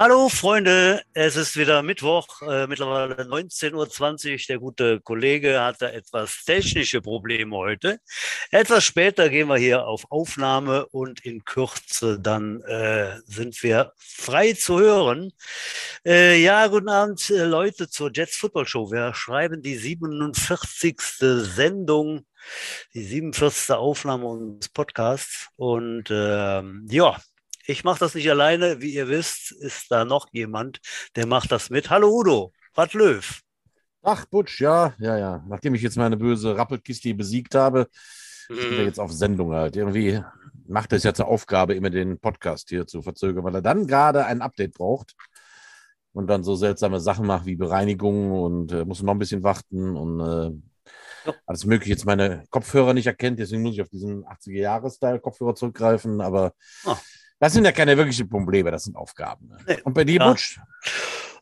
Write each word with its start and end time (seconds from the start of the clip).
Hallo 0.00 0.28
Freunde, 0.28 1.02
es 1.12 1.34
ist 1.34 1.56
wieder 1.56 1.82
Mittwoch, 1.82 2.40
äh, 2.42 2.68
mittlerweile 2.68 3.24
19.20 3.24 4.32
Uhr. 4.32 4.38
Der 4.48 4.58
gute 4.60 5.00
Kollege 5.00 5.60
hatte 5.60 5.90
etwas 5.90 6.44
technische 6.44 7.00
Probleme 7.00 7.56
heute. 7.56 7.98
Etwas 8.52 8.84
später 8.84 9.28
gehen 9.28 9.48
wir 9.48 9.56
hier 9.56 9.88
auf 9.88 10.04
Aufnahme 10.10 10.86
und 10.86 11.24
in 11.24 11.44
Kürze 11.44 12.20
dann 12.20 12.60
äh, 12.60 13.18
sind 13.26 13.60
wir 13.64 13.92
frei 13.96 14.52
zu 14.52 14.78
hören. 14.78 15.32
Äh, 16.06 16.40
ja, 16.40 16.68
guten 16.68 16.90
Abend 16.90 17.28
äh, 17.30 17.42
Leute 17.42 17.90
zur 17.90 18.12
Jets 18.14 18.36
Football 18.36 18.68
Show. 18.68 18.92
Wir 18.92 19.12
schreiben 19.14 19.62
die 19.62 19.74
47. 19.74 20.96
Sendung 21.08 22.24
die 22.94 23.02
47. 23.02 23.74
Aufnahme 23.74 24.26
unseres 24.26 24.68
Podcasts. 24.68 25.48
Und 25.56 26.04
ähm, 26.12 26.86
ja, 26.88 27.16
ich 27.68 27.84
mache 27.84 28.00
das 28.00 28.14
nicht 28.14 28.28
alleine. 28.30 28.80
Wie 28.80 28.94
ihr 28.94 29.08
wisst, 29.08 29.52
ist 29.52 29.90
da 29.90 30.04
noch 30.04 30.28
jemand, 30.32 30.80
der 31.16 31.26
macht 31.26 31.52
das 31.52 31.68
mit. 31.68 31.90
Hallo 31.90 32.08
Udo, 32.08 32.52
Bad 32.74 32.94
Löw. 32.94 33.40
Ach, 34.02 34.24
Butsch, 34.24 34.60
ja, 34.60 34.94
ja, 34.98 35.18
ja. 35.18 35.44
Nachdem 35.46 35.74
ich 35.74 35.82
jetzt 35.82 35.98
meine 35.98 36.16
böse 36.16 36.56
Rappelkiste 36.56 37.12
besiegt 37.14 37.54
habe, 37.54 37.88
mhm. 38.48 38.54
sind 38.54 38.70
wir 38.70 38.84
jetzt 38.84 38.98
auf 38.98 39.12
Sendung 39.12 39.52
halt. 39.52 39.76
Irgendwie 39.76 40.22
macht 40.66 40.94
es 40.94 41.02
ja 41.02 41.12
zur 41.12 41.28
Aufgabe, 41.28 41.74
immer 41.74 41.90
den 41.90 42.18
Podcast 42.18 42.70
hier 42.70 42.86
zu 42.86 43.02
verzögern, 43.02 43.44
weil 43.44 43.54
er 43.54 43.62
dann 43.62 43.86
gerade 43.86 44.24
ein 44.24 44.40
Update 44.40 44.72
braucht 44.72 45.14
und 46.12 46.26
dann 46.26 46.44
so 46.44 46.56
seltsame 46.56 47.00
Sachen 47.00 47.26
macht 47.26 47.44
wie 47.44 47.56
Bereinigung 47.56 48.32
und 48.32 48.72
äh, 48.72 48.86
muss 48.86 49.02
noch 49.02 49.12
ein 49.12 49.18
bisschen 49.18 49.42
warten 49.42 49.94
und 49.94 50.20
äh, 50.20 51.32
alles 51.44 51.66
mögliche 51.66 51.90
jetzt 51.90 52.06
meine 52.06 52.44
Kopfhörer 52.48 52.94
nicht 52.94 53.06
erkennt, 53.06 53.38
deswegen 53.38 53.62
muss 53.62 53.74
ich 53.74 53.82
auf 53.82 53.90
diesen 53.90 54.24
80er-Jahres-Style-Kopfhörer 54.24 55.54
zurückgreifen, 55.54 56.22
aber 56.22 56.54
oh. 56.86 56.96
Das 57.40 57.52
sind 57.52 57.64
ja 57.64 57.72
keine 57.72 57.96
wirklichen 57.96 58.28
Probleme, 58.28 58.70
das 58.70 58.84
sind 58.84 58.96
Aufgaben. 58.96 59.48
Ne? 59.48 59.58
Nee. 59.66 59.78
Und 59.84 59.94
bei 59.94 60.04
dir, 60.04 60.18
ja. 60.18 60.28
Butsch? 60.28 60.58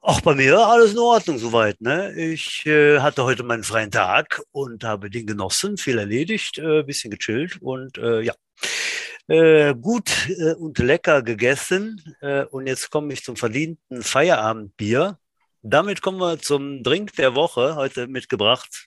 Ach, 0.03 0.21
bei 0.21 0.35
mir 0.35 0.59
alles 0.59 0.93
in 0.93 0.99
Ordnung 0.99 1.39
soweit. 1.39 1.81
Ne? 1.81 2.13
Ich 2.15 2.65
äh, 2.67 3.01
hatte 3.01 3.25
heute 3.25 3.43
meinen 3.43 3.65
freien 3.65 3.91
Tag 3.91 4.41
und 4.53 4.85
habe 4.85 5.11
den 5.11 5.27
genossen, 5.27 5.79
viel 5.79 5.99
erledigt, 5.99 6.59
äh, 6.59 6.83
bisschen 6.83 7.11
gechillt 7.11 7.61
und 7.61 7.99
äh, 7.99 8.21
ja, 8.21 8.35
äh, 9.27 9.75
gut 9.75 10.29
äh, 10.29 10.53
und 10.55 10.79
lecker 10.79 11.23
gegessen. 11.23 12.01
Äh, 12.21 12.45
und 12.45 12.67
jetzt 12.67 12.91
komme 12.91 13.13
ich 13.13 13.25
zum 13.25 13.37
verdienten 13.37 14.03
Feierabendbier. 14.03 15.19
Damit 15.63 16.03
kommen 16.03 16.19
wir 16.19 16.39
zum 16.39 16.85
Drink 16.85 17.15
der 17.17 17.35
Woche, 17.35 17.75
heute 17.75 18.07
mitgebracht. 18.07 18.87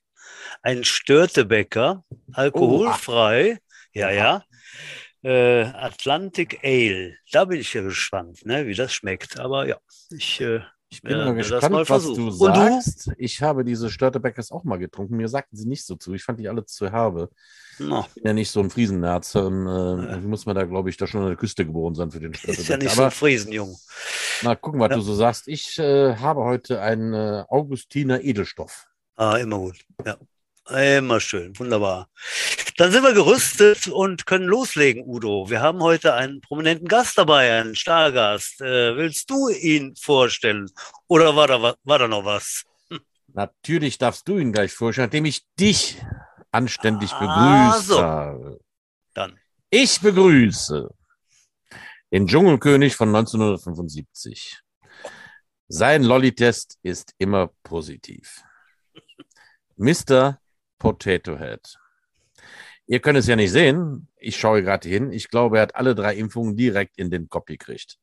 Ein 0.62 0.86
Störtebäcker, 0.86 2.06
alkoholfrei. 2.32 3.58
Oh, 3.58 3.80
ja, 3.94 4.12
ja 4.12 4.44
äh, 5.24 5.64
Atlantic 5.64 6.60
Ale. 6.64 7.16
Da 7.32 7.46
bin 7.46 7.60
ich 7.60 7.74
ja 7.74 7.82
gespannt, 7.82 8.46
ne, 8.46 8.68
wie 8.68 8.74
das 8.74 8.94
schmeckt. 8.94 9.40
Aber 9.40 9.68
ja, 9.68 9.78
ich, 10.10 10.42
äh, 10.42 10.62
ich 10.90 11.02
bin 11.02 11.18
mal 11.18 11.36
gespannt, 11.36 11.72
mal 11.72 11.88
was 11.88 12.04
du 12.04 12.32
sagst. 12.32 13.08
Du? 13.08 13.12
Ich 13.18 13.42
habe 13.42 13.64
diese 13.64 13.90
Störtebeckers 13.90 14.52
auch 14.52 14.64
mal 14.64 14.78
getrunken. 14.78 15.18
Mir 15.18 15.28
sagten 15.28 15.56
sie 15.56 15.68
nicht 15.68 15.86
so 15.86 15.96
zu. 15.96 16.14
Ich 16.14 16.24
fand 16.24 16.40
die 16.40 16.48
alle 16.48 16.66
zu 16.66 16.92
herbe. 16.92 17.30
No. 17.78 18.06
Ich 18.08 18.16
bin 18.16 18.24
ja 18.26 18.34
nicht 18.34 18.50
so 18.50 18.60
ein 18.60 18.70
Friesennerz. 18.70 19.36
Ähm, 19.36 19.68
äh, 19.68 20.18
muss 20.18 20.46
man 20.46 20.56
da, 20.56 20.64
glaube 20.64 20.90
ich, 20.90 20.98
da 20.98 21.06
schon 21.06 21.22
an 21.22 21.28
der 21.28 21.38
Küste 21.38 21.66
geboren 21.66 21.96
sein 21.96 22.12
für 22.12 22.20
den 22.20 22.34
Störtebecker. 22.34 22.62
Ist 22.62 22.70
ja 22.70 22.78
nicht 22.78 22.88
Aber, 22.88 22.96
so 22.96 23.04
ein 23.04 23.12
Friesenjung. 23.12 23.78
Na, 24.42 24.56
gucken, 24.56 24.80
was 24.80 24.90
ja. 24.90 24.96
du 24.96 25.02
so 25.02 25.14
sagst. 25.14 25.48
Ich 25.48 25.78
äh, 25.78 26.16
habe 26.16 26.44
heute 26.44 26.82
einen 26.82 27.14
äh, 27.14 27.44
Augustiner 27.50 28.22
Edelstoff. 28.22 28.88
Ah, 29.16 29.38
immer 29.38 29.60
gut. 29.60 29.78
Ja. 30.06 30.18
Immer 30.98 31.20
schön, 31.20 31.58
wunderbar. 31.58 32.10
Dann 32.80 32.94
sind 32.94 33.04
wir 33.04 33.14
gerüstet 33.14 33.90
und 33.90 34.26
können 34.26 34.46
loslegen, 34.46 35.04
Udo. 35.06 35.50
Wir 35.50 35.60
haben 35.60 35.82
heute 35.82 36.14
einen 36.14 36.40
prominenten 36.40 36.88
Gast 36.88 37.18
dabei, 37.18 37.60
einen 37.60 37.76
Stargast. 37.76 38.62
Äh, 38.62 38.96
willst 38.96 39.30
du 39.30 39.50
ihn 39.50 39.98
vorstellen 39.98 40.72
oder 41.10 41.36
war 41.36 41.48
da, 41.48 41.76
war 41.84 42.00
da 42.00 42.08
noch 42.08 42.24
was? 42.24 42.64
Hm. 42.88 43.02
Natürlich 43.34 43.98
darfst 43.98 44.26
du 44.30 44.38
ihn 44.38 44.54
gleich 44.54 44.72
vorstellen, 44.72 45.08
nachdem 45.08 45.26
ich 45.26 45.46
dich 45.60 46.02
anständig 46.52 47.12
ah, 47.12 47.20
begrüßt 47.74 47.88
so. 47.90 48.02
habe. 48.02 48.62
Dann. 49.14 49.38
Ich 49.70 50.00
begrüße 50.00 50.90
den 52.14 52.28
Dschungelkönig 52.28 52.96
von 52.96 53.10
1975. 53.10 54.58
Sein 55.68 56.04
Lolli-Test 56.04 56.80
ist 56.82 57.14
immer 57.18 57.50
positiv. 57.62 58.42
Mr. 59.76 60.40
Potato 60.78 61.38
Head. 61.38 61.78
Ihr 62.92 63.00
könnt 63.02 63.20
es 63.20 63.28
ja 63.28 63.36
nicht 63.36 63.52
sehen. 63.52 64.08
Ich 64.18 64.36
schaue 64.36 64.64
gerade 64.64 64.90
hin. 64.90 65.12
Ich 65.12 65.30
glaube, 65.30 65.58
er 65.58 65.62
hat 65.62 65.76
alle 65.76 65.94
drei 65.94 66.16
Impfungen 66.16 66.58
direkt 66.58 66.98
in 66.98 67.12
den 67.12 67.30
Kopf 67.30 67.46
gekriegt. 67.46 68.00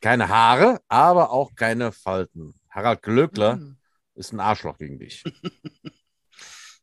Keine 0.00 0.30
Haare, 0.30 0.80
aber 0.88 1.30
auch 1.30 1.54
keine 1.54 1.92
Falten. 1.92 2.54
Harald 2.70 3.02
Glöckler 3.02 3.56
mhm. 3.56 3.76
ist 4.14 4.32
ein 4.32 4.40
Arschloch 4.40 4.78
gegen 4.78 4.98
dich. 4.98 5.24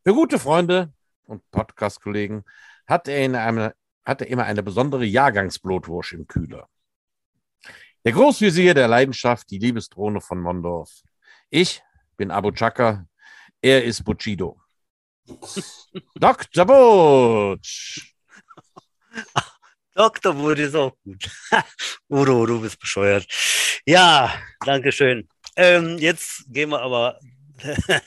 Für 0.04 0.14
gute 0.14 0.38
Freunde 0.38 0.94
und 1.26 1.42
Podcast-Kollegen 1.50 2.44
hat 2.86 3.08
er, 3.08 3.26
in 3.26 3.36
einem, 3.36 3.72
hat 4.06 4.22
er 4.22 4.28
immer 4.28 4.44
eine 4.44 4.62
besondere 4.62 5.06
Jahrgangsblutwurst 5.06 6.14
im 6.14 6.28
Kühler. 6.28 6.70
Der 8.04 8.12
Großvisier 8.12 8.76
der 8.76 8.88
Leidenschaft, 8.88 9.50
die 9.50 9.58
Liebesdrohne 9.58 10.22
von 10.22 10.40
Mondorf. 10.40 11.02
Ich 11.50 11.82
bin 12.18 12.30
Abu 12.30 12.52
Chaka, 12.52 13.08
er 13.64 13.84
ist 13.84 14.04
Buccido. 14.04 14.62
Dr. 16.16 16.66
Butch. 16.66 18.14
Dr. 19.96 20.34
Butch 20.34 20.60
ist 20.60 20.76
auch 20.76 20.94
gut. 21.04 21.30
Udo, 22.10 22.46
du 22.46 22.62
bist 22.62 22.80
bescheuert. 22.80 23.26
Ja, 23.86 24.34
danke 24.66 24.92
schön. 24.92 25.28
Ähm, 25.56 25.98
jetzt 25.98 26.46
gehen 26.50 26.70
wir 26.70 26.82
aber 26.82 27.20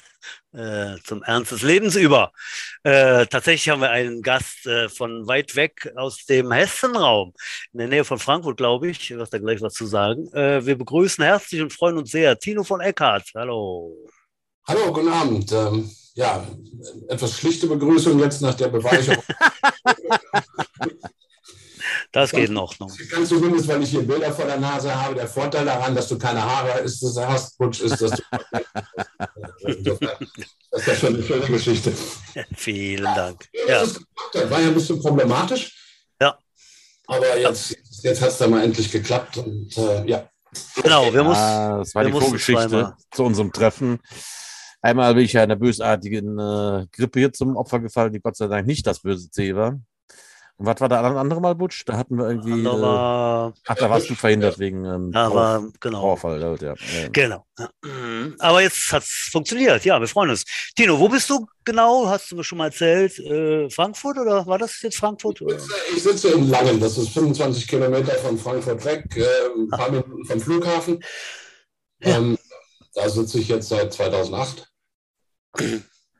äh, 0.52 0.96
zum 1.04 1.22
Ernst 1.22 1.52
des 1.52 1.62
Lebens 1.62 1.96
über. 1.96 2.32
Äh, 2.82 3.26
tatsächlich 3.26 3.68
haben 3.70 3.80
wir 3.80 3.90
einen 3.90 4.22
Gast 4.22 4.66
äh, 4.66 4.88
von 4.88 5.26
weit 5.26 5.56
weg 5.56 5.90
aus 5.96 6.24
dem 6.26 6.52
Hessenraum, 6.52 7.32
in 7.72 7.78
der 7.78 7.88
Nähe 7.88 8.04
von 8.04 8.18
Frankfurt, 8.18 8.58
glaube 8.58 8.90
ich. 8.90 9.00
Ich 9.00 9.10
werde 9.16 9.30
da 9.30 9.38
gleich 9.38 9.62
was 9.62 9.74
zu 9.74 9.86
sagen. 9.86 10.30
Äh, 10.32 10.64
wir 10.66 10.76
begrüßen 10.76 11.24
herzlich 11.24 11.62
und 11.62 11.72
freuen 11.72 11.96
uns 11.96 12.10
sehr. 12.10 12.38
Tino 12.38 12.64
von 12.64 12.80
Eckhardt. 12.80 13.30
Hallo. 13.34 13.96
Hallo, 14.66 14.92
guten 14.92 15.08
Abend. 15.08 15.50
Ähm, 15.52 15.90
ja, 16.18 16.44
etwas 17.08 17.38
schlichte 17.38 17.68
Begrüßung 17.68 18.18
jetzt 18.18 18.42
nach 18.42 18.54
der 18.54 18.68
Beweicherung. 18.68 19.22
Das 22.10 22.30
geht 22.30 22.50
noch. 22.50 22.78
noch. 22.78 22.90
Ganz 23.10 23.28
zumindest, 23.28 23.68
weil 23.68 23.82
ich 23.82 23.90
hier 23.90 24.00
Bilder 24.00 24.32
vor 24.32 24.46
der 24.46 24.58
Nase 24.58 24.94
habe. 24.94 25.14
Der 25.14 25.28
Vorteil 25.28 25.66
daran, 25.66 25.94
dass 25.94 26.08
du 26.08 26.16
keine 26.18 26.42
Haare 26.42 26.80
ist, 26.80 27.02
das 27.02 27.18
hast, 27.18 27.58
Butch, 27.58 27.80
ist, 27.82 28.00
dass 28.00 28.12
du. 28.12 28.22
das 30.00 30.80
ist 30.80 30.86
ja 30.86 30.94
schon 30.94 31.14
eine 31.14 31.22
schöne 31.22 31.46
Geschichte. 31.46 31.92
Vielen 32.56 33.04
Dank. 33.04 33.46
Ja, 33.52 33.80
das, 33.80 34.00
das 34.32 34.50
war 34.50 34.60
ja 34.60 34.68
ein 34.68 34.74
bisschen 34.74 35.00
problematisch. 35.00 35.76
Ja. 36.20 36.38
Aber 37.06 37.38
jetzt, 37.38 37.76
jetzt 38.02 38.22
hat 38.22 38.30
es 38.30 38.38
dann 38.38 38.50
mal 38.50 38.64
endlich 38.64 38.90
geklappt. 38.90 39.36
Und 39.36 39.76
äh, 39.76 40.06
ja. 40.06 40.30
Genau, 40.82 41.12
wir 41.12 41.22
mussten. 41.22 41.42
Ah, 41.42 41.78
das 41.78 41.94
war 41.94 42.04
die 42.04 42.12
Vorgeschichte 42.12 42.96
zu 43.10 43.22
unserem 43.22 43.52
Treffen. 43.52 44.00
Einmal 44.80 45.14
bin 45.14 45.24
ich 45.24 45.32
ja 45.32 45.42
einer 45.42 45.56
bösartigen 45.56 46.38
äh, 46.38 46.86
Grippe 46.92 47.18
hier 47.20 47.32
zum 47.32 47.56
Opfer 47.56 47.80
gefallen, 47.80 48.12
die 48.12 48.20
Gott 48.20 48.36
sei 48.36 48.46
Dank 48.46 48.66
nicht 48.66 48.86
das 48.86 49.00
böse 49.00 49.30
C 49.30 49.54
war. 49.54 49.80
Und 50.58 50.66
was 50.66 50.80
war 50.80 50.88
da 50.88 51.00
ein 51.00 51.16
andere 51.16 51.40
Mal, 51.40 51.54
Butsch? 51.54 51.84
Da 51.86 51.96
hatten 51.96 52.16
wir 52.18 52.28
irgendwie. 52.28 52.60
Äh, 52.60 52.64
war, 52.64 53.54
ach, 53.64 53.74
da 53.76 53.88
warst 53.88 54.10
du 54.10 54.16
verhindert 54.16 54.58
wegen 54.58 54.84
ähm, 54.84 55.10
aber, 55.14 55.68
genau. 55.78 56.00
Vorfall. 56.00 56.42
Halt, 56.42 56.62
ja. 56.62 56.74
Genau. 57.12 57.46
Aber 58.40 58.60
jetzt 58.60 58.90
hat 58.92 59.04
es 59.04 59.28
funktioniert. 59.30 59.84
Ja, 59.84 60.00
wir 60.00 60.08
freuen 60.08 60.30
uns. 60.30 60.44
Tino, 60.74 60.98
wo 60.98 61.08
bist 61.08 61.30
du 61.30 61.46
genau? 61.64 62.08
Hast 62.08 62.32
du 62.32 62.36
mir 62.36 62.42
schon 62.42 62.58
mal 62.58 62.66
erzählt? 62.66 63.20
Äh, 63.20 63.70
Frankfurt 63.70 64.18
oder 64.18 64.44
war 64.48 64.58
das 64.58 64.82
jetzt 64.82 64.96
Frankfurt? 64.96 65.40
Ich 65.42 65.48
sitze, 65.48 65.74
ich 65.94 66.02
sitze, 66.02 66.28
in 66.32 66.50
Langen. 66.50 66.80
Das 66.80 66.98
ist 66.98 67.10
25 67.10 67.68
Kilometer 67.68 68.14
von 68.14 68.36
Frankfurt 68.36 68.84
weg, 68.84 69.04
äh, 69.16 69.22
ein 69.56 69.68
paar 69.68 69.92
Minuten 69.92 70.24
vom 70.24 70.40
Flughafen. 70.40 70.98
Ja. 72.00 72.18
Ähm, 72.18 72.36
da 72.98 73.08
sitze 73.08 73.38
ich 73.38 73.48
jetzt 73.48 73.68
seit 73.68 73.92
2008. 73.92 74.68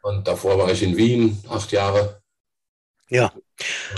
Und 0.03 0.29
davor 0.29 0.59
war 0.59 0.71
ich 0.71 0.83
in 0.83 0.97
Wien, 0.97 1.43
acht 1.49 1.73
Jahre. 1.73 2.23
Ja. 3.09 3.33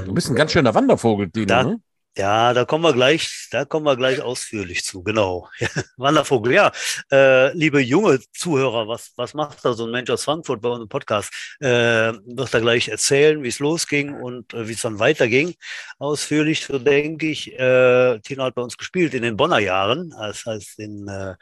Du 0.04 0.14
bist 0.14 0.30
ein 0.30 0.34
ganz 0.34 0.52
schöner 0.52 0.74
Wandervogel, 0.74 1.28
Dino. 1.28 1.46
Da, 1.46 1.62
ne? 1.62 1.80
Ja, 2.20 2.52
da 2.52 2.66
kommen 2.66 2.84
wir 2.84 2.92
gleich, 2.92 3.48
da 3.50 3.64
kommen 3.64 3.86
wir 3.86 3.96
gleich 3.96 4.20
ausführlich 4.20 4.84
zu, 4.84 5.02
genau. 5.02 5.48
Wandervogel, 5.96 6.52
ja. 6.52 6.70
Äh, 7.10 7.56
liebe 7.56 7.80
junge 7.80 8.20
Zuhörer, 8.34 8.86
was, 8.88 9.12
was 9.16 9.32
macht 9.32 9.64
da 9.64 9.72
so 9.72 9.86
ein 9.86 9.90
Mensch 9.90 10.10
aus 10.10 10.24
Frankfurt 10.24 10.60
bei 10.60 10.68
unserem 10.68 10.90
Podcast? 10.90 11.32
Äh, 11.60 12.12
wird 12.12 12.52
er 12.52 12.60
gleich 12.60 12.88
erzählen, 12.88 13.42
wie 13.42 13.48
es 13.48 13.58
losging 13.58 14.12
und 14.12 14.52
äh, 14.52 14.68
wie 14.68 14.74
es 14.74 14.82
dann 14.82 14.98
weiterging. 14.98 15.54
Ausführlich, 15.98 16.66
so 16.66 16.78
denke 16.78 17.26
ich. 17.26 17.58
Äh, 17.58 18.18
Tino 18.20 18.44
hat 18.44 18.54
bei 18.54 18.60
uns 18.60 18.76
gespielt 18.76 19.14
in 19.14 19.22
den 19.22 19.38
Bonner 19.38 19.58
Jahren, 19.58 20.10
das 20.10 20.44
heißt 20.44 20.78
in, 20.78 21.08
äh, 21.08 21.36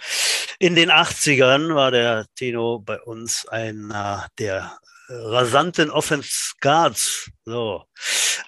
in 0.60 0.76
den 0.76 0.92
80ern 0.92 1.74
war 1.74 1.90
der 1.90 2.26
Tino 2.36 2.78
bei 2.78 3.00
uns 3.00 3.48
einer 3.48 4.28
der 4.38 4.78
rasanten 5.08 5.90
Offense 5.90 6.52
Guards. 6.60 7.30
So. 7.44 7.84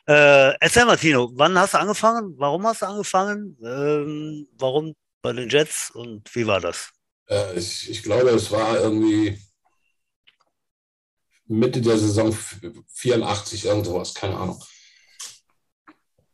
Äh, 0.06 0.54
erzähl 0.60 0.84
mal, 0.84 0.96
Tino, 0.96 1.30
wann 1.34 1.58
hast 1.58 1.74
du 1.74 1.78
angefangen? 1.78 2.34
Warum 2.38 2.66
hast 2.66 2.82
du 2.82 2.86
angefangen? 2.86 3.56
Ähm, 3.64 4.48
warum 4.58 4.94
bei 5.22 5.32
den 5.32 5.48
Jets 5.48 5.90
und 5.90 6.34
wie 6.34 6.46
war 6.46 6.60
das? 6.60 6.90
Äh, 7.28 7.58
ich, 7.58 7.90
ich 7.90 8.02
glaube, 8.02 8.30
es 8.30 8.50
war 8.50 8.78
irgendwie 8.78 9.38
Mitte 11.46 11.80
der 11.80 11.98
Saison 11.98 12.36
84, 12.94 13.64
irgend 13.64 13.86
sowas, 13.86 14.14
keine 14.14 14.36
Ahnung. 14.36 14.62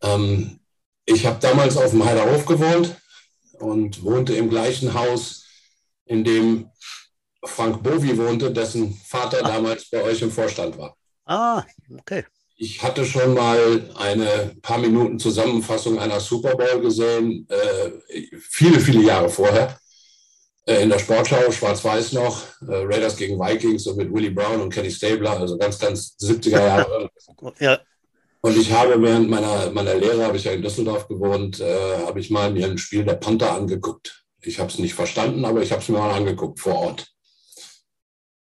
Ähm, 0.03 0.61
ich 1.05 1.25
habe 1.25 1.41
damals 1.41 1.77
auf 1.77 1.91
dem 1.91 2.05
Heiderhof 2.05 2.45
gewohnt 2.45 2.97
und 3.53 4.03
wohnte 4.03 4.35
im 4.35 4.51
gleichen 4.51 4.93
Haus, 4.93 5.45
in 6.05 6.25
dem 6.25 6.71
Frank 7.47 7.83
Bovi 7.83 8.17
wohnte, 8.19 8.51
dessen 8.51 8.95
Vater 9.05 9.39
ah. 9.43 9.49
damals 9.49 9.89
bei 9.91 10.03
euch 10.03 10.23
im 10.23 10.31
Vorstand 10.31 10.77
war. 10.79 10.97
Ah, 11.25 11.65
okay. 11.99 12.25
Ich 12.59 12.83
hatte 12.83 13.05
schon 13.05 13.35
mal 13.35 13.91
eine 13.97 14.57
paar 14.63 14.79
Minuten 14.79 15.19
Zusammenfassung 15.19 15.99
einer 15.99 16.21
Super 16.21 16.57
Bowl 16.57 16.81
gesehen, 16.81 17.47
äh, 17.51 17.91
viele, 18.41 18.81
viele 18.81 19.03
Jahre 19.03 19.29
vorher, 19.29 19.79
äh, 20.65 20.83
in 20.83 20.89
der 20.89 20.99
Sportschau, 20.99 21.51
schwarz-weiß 21.51 22.13
noch, 22.13 22.43
äh, 22.67 22.85
Raiders 22.85 23.17
gegen 23.17 23.39
Vikings 23.39 23.87
und 23.87 23.99
mit 23.99 24.13
Willie 24.13 24.31
Brown 24.31 24.63
und 24.63 24.73
Kenny 24.73 24.91
Stabler, 24.91 25.39
also 25.39 25.59
ganz, 25.59 25.79
ganz 25.79 26.17
70er 26.19 26.51
Jahre. 26.51 27.11
ja. 27.61 27.79
Und 28.41 28.57
ich 28.57 28.73
habe 28.73 29.01
während 29.03 29.29
meiner, 29.29 29.71
meiner 29.71 29.95
Lehre, 29.95 30.25
habe 30.25 30.37
ich 30.37 30.45
ja 30.45 30.53
in 30.53 30.63
Düsseldorf 30.63 31.09
gewohnt, 31.09 31.61
äh, 31.61 32.07
habe 32.07 32.21
ich 32.21 32.31
mal 32.31 32.51
mir 32.53 32.67
ein 32.67 32.79
Spiel 32.79 33.05
der 33.05 33.15
Panther 33.15 33.53
angeguckt. 33.53 34.25
Ich 34.41 34.59
habe 34.59 34.71
es 34.71 34.79
nicht 34.79 34.95
verstanden, 34.95 35.45
aber 35.45 35.63
ich 35.63 35.73
habe 35.73 35.83
es 35.83 35.89
mir 35.89 35.99
mal 35.99 36.15
angeguckt 36.15 36.61
vor 36.61 36.75
Ort. 36.75 37.16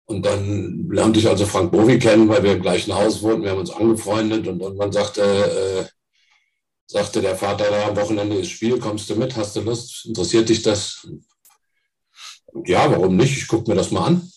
Und 0.06 0.26
dann 0.26 0.88
lernte 0.90 1.20
ich 1.20 1.28
also 1.28 1.46
Frank 1.46 1.72
Bovi 1.72 1.98
kennen, 1.98 2.30
weil 2.30 2.44
wir 2.44 2.54
im 2.54 2.62
gleichen 2.62 2.94
Haus 2.94 3.22
wohnten. 3.24 3.44
Wir 3.44 3.52
haben 3.52 3.60
uns 3.60 3.72
angefreundet 3.72 4.48
und 4.48 4.62
irgendwann 4.62 4.92
sagte, 4.92 5.22
äh, 5.22 5.86
sagte 6.86 7.22
der 7.22 7.36
Vater, 7.36 7.66
da 7.72 7.88
am 7.88 7.98
Wochenende 7.98 8.38
ist 8.38 8.52
Spiel, 8.52 8.80
kommst 8.80 9.10
du 9.10 9.16
mit, 9.16 9.36
hast 9.36 9.56
du 9.56 9.62
Lust, 9.62 10.06
interessiert 10.06 10.50
dich 10.50 10.62
das? 10.62 11.08
Ja, 12.66 12.90
warum 12.92 13.16
nicht? 13.18 13.36
Ich 13.36 13.48
gucke 13.48 13.70
mir 13.70 13.76
das 13.76 13.92
mal 13.92 14.06
an. 14.06 14.32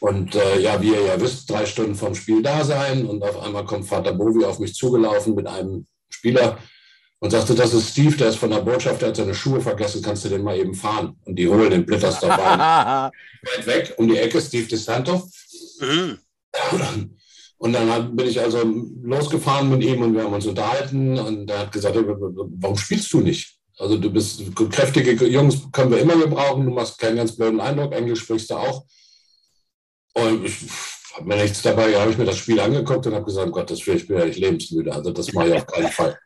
Und 0.00 0.34
äh, 0.34 0.60
ja, 0.60 0.80
wie 0.80 0.90
ihr 0.90 1.02
ja 1.02 1.20
wisst, 1.20 1.48
drei 1.48 1.66
Stunden 1.66 1.94
vom 1.94 2.14
Spiel 2.14 2.42
da 2.42 2.64
sein 2.64 3.06
und 3.06 3.22
auf 3.22 3.38
einmal 3.38 3.64
kommt 3.66 3.86
Vater 3.86 4.12
Bovi 4.12 4.44
auf 4.44 4.58
mich 4.58 4.74
zugelaufen 4.74 5.34
mit 5.34 5.46
einem 5.46 5.86
Spieler, 6.08 6.58
und 7.20 7.30
sagte, 7.30 7.54
das 7.54 7.74
ist 7.74 7.90
Steve, 7.90 8.16
der 8.16 8.30
ist 8.30 8.38
von 8.38 8.50
der 8.50 8.60
Botschaft, 8.60 9.02
der 9.02 9.10
hat 9.10 9.16
seine 9.16 9.34
Schuhe 9.34 9.60
vergessen, 9.60 10.02
kannst 10.02 10.24
du 10.24 10.30
den 10.30 10.42
mal 10.42 10.56
eben 10.56 10.74
fahren? 10.74 11.16
Und 11.24 11.36
die 11.36 11.46
holen 11.46 11.70
den 11.70 11.86
Blitters 11.86 12.18
dabei. 12.18 13.10
Weit 13.56 13.66
weg, 13.66 13.94
um 13.98 14.08
die 14.08 14.16
Ecke, 14.16 14.40
Steve 14.40 14.66
DeSanto. 14.66 15.28
Mhm. 15.80 16.18
Und 17.58 17.74
dann 17.74 18.16
bin 18.16 18.26
ich 18.26 18.40
also 18.40 18.62
losgefahren 19.02 19.68
mit 19.68 19.82
ihm 19.82 20.00
und 20.02 20.14
wir 20.14 20.24
haben 20.24 20.32
uns 20.32 20.46
unterhalten 20.46 21.18
und 21.18 21.50
er 21.50 21.60
hat 21.60 21.72
gesagt, 21.72 21.94
warum 21.94 22.76
spielst 22.78 23.12
du 23.12 23.20
nicht? 23.20 23.58
Also 23.76 23.98
du 23.98 24.10
bist 24.10 24.42
kräftige 24.56 25.12
Jungs, 25.26 25.70
können 25.70 25.90
wir 25.90 25.98
immer 25.98 26.16
gebrauchen, 26.16 26.64
du 26.64 26.70
machst 26.72 26.98
keinen 26.98 27.16
ganz 27.16 27.36
blöden 27.36 27.60
Eindruck, 27.60 27.92
Englisch 27.92 28.20
sprichst 28.20 28.50
du 28.50 28.54
auch. 28.54 28.86
Und 30.14 30.46
ich 30.46 30.54
habe 31.14 31.28
mir 31.28 31.36
nichts 31.36 31.60
dabei, 31.60 31.94
habe 32.00 32.10
ich 32.10 32.18
mir 32.18 32.24
das 32.24 32.38
Spiel 32.38 32.60
angeguckt 32.60 33.06
und 33.06 33.14
habe 33.14 33.26
gesagt, 33.26 33.52
Gott, 33.52 33.70
das 33.70 33.86
ich 33.86 34.06
bin 34.06 34.18
ja 34.18 34.24
nicht 34.24 34.38
lebensmüde, 34.38 34.92
also 34.92 35.10
das 35.10 35.32
mache 35.34 35.48
ich 35.48 35.54
auf 35.54 35.66
keinen 35.66 35.92
Fall. 35.92 36.18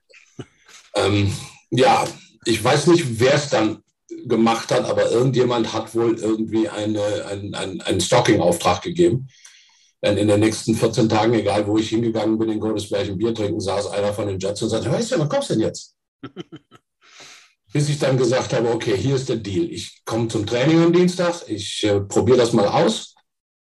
Ähm, 0.94 1.32
ja, 1.70 2.06
ich 2.44 2.62
weiß 2.62 2.88
nicht, 2.88 3.20
wer 3.20 3.34
es 3.34 3.48
dann 3.48 3.82
gemacht 4.26 4.70
hat, 4.70 4.84
aber 4.84 5.10
irgendjemand 5.10 5.72
hat 5.72 5.94
wohl 5.94 6.18
irgendwie 6.18 6.68
eine, 6.68 7.26
ein, 7.26 7.54
ein, 7.54 7.80
einen 7.80 8.00
Stalking-Auftrag 8.00 8.82
gegeben. 8.82 9.28
Denn 10.02 10.18
in 10.18 10.28
den 10.28 10.40
nächsten 10.40 10.74
14 10.74 11.08
Tagen, 11.08 11.32
egal 11.32 11.66
wo 11.66 11.78
ich 11.78 11.88
hingegangen 11.88 12.38
bin, 12.38 12.50
in 12.50 12.60
Godesberg 12.60 13.08
ein 13.08 13.16
Bier 13.16 13.34
trinken, 13.34 13.60
saß 13.60 13.86
einer 13.88 14.12
von 14.12 14.28
den 14.28 14.38
Jets 14.38 14.62
und 14.62 14.68
sagte, 14.68 14.92
weißt 14.92 15.12
du, 15.12 15.18
wann 15.18 15.28
kommst 15.28 15.50
du 15.50 15.54
denn 15.54 15.62
jetzt? 15.62 15.94
Bis 17.72 17.88
ich 17.88 17.98
dann 17.98 18.18
gesagt 18.18 18.52
habe, 18.52 18.70
okay, 18.70 18.96
hier 18.96 19.16
ist 19.16 19.28
der 19.28 19.36
Deal. 19.36 19.64
Ich 19.70 20.02
komme 20.04 20.28
zum 20.28 20.46
Training 20.46 20.82
am 20.82 20.92
Dienstag, 20.92 21.48
ich 21.48 21.82
äh, 21.84 22.00
probiere 22.00 22.38
das 22.38 22.52
mal 22.52 22.68
aus. 22.68 23.14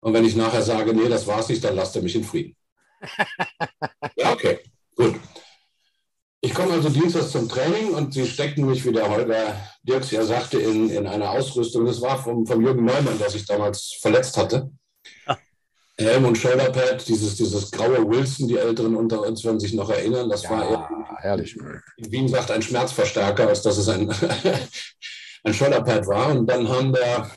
Und 0.00 0.14
wenn 0.14 0.24
ich 0.24 0.34
nachher 0.34 0.62
sage, 0.62 0.94
nee, 0.94 1.08
das 1.08 1.26
war's 1.26 1.48
nicht, 1.48 1.62
dann 1.62 1.76
lasst 1.76 1.94
er 1.94 2.02
mich 2.02 2.16
in 2.16 2.24
Frieden. 2.24 2.56
ja, 4.16 4.32
okay, 4.32 4.60
gut. 4.96 5.14
Ich 6.50 6.56
komme 6.56 6.72
also 6.72 6.88
dienstags 6.88 7.30
zum 7.30 7.48
Training 7.48 7.94
und 7.94 8.12
sie 8.12 8.26
steckten 8.26 8.66
mich, 8.66 8.84
wie 8.84 8.90
der 8.90 9.08
Holger 9.08 9.54
Dirks 9.84 10.10
ja 10.10 10.24
sagte, 10.24 10.58
in, 10.58 10.90
in 10.90 11.06
eine 11.06 11.30
Ausrüstung. 11.30 11.86
Das 11.86 12.02
war 12.02 12.20
vom, 12.20 12.44
vom 12.44 12.60
Jürgen 12.60 12.84
Neumann, 12.84 13.20
der 13.20 13.30
sich 13.30 13.46
damals 13.46 13.96
verletzt 14.00 14.36
hatte. 14.36 14.68
Ja. 15.28 15.38
Helm 15.96 16.24
und 16.24 16.36
Shoulderpad, 16.36 17.06
dieses, 17.06 17.36
dieses 17.36 17.70
graue 17.70 18.04
Wilson, 18.04 18.48
die 18.48 18.56
Älteren 18.56 18.96
unter 18.96 19.20
uns 19.22 19.44
werden 19.44 19.60
sich 19.60 19.74
noch 19.74 19.90
erinnern. 19.90 20.28
Das 20.28 20.42
ja, 20.42 20.50
war 20.50 20.68
eher, 20.68 20.88
herrlich. 21.18 21.56
In 21.98 22.10
Wien 22.10 22.26
sagt 22.26 22.50
ein 22.50 22.62
Schmerzverstärker, 22.62 23.46
als 23.46 23.62
dass 23.62 23.78
es 23.78 23.88
ein, 23.88 24.12
ein 25.44 25.54
Shoulderpad 25.54 26.08
war. 26.08 26.32
Und 26.32 26.48
dann 26.48 26.68
haben 26.68 26.92
der 26.92 27.30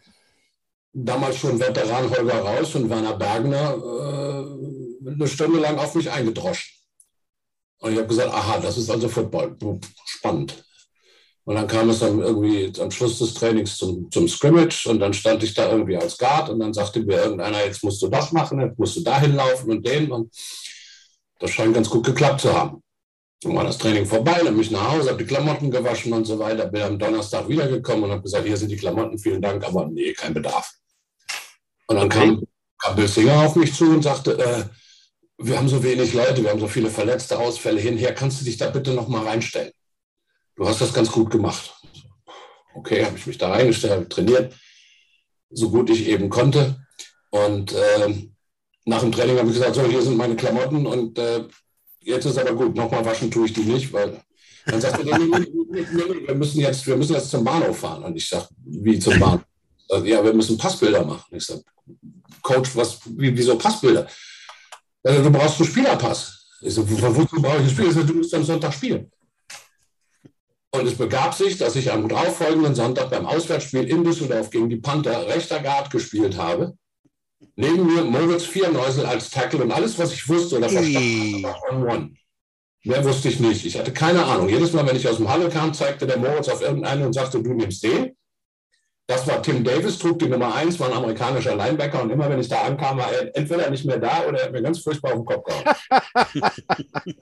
damals 0.92 1.38
schon 1.38 1.60
Veteran 1.60 2.10
Holger 2.10 2.39
Raus 2.39 2.74
und 2.74 2.89
Werner 2.89 3.15
Bergner 3.15 3.75
äh, 3.77 5.12
eine 5.12 5.27
Stunde 5.27 5.60
lang 5.60 5.77
auf 5.77 5.94
mich 5.94 6.10
eingedroschen. 6.10 6.73
Und 7.84 7.92
ich 7.92 7.98
habe 7.98 8.08
gesagt, 8.08 8.34
aha, 8.34 8.60
das 8.60 8.78
ist 8.78 8.90
also 8.90 9.10
Football. 9.10 9.58
Spannend. 10.06 10.64
Und 11.44 11.56
dann 11.56 11.68
kam 11.68 11.90
es 11.90 12.00
dann 12.00 12.18
irgendwie 12.20 12.72
am 12.80 12.90
Schluss 12.90 13.20
des 13.20 13.34
Trainings 13.34 13.76
zum, 13.76 14.10
zum 14.10 14.30
Scrimmage 14.30 14.88
und 14.88 15.02
dann 15.02 15.14
stand 15.14 15.44
ich 15.44 15.54
da 15.54 15.70
irgendwie 15.70 15.98
als 15.98 16.18
Guard 16.18 16.50
und 16.50 16.62
dann 16.62 16.74
sagte 16.74 17.02
mir 17.02 17.22
irgendeiner, 17.22 17.66
jetzt 17.66 17.84
musst 17.84 18.02
du 18.02 18.08
das 18.08 18.32
machen, 18.32 18.62
jetzt 18.62 18.80
musst 18.80 18.96
du 18.96 19.02
dahin 19.02 19.36
laufen 19.36 19.70
und 19.70 19.86
den. 19.86 20.10
Und 20.14 20.34
das 21.40 21.52
scheint 21.52 21.74
ganz 21.74 21.90
gut 21.90 22.06
geklappt 22.06 22.40
zu 22.40 22.54
haben. 22.54 22.82
Dann 23.42 23.54
war 23.54 23.66
das 23.66 23.78
Training 23.78 24.06
vorbei, 24.06 24.40
dann 24.42 24.54
bin 24.54 24.62
ich 24.62 24.72
nach 24.72 24.94
Hause, 24.94 25.10
habe 25.10 25.22
die 25.22 25.28
Klamotten 25.28 25.70
gewaschen 25.70 26.14
und 26.14 26.24
so 26.24 26.40
weiter, 26.40 26.68
bin 26.68 26.84
am 26.84 26.98
Donnerstag 26.98 27.50
wiedergekommen 27.50 28.06
und 28.06 28.12
habe 28.12 28.22
gesagt, 28.22 28.48
hier 28.48 28.56
sind 28.56 28.72
die 28.72 28.78
Klamotten, 28.78 29.20
vielen 29.20 29.42
Dank, 29.42 29.62
aber 29.66 29.88
nee, 29.88 30.14
kein 30.14 30.34
Bedarf. 30.34 30.72
Und 31.88 31.98
dann 31.98 32.08
kam, 32.08 32.42
kam 32.78 32.96
Bill 32.96 33.10
Singer 33.10 33.46
auf 33.46 33.58
mich 33.58 33.74
zu 33.76 33.90
und 33.90 34.04
sagte, 34.04 34.40
äh, 34.40 34.64
wir 35.38 35.58
haben 35.58 35.68
so 35.68 35.84
wenig 35.84 36.14
Leute, 36.14 36.44
wir 36.44 36.52
haben 36.52 36.60
so 36.60 36.68
viele 36.68 36.90
verletzte 36.90 37.40
Ausfälle 37.40 37.80
hinher, 37.80 38.14
kannst 38.14 38.42
du 38.42 38.46
dich 38.46 38.58
da 38.58 38.70
bitte 38.70 38.94
noch 38.94 39.08
mal 39.08 39.26
reinstellen? 39.26 39.72
Du 40.56 40.68
hast 40.68 40.82
das 40.82 40.94
ganz 40.94 41.12
gut 41.12 41.32
gemacht. 41.32 41.74
Okay, 42.76 43.06
habe 43.06 43.18
ich 43.18 43.28
mich 43.28 43.38
da 43.38 43.50
reingestellt, 43.50 44.10
trainiert, 44.10 44.54
so 45.50 45.70
gut 45.70 45.90
ich 45.90 46.08
eben 46.08 46.30
konnte. 46.30 46.75
Und 47.30 47.74
äh, 47.74 48.28
nach 48.86 49.02
dem 49.02 49.12
Training 49.12 49.38
habe 49.38 49.50
ich 49.50 49.56
gesagt, 49.56 49.75
so, 49.75 49.84
hier 49.84 50.02
sind 50.02 50.18
meine 50.18 50.36
Klamotten 50.36 50.86
und 50.86 51.18
äh, 51.18 51.46
jetzt 52.00 52.25
ist 52.25 52.38
aber 52.38 52.54
gut, 52.54 52.75
nochmal 52.75 53.06
waschen 53.06 53.32
tue 53.32 53.46
ich 53.48 53.54
die 53.54 53.62
nicht, 53.62 53.92
weil 53.94 54.22
dann 54.66 54.80
sagt 54.80 55.00
er, 55.00 55.18
nee, 55.18 55.25
nee, 55.25 55.46
nee, 55.72 56.28
wir, 56.28 56.36
müssen 56.36 56.60
jetzt, 56.62 56.86
wir 56.88 56.96
müssen 56.96 57.13
jetzt 57.13 57.32
zum 57.32 57.44
Bahnhof 57.44 57.80
fahren. 57.80 58.04
Und 58.04 58.16
ich 58.16 58.28
sage, 58.28 58.48
wie 58.66 58.98
zum 58.98 59.20
Bahnhof? 59.20 59.42
Ja, 60.04 60.24
wir 60.24 60.34
müssen 60.34 60.58
Passbilder 60.58 61.06
machen. 61.06 61.36
Ich 61.36 61.46
sage, 61.46 61.63
Coach, 62.42 62.75
was, 62.75 63.00
wieso 63.06 63.58
Passbilder? 63.58 64.08
Also, 65.03 65.24
du 65.24 65.31
brauchst 65.31 65.60
einen 65.60 65.69
Spielerpass. 65.69 66.45
Ich 66.62 66.74
so, 66.74 66.89
wozu 66.89 67.41
brauche 67.41 67.55
ich 67.55 67.62
einen 67.62 67.69
Spieler? 67.69 68.03
Du 68.03 68.13
musst 68.13 68.33
am 68.33 68.43
Sonntag 68.43 68.74
spielen. 68.74 69.12
Und 70.72 70.88
es 70.88 70.95
begab 70.95 71.36
sich, 71.36 71.57
dass 71.57 71.75
ich 71.75 71.91
am 71.91 72.07
darauffolgenden 72.10 72.74
Sonntag 72.74 73.12
beim 73.12 73.27
Auswärtsspiel 73.27 73.88
in 73.88 74.03
Düsseldorf 74.03 74.50
gegen 74.50 74.69
die 74.69 74.77
Panther 74.77 75.27
rechter 75.27 75.60
Guard 75.60 75.91
gespielt 75.91 76.38
habe. 76.38 76.75
Neben 77.55 77.86
mir 77.86 78.03
Moritz 78.03 78.45
Vierneusel 78.45 79.05
als 79.05 79.29
Tackle 79.29 79.63
und 79.63 79.72
alles, 79.72 80.00
was 80.00 80.13
ich 80.13 80.27
wusste 80.27 80.57
oder 80.57 80.69
verstanden 80.69 81.19
habe, 81.19 81.43
war 81.43 81.62
On-One. 81.72 82.13
Mehr 82.86 83.05
wusste 83.05 83.29
ich 83.29 83.39
nicht. 83.39 83.65
Ich 83.65 83.77
hatte 83.77 83.93
keine 83.93 84.25
Ahnung. 84.25 84.50
Jedes 84.50 84.74
Mal, 84.74 84.88
wenn 84.88 84.95
ich 84.95 85.07
aus 85.07 85.17
dem 85.17 85.29
Halle 85.29 85.50
kam, 85.50 85.74
zeigte 85.74 86.07
der 86.07 86.17
Moritz 86.17 86.50
auf 86.50 86.62
irgendeinen 86.62 87.05
und 87.05 87.13
sagte, 87.13 87.41
du 87.41 87.53
nimmst 87.53 87.83
den. 87.83 88.15
Das 89.05 89.27
war 89.27 89.41
Tim 89.41 89.65
Davis, 89.65 90.00
trug 90.00 90.17
die 90.19 90.29
Nummer 90.29 90.55
eins, 90.55 90.79
war 90.79 90.88
ein 90.88 90.93
amerikanischer 90.95 91.57
Linebacker 91.57 92.03
und 92.03 92.10
immer 92.10 92.29
wenn 92.29 92.39
ich 92.39 92.48
da 92.48 92.62
ankam, 92.62 92.98
war 92.98 93.12
er 93.12 93.36
entweder 93.36 93.69
nicht 93.69 93.83
mehr 93.83 93.98
da 93.98 94.25
oder 94.25 94.39
er 94.39 94.45
hat 94.45 94.53
mir 94.53 94.62
ganz 94.62 94.79
furchtbar 94.79 95.12
auf 95.12 95.17
den 95.17 95.25
Kopf 95.25 95.43
gehauen. 95.43 95.65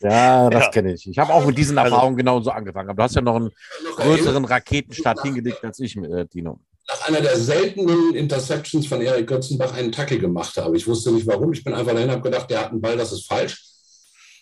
ja, 0.00 0.48
das 0.48 0.64
ja. 0.64 0.70
kenne 0.70 0.94
ich. 0.94 1.06
Ich 1.06 1.18
habe 1.18 1.34
auch 1.34 1.44
mit 1.44 1.58
diesen 1.58 1.76
also 1.76 1.92
Erfahrungen 1.92 2.14
also, 2.14 2.24
genauso 2.24 2.50
angefangen. 2.52 2.88
Aber 2.88 2.96
du 2.96 3.02
hast 3.02 3.14
ja 3.14 3.20
noch 3.20 3.36
einen 3.36 3.50
größeren 3.96 4.46
Raketenstart 4.46 5.20
hingelegt 5.20 5.62
als 5.62 5.78
ich, 5.78 5.94
äh, 5.96 6.24
Dino. 6.24 6.58
Nach 6.88 7.06
einer 7.06 7.20
der 7.20 7.36
seltenen 7.36 8.14
Interceptions 8.14 8.86
von 8.86 9.02
Erik 9.02 9.26
Götzenbach 9.26 9.74
einen 9.74 9.92
Tackle 9.92 10.18
gemacht 10.18 10.56
habe. 10.56 10.74
Ich 10.76 10.86
wusste 10.86 11.12
nicht 11.12 11.26
warum. 11.26 11.52
Ich 11.52 11.62
bin 11.62 11.74
einfach 11.74 11.92
dahin 11.92 12.08
und 12.08 12.14
habe 12.14 12.22
gedacht, 12.22 12.50
der 12.50 12.60
hat 12.60 12.70
einen 12.70 12.80
Ball, 12.80 12.96
das 12.96 13.12
ist 13.12 13.26
falsch. 13.26 13.62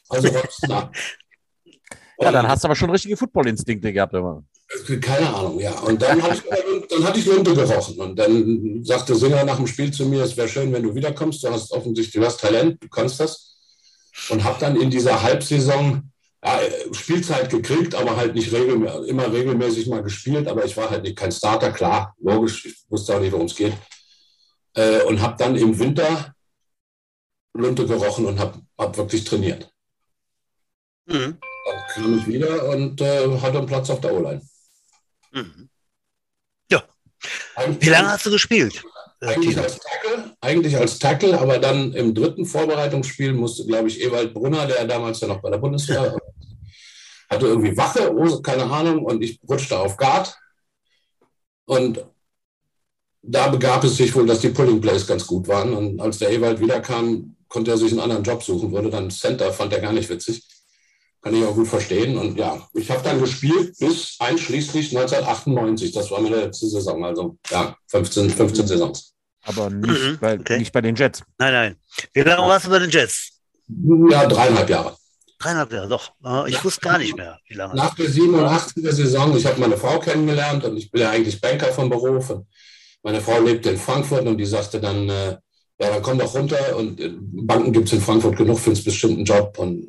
Also 0.08 0.28
nach. 0.68 0.90
Ja, 2.20 2.30
dann 2.30 2.46
hast 2.46 2.62
du 2.62 2.68
aber 2.68 2.76
schon 2.76 2.90
richtige 2.90 3.16
Football-Instinkte 3.16 3.92
gehabt 3.92 4.14
immer. 4.14 4.44
Keine 5.00 5.35
Ahnung, 5.35 5.59
ja. 5.59 5.77
Und 5.81 6.00
dann, 6.00 6.23
hatte 6.23 6.35
ich, 6.37 6.89
dann 6.89 7.05
hatte 7.05 7.19
ich 7.19 7.27
Lunte 7.27 7.55
gerochen. 7.55 7.99
Und 7.99 8.17
dann 8.17 8.85
sagte 8.85 9.17
Singer 9.17 9.45
nach 9.45 9.57
dem 9.57 9.67
Spiel 9.67 9.93
zu 9.93 10.07
mir, 10.07 10.23
es 10.23 10.37
wäre 10.37 10.49
schön, 10.49 10.73
wenn 10.73 10.85
du 10.85 10.95
wiederkommst. 10.95 11.43
Du 11.43 11.49
hast 11.49 11.73
offensichtlich, 11.73 12.21
du 12.21 12.25
hast 12.25 12.41
Talent, 12.41 12.83
du 12.83 12.89
kannst 12.89 13.19
das. 13.19 13.57
Und 14.29 14.45
habe 14.45 14.61
dann 14.61 14.81
in 14.81 14.91
dieser 14.91 15.23
Halbsaison 15.23 16.11
ja, 16.45 16.61
Spielzeit 16.93 17.50
gekriegt, 17.50 17.97
aber 17.97 18.17
halt 18.17 18.35
nicht 18.35 18.53
regelmäßig, 18.53 19.09
immer 19.09 19.33
regelmäßig 19.33 19.89
mal 19.89 20.05
gespielt. 20.05 20.47
Aber 20.47 20.65
ich 20.65 20.77
war 20.77 20.89
halt 20.89 21.03
nicht 21.03 21.17
kein 21.17 21.33
Starter, 21.33 21.73
klar, 21.73 22.15
logisch. 22.21 22.65
Ich 22.65 22.85
wusste 22.89 23.17
auch 23.17 23.21
nicht, 23.21 23.33
worum 23.33 23.47
es 23.47 23.57
geht. 23.57 23.75
Äh, 24.75 25.03
und 25.03 25.21
habe 25.21 25.37
dann 25.37 25.57
im 25.57 25.77
Winter 25.81 26.33
Lunte 27.55 27.87
gerochen 27.87 28.27
und 28.27 28.39
habe 28.39 28.61
hab 28.79 28.97
wirklich 28.97 29.25
trainiert. 29.25 29.69
Mhm. 31.07 31.39
Dann 31.67 31.83
kam 31.93 32.19
ich 32.19 32.27
wieder 32.29 32.69
und 32.69 33.00
äh, 33.00 33.41
hatte 33.41 33.59
einen 33.59 33.67
Platz 33.67 33.91
auf 33.91 34.00
der 34.00 34.15
O-Line. 34.15 34.41
Mhm. 35.32 35.68
Ja. 36.70 36.82
Wie 37.78 37.88
lange 37.88 38.10
hast 38.10 38.26
du 38.26 38.30
gespielt? 38.30 38.82
Eigentlich 39.20 39.58
als, 39.58 39.78
Tackle, 39.78 40.37
eigentlich 40.40 40.76
als 40.76 40.99
Tackle, 40.99 41.38
aber 41.38 41.58
dann 41.58 41.92
im 41.92 42.14
dritten 42.14 42.46
Vorbereitungsspiel 42.46 43.34
musste, 43.34 43.66
glaube 43.66 43.88
ich, 43.88 44.00
Ewald 44.00 44.32
Brunner, 44.32 44.66
der 44.66 44.87
damals 44.87 45.20
ja 45.20 45.28
noch 45.28 45.42
bei 45.42 45.50
der 45.50 45.58
Bundeswehr 45.58 46.16
hatte 47.30 47.46
irgendwie 47.46 47.76
Wache, 47.76 48.12
keine 48.42 48.64
Ahnung, 48.64 49.04
und 49.04 49.22
ich 49.22 49.40
rutschte 49.49 49.78
auf 49.78 49.96
Guard. 49.96 50.37
Und 51.64 52.04
da 53.22 53.49
begab 53.49 53.84
es 53.84 53.96
sich 53.96 54.14
wohl, 54.14 54.26
dass 54.26 54.40
die 54.40 54.49
Pulling 54.49 54.80
Plays 54.80 55.06
ganz 55.06 55.26
gut 55.26 55.46
waren. 55.46 55.72
Und 55.72 56.00
als 56.00 56.18
der 56.18 56.30
Ewald 56.32 56.58
wiederkam, 56.58 57.37
konnte 57.49 57.70
er 57.70 57.78
sich 57.78 57.92
einen 57.92 58.00
anderen 58.00 58.25
Job 58.25 58.42
suchen, 58.42 58.72
wurde 58.72 58.90
dann 58.90 59.10
Center, 59.10 59.52
fand 59.52 59.72
er 59.72 59.80
gar 59.80 59.92
nicht 59.92 60.08
witzig. 60.08 60.42
Kann 61.23 61.35
ich 61.35 61.45
auch 61.45 61.55
gut 61.55 61.69
verstehen. 61.69 62.17
Und 62.17 62.39
ja, 62.39 62.67
ich 62.73 62.91
habe 62.91 63.03
dann 63.03 63.21
gespielt 63.21 63.77
bis 63.79 64.17
einschließlich 64.19 64.97
1998. 64.97 65.93
Das 65.93 66.11
war 66.11 66.21
meine 66.21 66.37
letzte 66.37 66.67
Saison. 66.67 67.05
Also 67.05 67.37
ja, 67.50 67.77
15, 67.89 68.31
15 68.31 68.67
Saisons. 68.67 69.15
Aber 69.45 69.71
nicht, 69.71 69.89
mhm, 69.89 70.19
bei, 70.21 70.39
okay. 70.39 70.59
nicht 70.59 70.73
bei 70.73 70.81
den 70.81 70.95
Jets. 70.95 71.23
Nein, 71.39 71.53
nein. 71.53 71.77
Wie 72.12 72.21
lange 72.21 72.47
warst 72.47 72.67
du 72.67 72.71
bei 72.71 72.79
den 72.79 72.91
Jets? 72.91 73.41
Ja, 74.11 74.27
dreieinhalb 74.27 74.69
Jahre. 74.69 74.97
Dreieinhalb 75.39 75.73
Jahre, 75.73 75.89
doch. 75.89 76.12
Ich 76.47 76.55
ja. 76.55 76.65
wusste 76.65 76.81
gar 76.83 76.99
nicht 76.99 77.17
mehr, 77.17 77.39
wie 77.49 77.55
lange. 77.55 77.75
Nach 77.75 77.95
der 77.95 78.11
87er 78.11 78.93
Saison, 78.93 79.37
ich 79.37 79.47
habe 79.47 79.59
meine 79.61 79.77
Frau 79.77 79.99
kennengelernt 79.99 80.65
und 80.65 80.77
ich 80.77 80.91
bin 80.91 81.00
ja 81.00 81.11
eigentlich 81.11 81.41
Banker 81.41 81.69
von 81.69 81.89
Beruf. 81.89 82.31
Und 82.31 82.47
meine 83.03 83.21
Frau 83.21 83.41
lebte 83.41 83.71
in 83.71 83.79
Frankfurt 83.79 84.27
und 84.27 84.37
die 84.37 84.45
sagte 84.45 84.81
dann, 84.81 85.09
äh, 85.09 85.37
ja, 85.81 85.91
dann 85.91 86.03
komm 86.03 86.19
doch 86.19 86.35
runter 86.35 86.77
und 86.77 87.00
äh, 87.00 87.11
Banken 87.17 87.73
gibt 87.73 87.87
es 87.87 87.95
in 87.95 88.03
Frankfurt 88.03 88.37
genug 88.37 88.59
für 88.59 88.71
einen 88.71 88.85
bestimmten 88.85 89.25
Job. 89.25 89.59
Und 89.59 89.89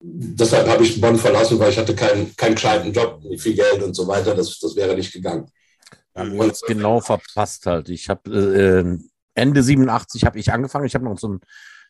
deshalb 0.00 0.68
habe 0.68 0.84
ich 0.84 1.00
Bonn 1.00 1.18
verlassen, 1.18 1.58
weil 1.58 1.70
ich 1.70 1.78
hatte 1.78 1.94
keinen, 1.94 2.34
keinen 2.36 2.54
gescheiten 2.54 2.92
Job, 2.92 3.22
nicht 3.24 3.42
viel 3.42 3.54
Geld 3.54 3.82
und 3.82 3.94
so 3.94 4.06
weiter. 4.06 4.34
Das, 4.34 4.58
das 4.58 4.76
wäre 4.76 4.94
nicht 4.94 5.12
gegangen. 5.12 5.50
Dann 6.14 6.38
es 6.40 6.62
genau 6.62 7.00
verpasst 7.00 7.66
halt. 7.66 7.88
Ich 7.88 8.08
habe 8.08 8.30
äh, 8.30 8.98
Ende 9.34 9.62
87 9.62 10.24
habe 10.24 10.38
ich 10.38 10.52
angefangen. 10.52 10.86
Ich 10.86 10.94
habe 10.94 11.04
noch 11.04 11.18
so 11.18 11.28
ein, 11.28 11.40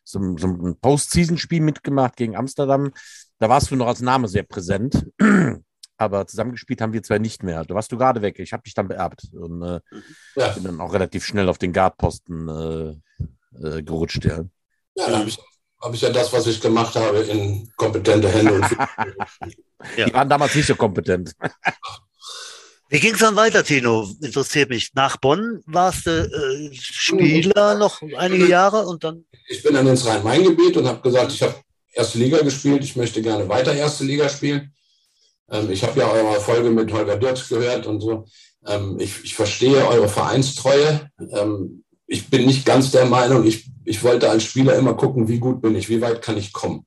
so 0.03 0.19
ein, 0.19 0.37
so 0.37 0.47
ein 0.47 0.75
Postseason-Spiel 0.79 1.61
mitgemacht 1.61 2.15
gegen 2.15 2.35
Amsterdam. 2.35 2.91
Da 3.39 3.49
warst 3.49 3.71
du 3.71 3.75
noch 3.75 3.87
als 3.87 4.01
Name 4.01 4.27
sehr 4.27 4.43
präsent. 4.43 5.07
Aber 5.97 6.25
zusammengespielt 6.27 6.79
haben 6.79 6.93
wir 6.93 7.03
zwei 7.03 7.19
nicht 7.19 7.43
mehr. 7.43 7.65
Da 7.65 7.75
warst 7.75 7.91
du 7.91 7.97
gerade 7.97 8.21
weg. 8.21 8.39
Ich 8.39 8.53
habe 8.53 8.63
dich 8.63 8.73
dann 8.73 8.87
beerbt 8.87 9.23
und 9.33 9.61
äh, 9.63 9.79
ja. 10.35 10.47
bin 10.53 10.63
dann 10.63 10.79
auch 10.79 10.93
relativ 10.93 11.25
schnell 11.25 11.49
auf 11.49 11.57
den 11.57 11.73
Guardposten 11.73 12.47
äh, 12.47 13.67
äh, 13.67 13.83
gerutscht. 13.83 14.23
Ja, 14.23 14.37
ja 14.95 15.05
dann 15.09 15.19
habe 15.19 15.29
ich 15.29 15.37
habe 15.81 15.95
ich 15.95 16.01
ja 16.01 16.09
das, 16.09 16.31
was 16.33 16.47
ich 16.47 16.59
gemacht 16.59 16.95
habe, 16.95 17.19
in 17.19 17.69
kompetente 17.75 18.29
Hände. 18.29 18.61
ja. 19.97 20.05
Die 20.05 20.13
waren 20.13 20.29
damals 20.29 20.55
nicht 20.55 20.67
so 20.67 20.75
kompetent. 20.75 21.31
Wie 22.89 22.99
ging 22.99 23.13
es 23.13 23.19
dann 23.19 23.35
weiter, 23.35 23.63
Tino? 23.63 24.09
Interessiert 24.21 24.69
mich. 24.69 24.89
Nach 24.95 25.17
Bonn 25.17 25.61
warst 25.67 26.07
du 26.07 26.11
äh, 26.11 26.73
Spieler 26.73 27.75
noch 27.75 28.01
einige 28.17 28.47
Jahre 28.47 28.87
und 28.87 29.03
dann? 29.03 29.25
Ich 29.47 29.61
bin 29.61 29.75
dann 29.75 29.87
ins 29.87 30.05
Rhein-Main-Gebiet 30.05 30.75
und 30.77 30.87
habe 30.87 30.99
gesagt, 31.01 31.31
ich 31.31 31.43
habe 31.43 31.53
erste 31.93 32.17
Liga 32.17 32.39
gespielt, 32.39 32.83
ich 32.83 32.95
möchte 32.95 33.21
gerne 33.21 33.47
weiter 33.47 33.73
erste 33.73 34.03
Liga 34.03 34.27
spielen. 34.27 34.73
Ähm, 35.51 35.69
ich 35.71 35.83
habe 35.83 35.99
ja 35.99 36.09
eure 36.09 36.39
Folge 36.41 36.71
mit 36.71 36.91
Holger 36.91 37.17
Dirks 37.17 37.47
gehört 37.47 37.85
und 37.85 38.01
so. 38.01 38.25
Ähm, 38.65 38.97
ich, 38.99 39.23
ich, 39.23 39.35
verstehe 39.35 39.87
eure 39.87 40.09
Vereinstreue. 40.09 41.09
Ähm, 41.31 41.83
ich 42.07 42.27
bin 42.29 42.45
nicht 42.45 42.65
ganz 42.65 42.91
der 42.91 43.05
Meinung, 43.05 43.45
ich, 43.45 43.69
ich 43.89 44.03
wollte 44.03 44.29
als 44.29 44.43
Spieler 44.43 44.75
immer 44.75 44.93
gucken, 44.93 45.27
wie 45.27 45.39
gut 45.39 45.63
bin 45.63 45.75
ich, 45.75 45.89
wie 45.89 45.99
weit 45.99 46.21
kann 46.21 46.37
ich 46.37 46.53
kommen. 46.53 46.85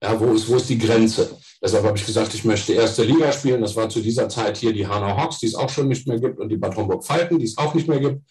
Ja, 0.00 0.20
wo 0.20 0.32
ist, 0.32 0.48
wo 0.48 0.54
ist 0.54 0.68
die 0.68 0.78
Grenze? 0.78 1.36
Deshalb 1.60 1.84
habe 1.84 1.98
ich 1.98 2.06
gesagt, 2.06 2.32
ich 2.32 2.44
möchte 2.44 2.74
erste 2.74 3.02
Liga 3.02 3.32
spielen. 3.32 3.60
Das 3.60 3.74
war 3.74 3.88
zu 3.88 4.00
dieser 4.00 4.28
Zeit 4.28 4.56
hier 4.56 4.72
die 4.72 4.86
Hanau 4.86 5.16
Hawks, 5.16 5.40
die 5.40 5.46
es 5.46 5.56
auch 5.56 5.68
schon 5.68 5.88
nicht 5.88 6.06
mehr 6.06 6.20
gibt, 6.20 6.38
und 6.38 6.48
die 6.48 6.56
Bad 6.56 6.76
Homburg 6.76 7.04
Falken, 7.04 7.40
die 7.40 7.44
es 7.44 7.58
auch 7.58 7.74
nicht 7.74 7.88
mehr 7.88 7.98
gibt. 7.98 8.22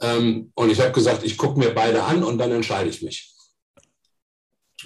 Ähm, 0.00 0.52
und 0.54 0.70
ich 0.70 0.80
habe 0.80 0.92
gesagt, 0.92 1.22
ich 1.22 1.36
gucke 1.36 1.58
mir 1.58 1.74
beide 1.74 2.02
an 2.02 2.24
und 2.24 2.38
dann 2.38 2.50
entscheide 2.50 2.88
ich 2.88 3.02
mich. 3.02 3.30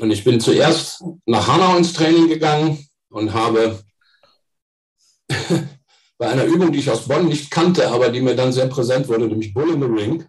Und 0.01 0.11
ich 0.11 0.25
bin 0.25 0.41
zuerst 0.41 1.05
nach 1.27 1.47
Hanau 1.47 1.77
ins 1.77 1.93
Training 1.93 2.27
gegangen 2.27 2.89
und 3.09 3.33
habe 3.33 3.79
bei 6.19 6.29
einer 6.29 6.45
Übung, 6.45 6.73
die 6.73 6.81
ich 6.81 6.91
aus 6.91 7.07
Bonn 7.07 7.29
nicht 7.29 7.53
kannte, 7.53 7.89
aber 7.89 8.09
die 8.09 8.21
mir 8.21 8.35
dann 8.35 8.53
sehr 8.53 8.67
präsent 8.67 9.07
wurde, 9.07 9.29
nämlich 9.29 9.55
Bull 9.55 9.71
in 9.71 9.81
the 9.81 9.87
Ring, 9.87 10.27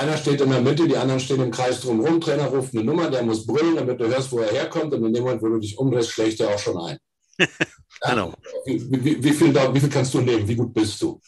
einer 0.00 0.16
steht 0.16 0.40
in 0.40 0.50
der 0.50 0.62
Mitte, 0.62 0.88
die 0.88 0.96
anderen 0.96 1.20
stehen 1.20 1.42
im 1.42 1.50
Kreis 1.50 1.80
drumherum. 1.80 2.20
Trainer 2.20 2.46
ruft 2.46 2.74
eine 2.74 2.84
Nummer, 2.84 3.10
der 3.10 3.22
muss 3.22 3.46
brüllen, 3.46 3.76
damit 3.76 4.00
du 4.00 4.08
hörst, 4.08 4.32
wo 4.32 4.38
er 4.38 4.50
herkommt. 4.50 4.94
Und 4.94 5.04
in 5.04 5.12
dem 5.12 5.24
Moment, 5.24 5.42
wo 5.42 5.48
du 5.48 5.58
dich 5.58 5.76
umdrehst, 5.76 6.10
schlägt 6.10 6.40
er 6.40 6.54
auch 6.54 6.58
schon 6.58 6.78
ein. 6.78 6.98
genau. 8.00 8.32
Wie, 8.64 8.90
wie, 8.90 9.22
wie, 9.22 9.32
viel, 9.32 9.54
wie, 9.54 9.80
viel, 9.80 9.88
kannst 9.90 10.14
du 10.14 10.22
nehmen? 10.22 10.48
Wie 10.48 10.56
gut 10.56 10.72
bist 10.72 11.00
du? 11.02 11.20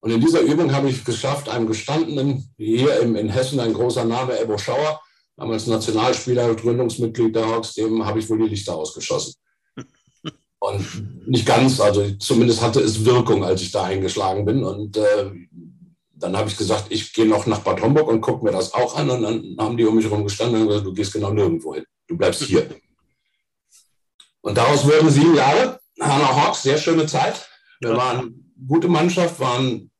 Und 0.00 0.10
in 0.10 0.20
dieser 0.20 0.42
Übung 0.42 0.72
habe 0.72 0.90
ich 0.90 1.04
geschafft, 1.04 1.48
einem 1.48 1.66
gestandenen, 1.66 2.52
hier 2.58 3.00
im, 3.00 3.16
in 3.16 3.30
Hessen 3.30 3.60
ein 3.60 3.72
großer 3.72 4.04
Name, 4.04 4.38
Ebo 4.38 4.58
Schauer, 4.58 5.00
damals 5.36 5.66
Nationalspieler, 5.66 6.54
Gründungsmitglied 6.54 7.34
der 7.34 7.48
Hawks, 7.48 7.74
dem 7.74 8.04
habe 8.04 8.18
ich 8.18 8.28
wohl 8.28 8.38
die 8.38 8.50
Lichter 8.50 8.76
ausgeschossen. 8.76 9.34
Und 10.58 11.28
nicht 11.28 11.46
ganz, 11.46 11.80
also 11.80 12.10
zumindest 12.18 12.60
hatte 12.60 12.80
es 12.80 13.04
Wirkung, 13.04 13.42
als 13.42 13.62
ich 13.62 13.72
da 13.72 13.84
eingeschlagen 13.84 14.44
bin. 14.44 14.64
Und 14.64 14.96
äh, 14.98 15.30
dann 16.18 16.36
habe 16.36 16.48
ich 16.48 16.56
gesagt, 16.56 16.86
ich 16.88 17.12
gehe 17.12 17.26
noch 17.26 17.46
nach 17.46 17.60
Bad 17.60 17.82
Homburg 17.82 18.08
und 18.08 18.20
gucke 18.20 18.44
mir 18.44 18.52
das 18.52 18.72
auch 18.72 18.96
an. 18.96 19.10
Und 19.10 19.22
dann 19.22 19.56
haben 19.58 19.76
die 19.76 19.84
um 19.84 19.94
mich 19.96 20.06
herum 20.06 20.24
gestanden 20.24 20.62
und 20.62 20.68
gesagt, 20.68 20.86
du 20.86 20.94
gehst 20.94 21.12
genau 21.12 21.30
nirgendwo 21.30 21.74
hin. 21.74 21.84
Du 22.06 22.16
bleibst 22.16 22.42
hier. 22.42 22.68
Und 24.40 24.56
daraus 24.56 24.84
wurden 24.84 25.10
sieben 25.10 25.34
Jahre. 25.34 25.78
Hanna 26.00 26.36
Hawks, 26.36 26.62
sehr 26.62 26.78
schöne 26.78 27.06
Zeit. 27.06 27.48
Wir 27.80 27.96
waren 27.96 28.54
gute 28.66 28.88
Mannschaft, 28.88 29.38
waren 29.40 29.90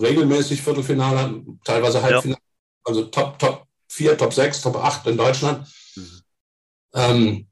regelmäßig 0.00 0.60
Viertelfinale, 0.60 1.42
teilweise 1.64 2.02
Halbfinale. 2.02 2.40
Ja. 2.40 2.84
Also 2.84 3.04
Top, 3.04 3.38
Top 3.38 3.66
4, 3.88 4.18
Top 4.18 4.34
6, 4.34 4.60
Top 4.60 4.76
8 4.76 5.06
in 5.06 5.16
Deutschland. 5.16 5.66
Mhm. 5.96 6.20
Ähm, 6.94 7.46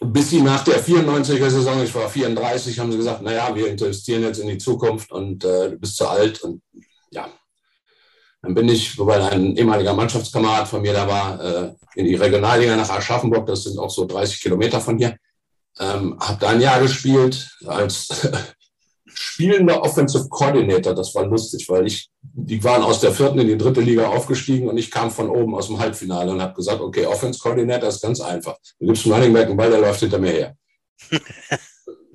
bis 0.00 0.30
sie 0.30 0.40
nach 0.40 0.64
der 0.64 0.82
94er 0.82 1.50
Saison, 1.50 1.82
ich 1.82 1.94
war 1.94 2.08
34, 2.08 2.78
haben 2.78 2.92
sie 2.92 2.98
gesagt, 2.98 3.22
naja, 3.22 3.54
wir 3.54 3.66
investieren 3.66 4.22
jetzt 4.22 4.38
in 4.38 4.48
die 4.48 4.58
Zukunft 4.58 5.10
und 5.10 5.44
äh, 5.44 5.70
du 5.70 5.76
bist 5.76 5.96
zu 5.96 6.06
alt. 6.06 6.40
Und 6.42 6.62
ja, 7.10 7.28
dann 8.48 8.54
bin 8.54 8.68
ich, 8.70 8.96
wobei 8.96 9.22
ein 9.30 9.56
ehemaliger 9.56 9.92
Mannschaftskamerad 9.92 10.66
von 10.66 10.80
mir 10.80 10.94
da 10.94 11.06
war, 11.06 11.38
äh, 11.38 11.74
in 11.96 12.06
die 12.06 12.14
Regionalliga 12.14 12.74
nach 12.76 12.88
Aschaffenburg, 12.88 13.46
das 13.46 13.64
sind 13.64 13.78
auch 13.78 13.90
so 13.90 14.06
30 14.06 14.40
Kilometer 14.40 14.80
von 14.80 14.96
hier. 14.96 15.16
Ähm, 15.78 16.18
habe 16.18 16.38
da 16.40 16.48
ein 16.48 16.62
Jahr 16.62 16.80
gespielt 16.80 17.50
als 17.66 18.26
spielender 19.06 19.82
Offensive 19.82 20.28
Coordinator. 20.30 20.94
Das 20.94 21.14
war 21.14 21.26
lustig, 21.26 21.68
weil 21.68 21.86
ich, 21.86 22.08
die 22.22 22.64
waren 22.64 22.82
aus 22.82 23.00
der 23.00 23.12
vierten 23.12 23.38
in 23.38 23.48
die 23.48 23.58
dritte 23.58 23.82
Liga 23.82 24.08
aufgestiegen 24.08 24.66
und 24.66 24.78
ich 24.78 24.90
kam 24.90 25.10
von 25.10 25.28
oben 25.28 25.54
aus 25.54 25.66
dem 25.66 25.78
Halbfinale 25.78 26.32
und 26.32 26.40
habe 26.40 26.54
gesagt, 26.54 26.80
okay, 26.80 27.04
Offense 27.04 27.38
Coordinator 27.38 27.90
ist 27.90 28.00
ganz 28.00 28.18
einfach. 28.22 28.56
Du 28.80 28.86
gibst 28.86 29.04
einen 29.04 29.14
Running 29.14 29.34
Back 29.34 29.48
einen 29.48 29.58
Ball, 29.58 29.70
der 29.70 29.80
läuft 29.80 30.00
hinter 30.00 30.18
mir 30.18 30.30
her. 30.32 30.56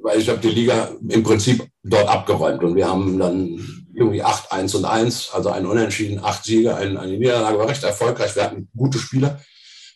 weil 0.03 0.19
ich 0.19 0.29
habe 0.29 0.39
die 0.39 0.50
Liga 0.50 0.91
im 1.07 1.24
Prinzip 1.24 1.65
dort 1.81 2.07
abgeräumt 2.10 2.63
und 2.63 2.75
wir 2.75 2.88
haben 2.88 3.17
dann 3.17 3.86
irgendwie 3.95 4.22
8, 4.22 4.51
1 4.51 4.75
und 4.75 4.86
1, 4.86 5.31
also 5.31 5.50
ein 5.50 5.65
Unentschieden, 5.65 6.24
acht 6.24 6.43
Siege, 6.43 6.75
eine, 6.75 7.00
eine 7.00 7.17
Niederlage, 7.17 7.57
war 7.57 7.69
recht 7.69 7.83
erfolgreich. 7.83 8.36
Wir 8.36 8.43
hatten 8.43 8.69
gute 8.75 9.00
Spieler. 9.00 9.39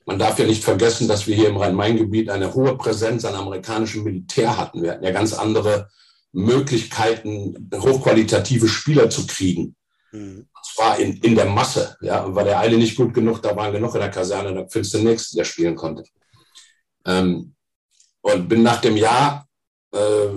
Man 0.05 0.17
darf 0.17 0.39
ja 0.39 0.45
nicht 0.45 0.63
vergessen, 0.63 1.09
dass 1.09 1.27
wir 1.27 1.35
hier 1.35 1.49
im 1.49 1.57
Rhein-Main-Gebiet 1.57 2.29
eine 2.29 2.53
hohe 2.53 2.77
Präsenz 2.77 3.25
an 3.25 3.35
amerikanischem 3.35 4.03
Militär 4.03 4.57
hatten. 4.57 4.81
Wir 4.81 4.91
hatten 4.91 5.03
ja 5.03 5.11
ganz 5.11 5.33
andere 5.33 5.89
Möglichkeiten, 6.31 7.69
hochqualitative 7.75 8.69
Spieler 8.69 9.09
zu 9.09 9.27
kriegen. 9.27 9.75
Mhm. 10.13 10.47
Und 10.53 10.65
zwar 10.73 10.99
in, 10.99 11.17
in 11.17 11.35
der 11.35 11.47
Masse. 11.47 11.97
Ja, 11.99 12.33
war 12.33 12.45
der 12.45 12.59
eine 12.59 12.77
nicht 12.77 12.95
gut 12.95 13.13
genug, 13.13 13.41
da 13.41 13.55
waren 13.57 13.73
genug 13.73 13.93
in 13.95 14.01
der 14.01 14.11
Kaserne, 14.11 14.53
da 14.53 14.65
findest 14.69 14.93
du 14.93 14.99
den 14.99 15.07
nächsten, 15.07 15.35
der 15.35 15.43
spielen 15.43 15.75
konnte. 15.75 16.03
Ähm, 17.05 17.55
und 18.21 18.47
bin 18.47 18.63
nach 18.63 18.79
dem 18.79 18.95
Jahr 18.95 19.46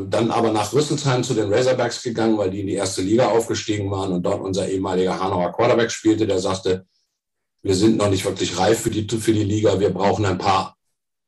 dann 0.08 0.30
aber 0.30 0.52
nach 0.52 0.72
Rüsselsheim 0.72 1.24
zu 1.24 1.34
den 1.34 1.52
Razorbacks 1.52 2.02
gegangen, 2.02 2.38
weil 2.38 2.50
die 2.50 2.60
in 2.60 2.66
die 2.66 2.74
erste 2.74 3.02
Liga 3.02 3.28
aufgestiegen 3.28 3.90
waren 3.90 4.12
und 4.12 4.22
dort 4.22 4.40
unser 4.40 4.68
ehemaliger 4.68 5.18
Hanauer 5.18 5.52
Quarterback 5.52 5.90
spielte, 5.90 6.26
der 6.26 6.38
sagte, 6.38 6.86
wir 7.62 7.74
sind 7.74 7.96
noch 7.96 8.08
nicht 8.08 8.24
wirklich 8.24 8.56
reif 8.58 8.80
für 8.80 8.90
die, 8.90 9.06
für 9.08 9.32
die 9.32 9.44
Liga, 9.44 9.78
wir 9.78 9.90
brauchen 9.90 10.24
ein 10.24 10.38
paar 10.38 10.76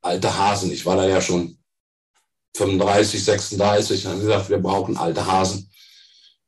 alte 0.00 0.36
Hasen. 0.36 0.72
Ich 0.72 0.86
war 0.86 0.96
da 0.96 1.06
ja 1.06 1.20
schon 1.20 1.58
35, 2.56 3.24
36 3.24 4.04
und 4.04 4.12
haben 4.12 4.20
gesagt, 4.20 4.50
wir 4.50 4.58
brauchen 4.58 4.96
alte 4.96 5.26
Hasen, 5.26 5.70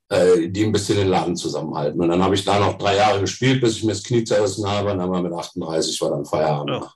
äh, 0.09 0.49
die 0.49 0.65
ein 0.65 0.73
bisschen 0.73 0.97
den 0.97 1.09
Laden 1.09 1.37
zusammenhalten. 1.37 2.01
Und 2.01 2.09
dann 2.09 2.23
habe 2.23 2.35
ich 2.35 2.45
da 2.45 2.59
noch 2.59 2.79
drei 2.79 2.97
Jahre 2.97 3.21
gespielt, 3.21 3.61
bis 3.61 3.77
ich 3.77 3.85
mir 3.85 3.93
das 3.93 4.03
Knie 4.03 4.25
zerrissen 4.25 4.69
habe 4.69 4.93
und 4.93 4.99
dann 4.99 5.11
war 5.11 5.23
mit 5.23 5.33
38 5.33 6.01
war 6.01 6.11
dann 6.11 6.25
Feierabend. 6.25 6.71
Ja. 6.71 6.93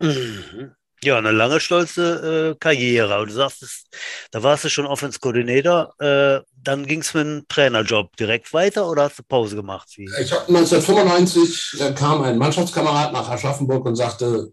Mhm. 0.00 0.74
Ja, 1.04 1.18
eine 1.18 1.32
lange, 1.32 1.60
stolze 1.60 2.54
äh, 2.54 2.58
Karriere. 2.58 3.14
Aber 3.14 3.26
du 3.26 3.32
sagst, 3.32 3.88
da 4.30 4.42
warst 4.42 4.64
du 4.64 4.70
schon 4.70 4.86
Offense-Koordinator. 4.86 5.92
Äh, 5.98 6.40
dann 6.62 6.86
ging 6.86 7.00
es 7.00 7.12
mit 7.12 7.26
dem 7.26 7.44
Trainerjob 7.46 8.16
direkt 8.16 8.54
weiter 8.54 8.88
oder 8.88 9.02
hast 9.02 9.18
du 9.18 9.22
Pause 9.22 9.54
gemacht? 9.54 9.86
Wie? 9.96 10.08
Ich 10.22 10.32
habe 10.32 10.48
1995 10.48 11.80
äh, 11.80 11.92
kam 11.92 12.22
ein 12.22 12.38
Mannschaftskamerad 12.38 13.12
nach 13.12 13.28
Aschaffenburg 13.28 13.84
und 13.84 13.96
sagte, 13.96 14.50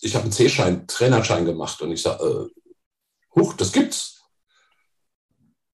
ich 0.00 0.14
habe 0.14 0.22
einen 0.24 0.32
C-Schein, 0.32 0.86
Trainerschein 0.86 1.44
gemacht. 1.44 1.82
Und 1.82 1.92
ich 1.92 2.00
sage, 2.00 2.24
äh, 2.24 3.38
huch, 3.38 3.52
das 3.54 3.70
gibt's. 3.70 4.22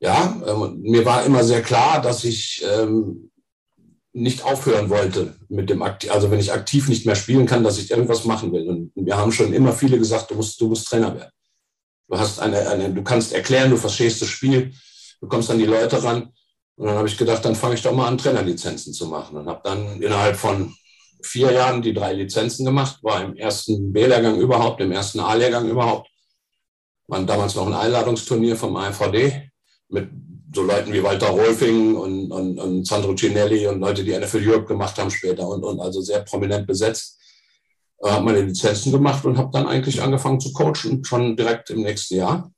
ja, 0.01 0.43
ähm, 0.45 0.81
mir 0.83 1.05
war 1.05 1.25
immer 1.25 1.45
sehr 1.45 1.63
klar, 1.63 2.03
dass 2.03 2.25
ich 2.25 2.65
ähm, 2.69 3.31
nicht 4.17 4.45
aufhören 4.45 4.89
wollte 4.89 5.37
mit 5.51 5.69
dem 5.69 5.83
Aktiv, 5.83 6.11
also 6.11 6.31
wenn 6.31 6.41
ich 6.41 6.51
aktiv 6.51 6.89
nicht 6.89 7.05
mehr 7.05 7.17
spielen 7.17 7.45
kann, 7.45 7.63
dass 7.63 7.79
ich 7.79 7.91
irgendwas 7.91 8.25
machen 8.25 8.51
will. 8.51 8.67
Und 8.67 8.93
wir 8.95 9.17
haben 9.17 9.31
schon 9.31 9.53
immer 9.53 9.75
viele 9.75 9.99
gesagt, 9.99 10.31
du 10.31 10.37
musst, 10.37 10.59
du 10.59 10.69
musst 10.69 10.89
Trainer 10.89 11.15
werden. 11.15 11.31
Du 12.09 12.19
hast 12.19 12.41
eine, 12.41 12.67
eine, 12.69 12.95
du 12.95 13.03
kannst 13.03 13.35
erklären, 13.35 13.71
du 13.71 13.77
verstehst 13.77 14.23
das 14.23 14.29
Spiel, 14.29 14.73
du 15.21 15.29
kommst 15.29 15.51
an 15.51 15.59
die 15.59 15.67
Leute 15.67 16.03
ran. 16.03 16.33
Und 16.77 16.87
dann 16.87 16.97
habe 16.97 17.09
ich 17.09 17.19
gedacht, 17.19 17.45
dann 17.45 17.55
fange 17.55 17.75
ich 17.75 17.83
doch 17.83 17.95
mal 17.95 18.09
an, 18.09 18.17
Trainerlizenzen 18.17 18.95
zu 18.95 19.07
machen. 19.07 19.37
Und 19.37 19.49
habe 19.49 19.61
dann 19.63 20.01
innerhalb 20.01 20.37
von 20.37 20.75
vier 21.23 21.53
Jahren 21.53 21.83
die 21.83 21.93
drei 21.93 22.15
Lizenzen 22.15 22.65
gemacht, 22.65 22.99
war 23.03 23.23
im 23.23 23.37
ersten 23.37 23.93
B-Lehrgang 23.93 24.39
überhaupt, 24.39 24.81
im 24.81 24.93
ersten 24.93 25.21
A-Lehrgang 25.21 25.69
überhaupt. 25.69 26.09
War 27.07 27.23
damals 27.25 27.55
noch 27.55 27.67
ein 27.67 27.75
Einladungsturnier 27.75 28.57
vom 28.57 28.77
AVD 28.77 29.51
mit 29.89 30.09
so 30.57 30.63
Leuten 30.63 30.93
wie 30.93 31.03
Walter 31.03 31.29
Rolfing 31.29 31.95
und, 31.95 32.33
und, 32.33 32.59
und 32.59 32.87
Sandro 32.87 33.15
Cinelli 33.15 33.67
und 33.67 33.81
Leute, 33.81 34.03
die 34.03 34.19
NFL 34.19 34.49
Europe 34.49 34.67
gemacht 34.67 34.99
haben 34.99 35.11
später 35.11 35.47
und, 35.47 35.63
und 35.63 35.81
also 35.81 36.01
sehr 36.01 36.21
prominent 36.21 36.67
besetzt. 36.67 37.21
Äh, 38.03 38.09
habe 38.09 38.25
meine 38.25 38.41
Lizenzen 38.41 38.91
gemacht 38.91 39.25
und 39.27 39.37
habe 39.37 39.51
dann 39.53 39.69
eigentlich 39.69 40.03
angefangen 40.03 40.41
zu 40.41 40.53
coachen, 40.53 41.05
schon 41.05 41.37
direkt 41.37 41.71
im 41.71 41.83
nächsten 41.83 42.17
Jahr. 42.17 42.51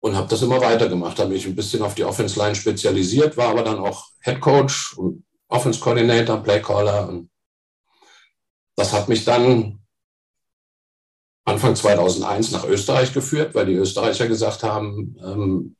Und 0.00 0.14
habe 0.14 0.28
das 0.28 0.42
immer 0.42 0.60
weitergemacht, 0.60 1.18
habe 1.18 1.30
mich 1.30 1.46
ein 1.46 1.56
bisschen 1.56 1.80
auf 1.80 1.94
die 1.94 2.04
Offense 2.04 2.38
Line 2.38 2.54
spezialisiert, 2.54 3.38
war 3.38 3.48
aber 3.48 3.62
dann 3.62 3.78
auch 3.78 4.08
Head 4.20 4.40
Coach 4.40 4.98
und 4.98 5.24
Offense 5.48 5.80
Coordinator, 5.80 6.42
Play 6.42 6.60
Caller. 6.60 7.08
Und 7.08 7.30
das 8.76 8.92
hat 8.92 9.08
mich 9.08 9.24
dann 9.24 9.80
Anfang 11.46 11.74
2001 11.74 12.50
nach 12.50 12.66
Österreich 12.66 13.14
geführt, 13.14 13.54
weil 13.54 13.64
die 13.64 13.74
Österreicher 13.74 14.28
gesagt 14.28 14.62
haben, 14.62 15.16
ähm, 15.24 15.76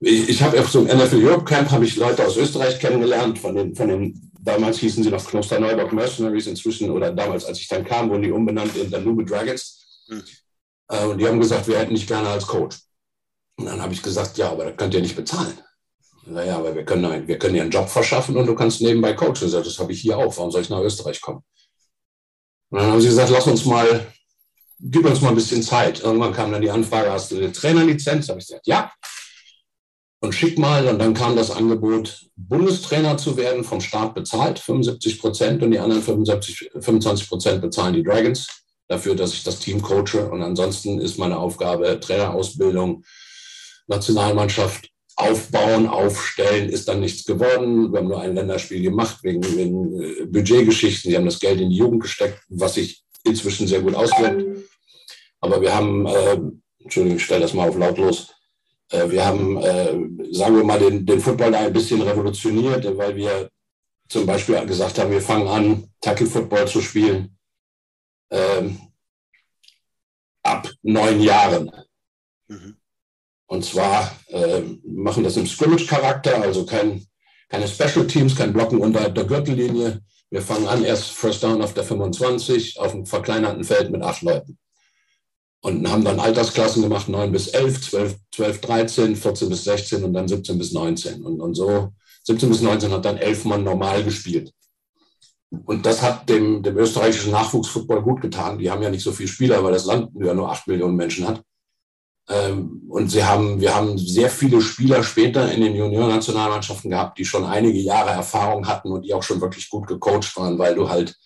ich, 0.00 0.28
ich 0.28 0.42
habe 0.42 0.60
auf 0.60 0.70
so 0.70 0.80
einem 0.80 0.98
NFL 0.98 1.24
Europe 1.24 1.44
Camp 1.44 1.70
habe 1.70 1.84
ich 1.84 1.96
Leute 1.96 2.24
aus 2.24 2.36
Österreich 2.36 2.78
kennengelernt, 2.78 3.38
von 3.38 3.54
den, 3.54 3.74
von 3.74 3.88
den 3.88 4.30
damals 4.40 4.78
hießen 4.78 5.02
sie 5.02 5.10
noch 5.10 5.24
Klosterneuburg 5.26 5.92
Mercenaries, 5.92 6.46
inzwischen 6.46 6.90
oder 6.90 7.12
damals, 7.12 7.44
als 7.44 7.58
ich 7.58 7.68
dann 7.68 7.84
kam, 7.84 8.08
wurden 8.10 8.22
die 8.22 8.30
umbenannt 8.30 8.76
in 8.76 8.90
Danube 8.90 9.24
Dragons. 9.24 10.04
Mhm. 10.08 10.22
Äh, 10.88 11.04
und 11.04 11.18
die 11.18 11.26
haben 11.26 11.40
gesagt, 11.40 11.68
wir 11.68 11.78
hätten 11.78 11.92
nicht 11.92 12.08
gerne 12.08 12.28
als 12.28 12.46
Coach. 12.46 12.78
Und 13.56 13.66
dann 13.66 13.82
habe 13.82 13.92
ich 13.92 14.02
gesagt, 14.02 14.38
ja, 14.38 14.50
aber 14.50 14.66
das 14.66 14.76
könnt 14.76 14.94
ihr 14.94 15.00
nicht 15.00 15.16
bezahlen. 15.16 15.58
Naja, 16.26 16.58
aber 16.58 16.74
wir 16.74 16.84
können, 16.84 17.26
wir 17.26 17.38
können 17.38 17.54
dir 17.54 17.62
einen 17.62 17.70
Job 17.70 17.88
verschaffen 17.88 18.36
und 18.36 18.46
du 18.46 18.54
kannst 18.54 18.80
nebenbei 18.80 19.14
coachen. 19.14 19.46
Ich 19.46 19.52
das 19.52 19.78
habe 19.78 19.92
ich 19.92 20.00
hier 20.00 20.16
auch. 20.16 20.36
Warum 20.36 20.50
soll 20.50 20.62
ich 20.62 20.70
nach 20.70 20.80
Österreich 20.80 21.20
kommen? 21.20 21.42
Und 22.70 22.80
dann 22.80 22.92
haben 22.92 23.00
sie 23.00 23.08
gesagt, 23.08 23.30
lass 23.30 23.46
uns 23.46 23.64
mal, 23.64 24.06
gib 24.78 25.06
uns 25.06 25.22
mal 25.22 25.30
ein 25.30 25.34
bisschen 25.34 25.62
Zeit. 25.62 26.00
Irgendwann 26.00 26.34
kam 26.34 26.52
dann 26.52 26.60
die 26.60 26.70
Anfrage, 26.70 27.10
hast 27.10 27.32
du 27.32 27.36
eine 27.36 27.50
Trainerlizenz? 27.50 28.26
Da 28.26 28.32
habe 28.32 28.40
ich 28.40 28.46
gesagt, 28.46 28.66
ja 28.66 28.92
und 30.20 30.34
schick 30.34 30.58
mal. 30.58 30.86
Und 30.86 30.98
dann 30.98 31.14
kam 31.14 31.36
das 31.36 31.50
Angebot, 31.50 32.26
Bundestrainer 32.36 33.16
zu 33.16 33.36
werden, 33.36 33.64
vom 33.64 33.80
Staat 33.80 34.14
bezahlt, 34.14 34.58
75 34.58 35.20
Prozent 35.20 35.62
und 35.62 35.70
die 35.70 35.78
anderen 35.78 36.02
75, 36.02 36.70
25 36.80 37.28
Prozent 37.28 37.60
bezahlen 37.60 37.94
die 37.94 38.02
Dragons 38.02 38.46
dafür, 38.88 39.14
dass 39.14 39.34
ich 39.34 39.44
das 39.44 39.60
Team 39.60 39.82
coache. 39.82 40.28
Und 40.30 40.42
ansonsten 40.42 41.00
ist 41.00 41.18
meine 41.18 41.38
Aufgabe 41.38 42.00
Trainerausbildung, 42.00 43.04
Nationalmannschaft 43.86 44.90
aufbauen, 45.16 45.88
aufstellen, 45.88 46.68
ist 46.68 46.88
dann 46.88 47.00
nichts 47.00 47.24
geworden. 47.24 47.92
Wir 47.92 47.98
haben 47.98 48.08
nur 48.08 48.20
ein 48.20 48.34
Länderspiel 48.34 48.82
gemacht 48.82 49.18
wegen, 49.22 49.42
wegen 49.56 50.00
äh, 50.00 50.26
Budgetgeschichten. 50.26 51.10
Sie 51.10 51.16
haben 51.16 51.24
das 51.24 51.40
Geld 51.40 51.60
in 51.60 51.70
die 51.70 51.76
Jugend 51.76 52.02
gesteckt, 52.02 52.40
was 52.48 52.74
sich 52.74 53.02
inzwischen 53.24 53.66
sehr 53.66 53.80
gut 53.80 53.94
auswirkt. 53.94 54.64
Aber 55.40 55.60
wir 55.60 55.74
haben, 55.74 56.06
äh, 56.06 56.38
Entschuldigung, 56.78 57.16
ich 57.16 57.24
stelle 57.24 57.40
das 57.40 57.52
mal 57.52 57.68
auf 57.68 57.76
lautlos, 57.76 58.28
wir 58.90 59.24
haben, 59.24 59.56
äh, 59.58 60.32
sagen 60.32 60.56
wir 60.56 60.64
mal, 60.64 60.78
den, 60.78 61.04
den 61.04 61.20
Football 61.20 61.54
ein 61.54 61.72
bisschen 61.72 62.00
revolutioniert, 62.02 62.84
weil 62.96 63.16
wir 63.16 63.50
zum 64.08 64.24
Beispiel 64.26 64.64
gesagt 64.66 64.98
haben, 64.98 65.10
wir 65.10 65.20
fangen 65.20 65.48
an, 65.48 65.90
Tackle 66.00 66.26
Football 66.26 66.66
zu 66.66 66.80
spielen 66.80 67.36
ähm, 68.30 68.78
ab 70.42 70.68
neun 70.82 71.20
Jahren. 71.20 71.70
Mhm. 72.48 72.76
Und 73.46 73.64
zwar 73.64 74.14
äh, 74.28 74.62
machen 74.84 75.24
das 75.24 75.36
im 75.36 75.46
Scrimmage-Charakter, 75.46 76.40
also 76.40 76.66
kein, 76.66 77.06
keine 77.48 77.68
Special 77.68 78.06
Teams, 78.06 78.36
kein 78.36 78.52
Blocken 78.52 78.78
unter 78.78 79.08
der 79.08 79.24
Gürtellinie. 79.24 80.02
Wir 80.30 80.42
fangen 80.42 80.68
an, 80.68 80.84
erst 80.84 81.10
First 81.12 81.42
Down 81.42 81.62
auf 81.62 81.72
der 81.72 81.84
25, 81.84 82.78
auf 82.78 82.92
einem 82.92 83.06
verkleinerten 83.06 83.64
Feld 83.64 83.90
mit 83.90 84.02
acht 84.02 84.22
Leuten 84.22 84.58
und 85.60 85.90
haben 85.90 86.04
dann 86.04 86.20
Altersklassen 86.20 86.82
gemacht, 86.82 87.08
9 87.08 87.32
bis 87.32 87.48
11, 87.48 87.90
12, 87.90 88.16
12, 88.34 88.60
13, 88.60 89.16
14 89.16 89.48
bis 89.48 89.64
16 89.64 90.04
und 90.04 90.12
dann 90.12 90.28
17 90.28 90.56
bis 90.58 90.72
19. 90.72 91.24
Und, 91.24 91.40
und 91.40 91.54
so 91.54 91.92
17 92.24 92.48
bis 92.48 92.60
19 92.62 92.92
hat 92.92 93.04
dann 93.04 93.16
elf 93.16 93.44
Mann 93.44 93.64
normal 93.64 94.04
gespielt. 94.04 94.52
Und 95.50 95.86
das 95.86 96.02
hat 96.02 96.28
dem, 96.28 96.62
dem 96.62 96.76
österreichischen 96.76 97.32
Nachwuchsfootball 97.32 98.02
gut 98.02 98.20
getan. 98.20 98.58
Die 98.58 98.70
haben 98.70 98.82
ja 98.82 98.90
nicht 98.90 99.02
so 99.02 99.12
viele 99.12 99.28
Spieler, 99.28 99.64
weil 99.64 99.72
das 99.72 99.86
Land 99.86 100.10
ja 100.20 100.34
nur 100.34 100.50
8 100.50 100.66
Millionen 100.68 100.96
Menschen 100.96 101.26
hat. 101.26 101.42
Ähm, 102.28 102.82
und 102.88 103.10
sie 103.10 103.24
haben, 103.24 103.58
wir 103.60 103.74
haben 103.74 103.96
sehr 103.96 104.28
viele 104.28 104.60
Spieler 104.60 105.02
später 105.02 105.50
in 105.50 105.62
den 105.62 105.74
Junior-Nationalmannschaften 105.74 106.90
gehabt, 106.90 107.18
die 107.18 107.24
schon 107.24 107.46
einige 107.46 107.78
Jahre 107.78 108.10
Erfahrung 108.10 108.68
hatten 108.68 108.92
und 108.92 109.06
die 109.06 109.14
auch 109.14 109.22
schon 109.22 109.40
wirklich 109.40 109.70
gut 109.70 109.86
gecoacht 109.86 110.36
waren, 110.36 110.58
weil 110.58 110.74
du 110.74 110.88
halt 110.90 111.16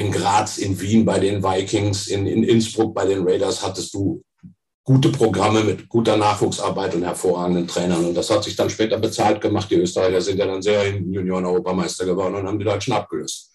in 0.00 0.10
Graz, 0.10 0.56
in 0.56 0.80
Wien 0.80 1.04
bei 1.04 1.18
den 1.18 1.42
Vikings, 1.42 2.08
in, 2.08 2.26
in 2.26 2.42
Innsbruck 2.42 2.94
bei 2.94 3.04
den 3.04 3.22
Raiders 3.22 3.62
hattest 3.62 3.92
du 3.92 4.22
gute 4.82 5.10
Programme 5.10 5.62
mit 5.62 5.90
guter 5.90 6.16
Nachwuchsarbeit 6.16 6.94
und 6.94 7.02
hervorragenden 7.02 7.68
Trainern. 7.68 8.06
Und 8.06 8.14
das 8.14 8.30
hat 8.30 8.42
sich 8.42 8.56
dann 8.56 8.70
später 8.70 8.98
bezahlt 8.98 9.42
gemacht. 9.42 9.70
Die 9.70 9.74
Österreicher 9.74 10.22
sind 10.22 10.38
ja 10.38 10.46
dann 10.46 10.62
sehr 10.62 10.86
in 10.86 11.12
Junioren-Europameister 11.12 12.06
geworden 12.06 12.36
und 12.36 12.46
haben 12.46 12.58
die 12.58 12.64
Deutschen 12.64 12.94
abgelöst. 12.94 13.50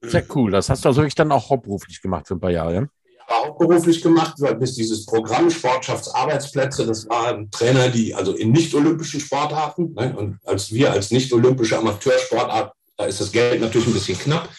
Sehr 0.00 0.24
cool. 0.34 0.50
Das 0.50 0.68
hast 0.68 0.84
du 0.84 0.88
also 0.88 1.00
wirklich 1.00 1.14
dann 1.14 1.30
auch 1.30 1.48
hauptberuflich 1.48 2.02
gemacht 2.02 2.26
für 2.26 2.34
ein 2.34 2.40
paar 2.40 2.50
Jahre, 2.50 2.74
ja? 2.74 2.86
hauptberuflich 3.30 4.02
gemacht, 4.02 4.34
bis 4.58 4.74
dieses 4.74 5.06
Programm 5.06 5.48
Sportschaftsarbeitsplätze, 5.48 6.84
das 6.84 7.08
waren 7.08 7.50
Trainer, 7.50 7.88
die 7.88 8.14
also 8.14 8.32
in 8.32 8.50
nicht-olympischen 8.50 9.20
Sportarten, 9.20 9.94
ne, 9.94 10.14
und 10.14 10.38
als 10.44 10.72
wir 10.72 10.90
als 10.90 11.12
nicht-olympische 11.12 11.78
Amateursportart, 11.78 12.74
da 12.98 13.04
ist 13.06 13.20
das 13.20 13.32
Geld 13.32 13.60
natürlich 13.60 13.86
ein 13.86 13.94
bisschen 13.94 14.18
knapp, 14.18 14.50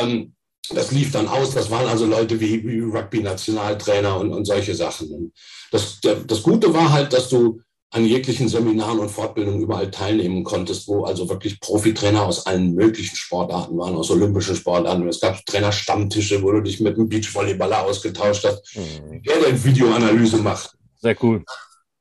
ähm, 0.00 0.34
das 0.70 0.90
lief 0.90 1.12
dann 1.12 1.28
aus. 1.28 1.54
Das 1.54 1.70
waren 1.70 1.86
also 1.86 2.06
Leute 2.06 2.40
wie, 2.40 2.66
wie 2.66 2.80
Rugby-Nationaltrainer 2.80 4.18
und, 4.18 4.32
und 4.32 4.44
solche 4.44 4.74
Sachen. 4.74 5.32
Das, 5.70 6.00
das 6.00 6.42
Gute 6.42 6.72
war 6.72 6.92
halt, 6.92 7.12
dass 7.12 7.28
du 7.28 7.60
an 7.90 8.04
jeglichen 8.04 8.48
Seminaren 8.48 8.98
und 8.98 9.10
Fortbildungen 9.10 9.60
überall 9.60 9.90
teilnehmen 9.90 10.42
konntest, 10.44 10.88
wo 10.88 11.04
also 11.04 11.28
wirklich 11.28 11.60
Profitrainer 11.60 12.22
aus 12.24 12.44
allen 12.46 12.74
möglichen 12.74 13.16
Sportarten 13.16 13.78
waren, 13.78 13.94
aus 13.94 14.10
olympischen 14.10 14.56
Sportarten. 14.56 15.08
Es 15.08 15.20
gab 15.20 15.44
Trainerstammtische, 15.46 16.42
wo 16.42 16.52
du 16.52 16.60
dich 16.62 16.80
mit 16.80 16.96
einem 16.96 17.08
Beachvolleyballer 17.08 17.82
ausgetauscht 17.84 18.44
hast, 18.44 18.76
mhm. 18.76 19.22
der 19.22 19.36
eine 19.36 19.64
Videoanalyse 19.64 20.38
macht. 20.38 20.72
Sehr 21.00 21.16
cool. 21.22 21.44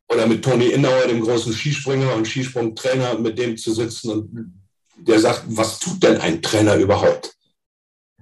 Oder 0.10 0.28
mit 0.28 0.44
Toni 0.44 0.68
Innauer, 0.68 1.08
dem 1.08 1.22
großen 1.22 1.54
Skispringer 1.54 2.14
und 2.16 2.28
Skisprungtrainer, 2.28 3.18
mit 3.20 3.38
dem 3.38 3.56
zu 3.56 3.74
sitzen 3.74 4.12
und 4.12 4.54
der 4.98 5.20
sagt, 5.20 5.44
was 5.48 5.80
tut 5.80 6.02
denn 6.02 6.18
ein 6.18 6.42
Trainer 6.42 6.76
überhaupt? 6.76 7.36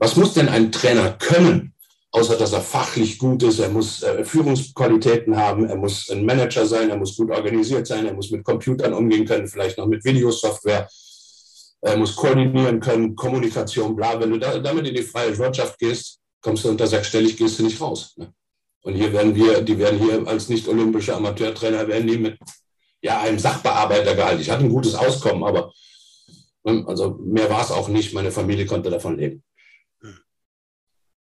Was 0.04 0.18
muss 0.18 0.34
denn 0.34 0.50
ein 0.50 0.70
Trainer 0.70 1.14
können, 1.14 1.74
außer 2.12 2.36
dass 2.36 2.52
er 2.52 2.60
fachlich 2.60 3.18
gut 3.18 3.42
ist? 3.42 3.60
Er 3.60 3.70
muss 3.70 4.04
äh, 4.04 4.26
Führungsqualitäten 4.26 5.38
haben, 5.38 5.64
er 5.64 5.78
muss 5.78 6.10
ein 6.10 6.26
Manager 6.26 6.66
sein, 6.66 6.90
er 6.90 6.98
muss 6.98 7.16
gut 7.16 7.32
organisiert 7.32 7.88
sein, 7.88 8.06
er 8.06 8.14
muss 8.14 8.30
mit 8.30 8.44
Computern 8.44 8.92
umgehen 8.92 9.26
können, 9.26 9.48
vielleicht 9.48 9.78
noch 9.78 9.88
mit 9.88 10.04
Videosoftware. 10.04 10.90
Er 11.80 11.96
muss 11.96 12.18
koordinieren 12.18 12.82
können, 12.82 13.16
Kommunikation, 13.16 13.96
bla. 13.96 14.20
Wenn 14.20 14.32
du 14.32 14.40
da, 14.40 14.60
damit 14.60 14.88
in 14.88 14.96
die 14.96 15.04
freie 15.04 15.38
Wirtschaft 15.38 15.80
gehst, 15.80 16.20
kommst 16.42 16.66
du 16.66 16.70
unter 16.70 16.86
sechsstellig, 16.86 17.38
gehst 17.38 17.60
du 17.60 17.64
nicht 17.64 17.80
raus. 17.80 18.14
Ne? 18.18 18.34
Und 18.82 18.96
hier 18.96 19.14
werden 19.14 19.34
wir, 19.34 19.62
die 19.62 19.80
werden 19.80 20.00
hier 20.00 20.28
als 20.28 20.50
nicht-olympische 20.50 21.16
Amateurtrainer, 21.16 21.88
werden 21.88 22.08
die 22.08 22.18
mit 22.18 22.38
ja, 23.02 23.22
einem 23.22 23.40
Sachbearbeiter 23.40 24.16
gehalten. 24.16 24.42
Ich 24.42 24.50
hatte 24.50 24.66
ein 24.66 24.70
gutes 24.70 24.96
Auskommen, 24.96 25.46
aber 25.46 25.72
ne, 26.66 26.84
also 26.88 27.18
mehr 27.24 27.50
war 27.50 27.62
es 27.62 27.72
auch 27.72 27.88
nicht. 27.88 28.14
Meine 28.14 28.32
Familie 28.34 28.66
konnte 28.66 28.90
davon 28.90 29.18
leben. 29.18 29.42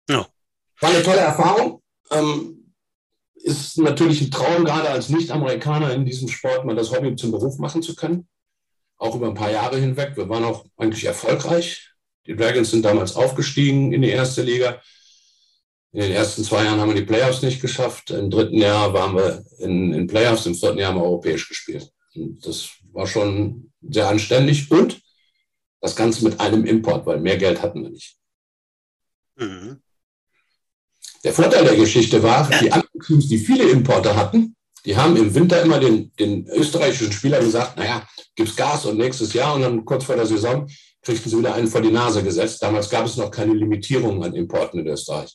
Ja. 0.09 0.27
War 0.81 0.91
eine 0.91 1.03
tolle 1.03 1.21
Erfahrung. 1.21 1.83
Ähm, 2.11 2.73
ist 3.37 3.79
natürlich 3.79 4.23
ein 4.23 4.31
Traum, 4.31 4.65
gerade 4.65 4.89
als 4.89 5.11
Nicht-Amerikaner 5.11 5.93
in 5.93 6.05
diesem 6.05 6.29
Sport 6.29 6.65
mal 6.65 6.75
das 6.75 6.91
Hobby 6.91 7.15
zum 7.17 7.31
Beruf 7.31 7.59
machen 7.59 7.83
zu 7.83 7.95
können. 7.95 8.27
Auch 8.97 9.15
über 9.15 9.29
ein 9.29 9.35
paar 9.35 9.51
Jahre 9.51 9.79
hinweg. 9.79 10.17
Wir 10.17 10.29
waren 10.29 10.45
auch 10.45 10.65
eigentlich 10.77 11.05
erfolgreich. 11.05 11.91
Die 12.27 12.37
Dragons 12.37 12.71
sind 12.71 12.85
damals 12.85 13.17
aufgestiegen 13.17 13.93
in 13.93 14.01
die 14.03 14.09
erste 14.09 14.43
Liga. 14.43 14.81
In 15.93 16.01
den 16.01 16.13
ersten 16.13 16.43
zwei 16.43 16.65
Jahren 16.65 16.81
haben 16.81 16.89
wir 16.89 17.01
die 17.01 17.07
Playoffs 17.07 17.43
nicht 17.43 17.61
geschafft. 17.61 18.11
Im 18.11 18.31
dritten 18.31 18.57
Jahr 18.57 18.93
waren 18.95 19.15
wir 19.15 19.45
in, 19.59 19.93
in 19.93 20.07
Playoffs, 20.07 20.47
im 20.47 20.55
vierten 20.55 20.79
Jahr 20.79 20.93
haben 20.93 20.99
wir 20.99 21.05
europäisch 21.05 21.49
gespielt. 21.49 21.93
Und 22.15 22.45
das 22.47 22.71
war 22.93 23.07
schon 23.07 23.73
sehr 23.83 24.09
anständig 24.09 24.71
und 24.71 25.01
das 25.81 25.95
Ganze 25.95 26.25
mit 26.25 26.41
einem 26.41 26.65
Import, 26.65 27.05
weil 27.05 27.21
mehr 27.21 27.37
Geld 27.37 27.61
hatten 27.61 27.83
wir 27.83 27.91
nicht. 27.91 28.17
Mhm. 29.37 29.83
Der 31.25 31.33
Vorteil 31.33 31.65
der 31.65 31.77
Geschichte 31.77 32.23
war, 32.23 32.49
die 32.61 32.71
anderen 32.71 33.01
Teams, 33.05 33.29
die 33.29 33.39
viele 33.39 33.65
Importer 33.71 34.15
hatten, 34.15 34.55
Die 34.85 34.97
haben 34.97 35.17
im 35.17 35.35
Winter 35.35 35.63
immer 35.63 35.81
den, 35.81 36.13
den 36.17 36.47
österreichischen 36.49 37.11
Spielern 37.11 37.43
gesagt, 37.43 37.79
naja, 37.79 38.07
gibt's 38.37 38.55
Gas 38.55 38.85
und 38.85 38.99
nächstes 38.99 39.33
Jahr 39.33 39.55
und 39.55 39.63
dann 39.63 39.85
kurz 39.85 40.05
vor 40.05 40.17
der 40.17 40.27
Saison 40.27 40.69
kriegten 41.01 41.31
sie 41.31 41.39
wieder 41.39 41.55
einen 41.55 41.69
vor 41.69 41.81
die 41.81 41.91
Nase 41.91 42.23
gesetzt. 42.23 42.63
Damals 42.63 42.91
gab 42.91 43.07
es 43.07 43.17
noch 43.17 43.31
keine 43.31 43.55
Limitierung 43.55 44.23
an 44.23 44.35
Importen 44.35 44.81
in 44.81 44.87
Österreich. 44.87 45.35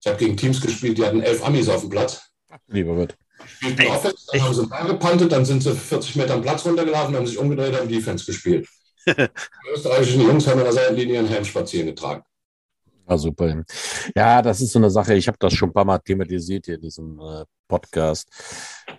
Ich 0.00 0.06
habe 0.06 0.16
gegen 0.16 0.36
Teams 0.36 0.60
gespielt, 0.60 0.98
die 0.98 1.04
hatten 1.04 1.22
elf 1.22 1.44
Amis 1.44 1.68
auf 1.68 1.80
dem 1.80 1.90
Platz. 1.90 2.20
Lieber 2.68 2.96
wird. 2.96 3.16
Spielten 3.46 3.86
Offense, 3.86 4.26
dann 4.32 4.42
haben 4.42 4.54
sie 4.54 4.60
einen 4.60 4.68
Ball 4.68 4.86
gepantet, 4.86 5.32
dann 5.32 5.44
sind 5.44 5.62
sie 5.62 5.74
40 5.74 6.16
Meter 6.16 6.34
am 6.34 6.42
Platz 6.42 6.64
runtergelaufen, 6.64 7.16
haben 7.16 7.26
sich 7.26 7.38
umgedreht, 7.38 7.76
haben 7.76 7.88
Defense 7.88 8.24
gespielt. 8.24 8.68
die 9.06 9.28
österreichischen 9.72 10.22
Jungs 10.22 10.46
haben 10.46 10.58
an 10.58 10.64
der 10.64 10.72
Seitenlinie 10.72 11.16
ihren 11.16 11.28
Helm 11.28 11.44
spazieren 11.44 11.86
getragen. 11.86 12.22
Ja, 13.08 13.16
super. 13.16 13.64
Ja, 14.14 14.42
das 14.42 14.60
ist 14.60 14.72
so 14.72 14.78
eine 14.78 14.90
Sache, 14.90 15.14
ich 15.14 15.28
habe 15.28 15.38
das 15.40 15.54
schon 15.54 15.70
ein 15.70 15.72
paar 15.72 15.84
Mal 15.84 15.98
thematisiert 15.98 16.66
hier 16.66 16.74
in 16.74 16.82
diesem 16.82 17.18
äh, 17.20 17.44
Podcast, 17.66 18.28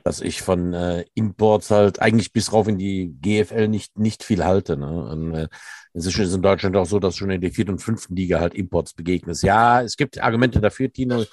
dass 0.04 0.22
ich 0.22 0.42
von 0.42 0.74
äh, 0.74 1.06
Imports 1.14 1.70
halt 1.70 2.02
eigentlich 2.02 2.34
bis 2.34 2.52
rauf 2.52 2.68
in 2.68 2.80
die 2.80 3.14
GFL 3.22 3.68
nicht, 3.68 4.00
nicht 4.00 4.24
viel 4.24 4.44
halte. 4.44 4.78
Ne? 4.78 4.88
Und, 4.88 5.36
äh, 5.36 5.48
inzwischen 5.94 6.24
ist 6.24 6.30
es 6.30 6.36
in 6.36 6.42
Deutschland 6.42 6.76
auch 6.76 6.86
so, 6.86 7.00
dass 7.00 7.18
schon 7.18 7.30
in 7.30 7.42
der 7.42 7.52
vierten 7.52 7.74
und 7.74 7.80
fünften 7.80 8.16
Liga 8.16 8.40
halt 8.40 8.56
Imports 8.56 8.94
begegnet. 8.94 9.42
Ja, 9.44 9.82
es 9.84 9.96
gibt 9.96 10.20
Argumente 10.22 10.60
dafür, 10.60 10.92
Tino. 10.92 11.26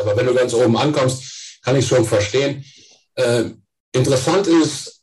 Aber 0.00 0.16
wenn 0.16 0.26
du 0.26 0.34
ganz 0.34 0.54
oben 0.54 0.76
ankommst, 0.76 1.60
kann 1.62 1.76
ich 1.76 1.86
schon 1.86 2.04
verstehen. 2.04 2.64
Äh, 3.14 3.50
interessant 3.92 4.46
ist, 4.46 5.02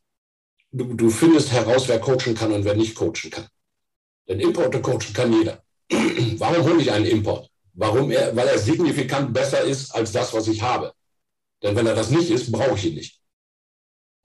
du, 0.71 0.95
du 0.95 1.09
findest 1.11 1.51
heraus, 1.51 1.87
wer 1.87 1.99
coachen 1.99 2.33
kann 2.33 2.51
und 2.51 2.65
wer 2.65 2.75
nicht 2.75 2.95
coachen 2.95 3.29
kann. 3.29 3.47
Denn 4.27 4.39
Importe 4.39 4.81
coachen 4.81 5.13
kann 5.13 5.31
jeder. 5.31 5.63
Warum 6.37 6.63
hole 6.63 6.81
ich 6.81 6.91
einen 6.91 7.05
Import? 7.05 7.49
Warum 7.73 8.11
er, 8.11 8.35
weil 8.35 8.47
er 8.47 8.59
signifikant 8.59 9.33
besser 9.33 9.61
ist 9.61 9.91
als 9.91 10.11
das, 10.11 10.33
was 10.33 10.47
ich 10.47 10.61
habe. 10.61 10.93
Denn 11.63 11.75
wenn 11.75 11.87
er 11.87 11.95
das 11.95 12.09
nicht 12.09 12.29
ist, 12.29 12.51
brauche 12.51 12.75
ich 12.75 12.85
ihn 12.85 12.95
nicht. 12.95 13.19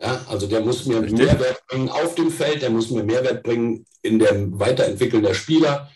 Ja, 0.00 0.24
also 0.28 0.46
der 0.46 0.60
muss 0.60 0.86
mir 0.86 1.02
Richtig. 1.02 1.18
Mehrwert 1.18 1.66
bringen 1.68 1.88
auf 1.88 2.14
dem 2.14 2.30
Feld, 2.30 2.62
der 2.62 2.70
muss 2.70 2.90
mir 2.90 3.04
Mehrwert 3.04 3.42
bringen 3.42 3.86
in 4.02 4.18
dem 4.18 4.58
Weiterentwickeln 4.58 5.22
der 5.22 5.34
Spieler, 5.34 5.90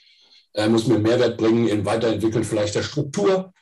er 0.53 0.69
muss 0.69 0.87
mir 0.87 0.99
Mehrwert 0.99 1.37
bringen 1.37 1.69
im 1.69 1.85
Weiterentwickeln 1.85 2.45
vielleicht 2.45 2.75
der 2.75 2.83
Struktur. 2.83 3.53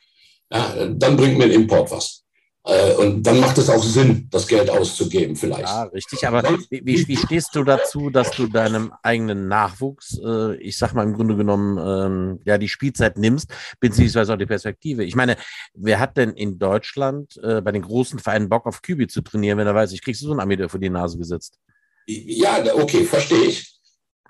Ja, 0.51 0.87
dann 0.87 1.17
bringt 1.17 1.37
mir 1.37 1.45
ein 1.45 1.51
Import 1.51 1.91
was. 1.91 2.23
Äh, 2.67 2.95
und 2.95 3.23
dann 3.23 3.39
macht 3.39 3.57
es 3.57 3.69
auch 3.69 3.81
Sinn, 3.81 4.27
das 4.29 4.45
Geld 4.45 4.69
auszugeben, 4.69 5.37
vielleicht. 5.37 5.61
Ja, 5.61 5.83
richtig. 5.83 6.27
Aber 6.27 6.43
wie, 6.69 6.85
wie, 6.85 7.07
wie 7.07 7.15
stehst 7.15 7.55
du 7.55 7.63
dazu, 7.63 8.09
dass 8.09 8.31
du 8.31 8.47
deinem 8.47 8.91
eigenen 9.03 9.47
Nachwuchs, 9.47 10.19
äh, 10.21 10.57
ich 10.57 10.77
sag 10.77 10.93
mal 10.93 11.03
im 11.03 11.13
Grunde 11.13 11.37
genommen, 11.37 11.77
ähm, 11.77 12.39
ja, 12.43 12.57
die 12.57 12.67
Spielzeit 12.67 13.17
nimmst, 13.17 13.51
beziehungsweise 13.79 14.33
auch 14.33 14.37
die 14.37 14.45
Perspektive? 14.45 15.05
Ich 15.05 15.15
meine, 15.15 15.37
wer 15.75 15.99
hat 16.01 16.17
denn 16.17 16.31
in 16.31 16.59
Deutschland 16.59 17.37
äh, 17.41 17.61
bei 17.61 17.71
den 17.71 17.83
großen 17.83 18.19
Vereinen 18.19 18.49
Bock 18.49 18.65
auf 18.65 18.81
Kübi 18.81 19.07
zu 19.07 19.21
trainieren, 19.21 19.57
wenn 19.57 19.67
er 19.67 19.75
weiß, 19.75 19.93
ich 19.93 20.01
kriegst 20.01 20.21
so 20.21 20.31
einen 20.31 20.41
Armee 20.41 20.67
vor 20.67 20.79
die 20.79 20.89
Nase 20.89 21.17
gesetzt? 21.17 21.57
Ja, 22.05 22.61
okay, 22.73 23.05
verstehe 23.05 23.45
ich. 23.45 23.79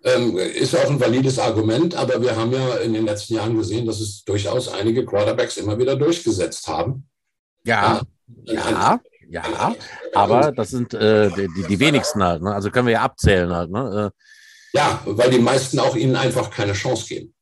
Ähm, 0.03 0.37
ist 0.37 0.75
auch 0.75 0.91
ein 0.91 0.99
valides 0.99 1.39
Argument, 1.39 1.95
aber 1.95 2.21
wir 2.21 2.35
haben 2.35 2.51
ja 2.51 2.75
in 2.77 2.93
den 2.93 3.05
letzten 3.05 3.33
Jahren 3.33 3.57
gesehen, 3.57 3.87
dass 3.87 3.99
es 3.99 4.23
durchaus 4.23 4.67
einige 4.67 5.03
Quarterbacks 5.03 5.57
immer 5.57 5.79
wieder 5.79 5.95
durchgesetzt 5.95 6.67
haben. 6.67 7.07
Ja. 7.63 8.01
Ja, 8.43 8.99
ja, 9.29 9.75
aber 10.13 10.51
das 10.51 10.69
sind 10.69 10.93
äh, 10.93 11.29
die, 11.29 11.65
die 11.67 11.79
wenigsten 11.79 12.23
halt. 12.23 12.41
Ne? 12.41 12.53
Also 12.53 12.71
können 12.71 12.87
wir 12.87 12.93
ja 12.93 13.01
abzählen 13.01 13.53
halt. 13.53 13.69
Ne? 13.69 14.11
Äh. 14.13 14.77
Ja, 14.77 15.01
weil 15.05 15.29
die 15.31 15.39
meisten 15.39 15.79
auch 15.79 15.95
ihnen 15.95 16.15
einfach 16.15 16.49
keine 16.49 16.73
Chance 16.73 17.07
geben. 17.07 17.33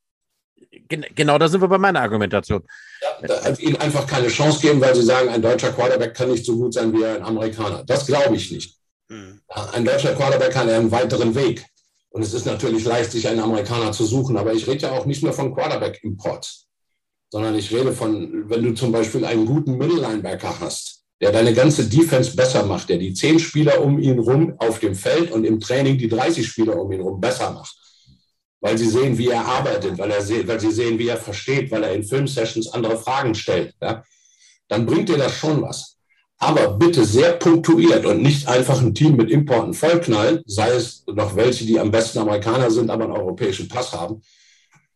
Genau, 0.87 1.37
da 1.37 1.47
sind 1.47 1.61
wir 1.61 1.67
bei 1.67 1.77
meiner 1.77 2.01
Argumentation. 2.01 2.63
Ja, 3.21 3.35
also 3.35 3.61
ihnen 3.61 3.77
einfach 3.77 4.05
keine 4.05 4.27
Chance 4.27 4.61
geben, 4.61 4.81
weil 4.81 4.95
sie 4.95 5.03
sagen, 5.03 5.29
ein 5.29 5.41
deutscher 5.41 5.71
Quarterback 5.71 6.15
kann 6.15 6.29
nicht 6.29 6.45
so 6.45 6.55
gut 6.55 6.73
sein 6.73 6.93
wie 6.93 7.05
ein 7.05 7.23
Amerikaner. 7.23 7.83
Das 7.83 8.05
glaube 8.05 8.35
ich 8.35 8.51
nicht. 8.51 8.77
Mhm. 9.07 9.41
Ein 9.73 9.85
deutscher 9.85 10.13
Quarterback 10.13 10.55
hat 10.55 10.67
einen 10.67 10.91
weiteren 10.91 11.33
Weg. 11.35 11.65
Und 12.09 12.21
es 12.21 12.33
ist 12.33 12.45
natürlich 12.45 12.85
leicht, 12.85 13.11
sich 13.11 13.27
einen 13.27 13.41
Amerikaner 13.41 13.91
zu 13.91 14.05
suchen, 14.05 14.37
aber 14.37 14.53
ich 14.53 14.67
rede 14.67 14.83
ja 14.83 14.91
auch 14.91 15.05
nicht 15.05 15.21
nur 15.21 15.33
von 15.33 15.53
Quarterback-Imports 15.53 16.64
sondern 17.35 17.55
ich 17.55 17.69
rede 17.75 17.91
von, 17.91 18.49
wenn 18.49 18.63
du 18.63 18.73
zum 18.75 18.93
Beispiel 18.93 19.25
einen 19.25 19.45
guten 19.45 19.77
Mittellinebacker 19.77 20.57
hast, 20.61 21.03
der 21.19 21.33
deine 21.33 21.53
ganze 21.53 21.83
Defense 21.83 22.33
besser 22.33 22.65
macht, 22.65 22.87
der 22.87 22.97
die 22.97 23.13
zehn 23.13 23.39
Spieler 23.39 23.83
um 23.83 23.99
ihn 23.99 24.19
rum 24.19 24.53
auf 24.57 24.79
dem 24.79 24.95
Feld 24.95 25.31
und 25.31 25.43
im 25.43 25.59
Training 25.59 25.97
die 25.97 26.07
30 26.07 26.47
Spieler 26.47 26.79
um 26.79 26.89
ihn 26.93 27.01
rum 27.01 27.19
besser 27.19 27.51
macht. 27.51 27.75
Weil 28.61 28.77
sie 28.77 28.87
sehen, 28.87 29.17
wie 29.17 29.27
er 29.27 29.45
arbeitet, 29.45 29.97
weil, 29.97 30.11
er, 30.11 30.47
weil 30.47 30.61
sie 30.61 30.71
sehen, 30.71 30.97
wie 30.97 31.09
er 31.09 31.17
versteht, 31.17 31.69
weil 31.71 31.83
er 31.83 31.93
in 31.93 32.05
Filmsessions 32.05 32.71
andere 32.71 32.97
Fragen 32.97 33.35
stellt. 33.35 33.75
Ja? 33.81 34.01
Dann 34.69 34.85
bringt 34.85 35.09
dir 35.09 35.17
das 35.17 35.35
schon 35.35 35.61
was. 35.61 35.97
Aber 36.37 36.77
bitte 36.77 37.03
sehr 37.03 37.33
punktuiert 37.33 38.05
und 38.05 38.21
nicht 38.21 38.47
einfach 38.47 38.81
ein 38.81 38.95
Team 38.95 39.17
mit 39.17 39.29
Importen 39.29 39.73
vollknallen, 39.73 40.41
sei 40.45 40.69
es 40.69 41.03
noch 41.05 41.35
welche, 41.35 41.65
die 41.65 41.81
am 41.81 41.91
besten 41.91 42.19
Amerikaner 42.19 42.71
sind, 42.71 42.89
aber 42.89 43.03
einen 43.03 43.17
europäischen 43.17 43.67
Pass 43.67 43.91
haben. 43.91 44.21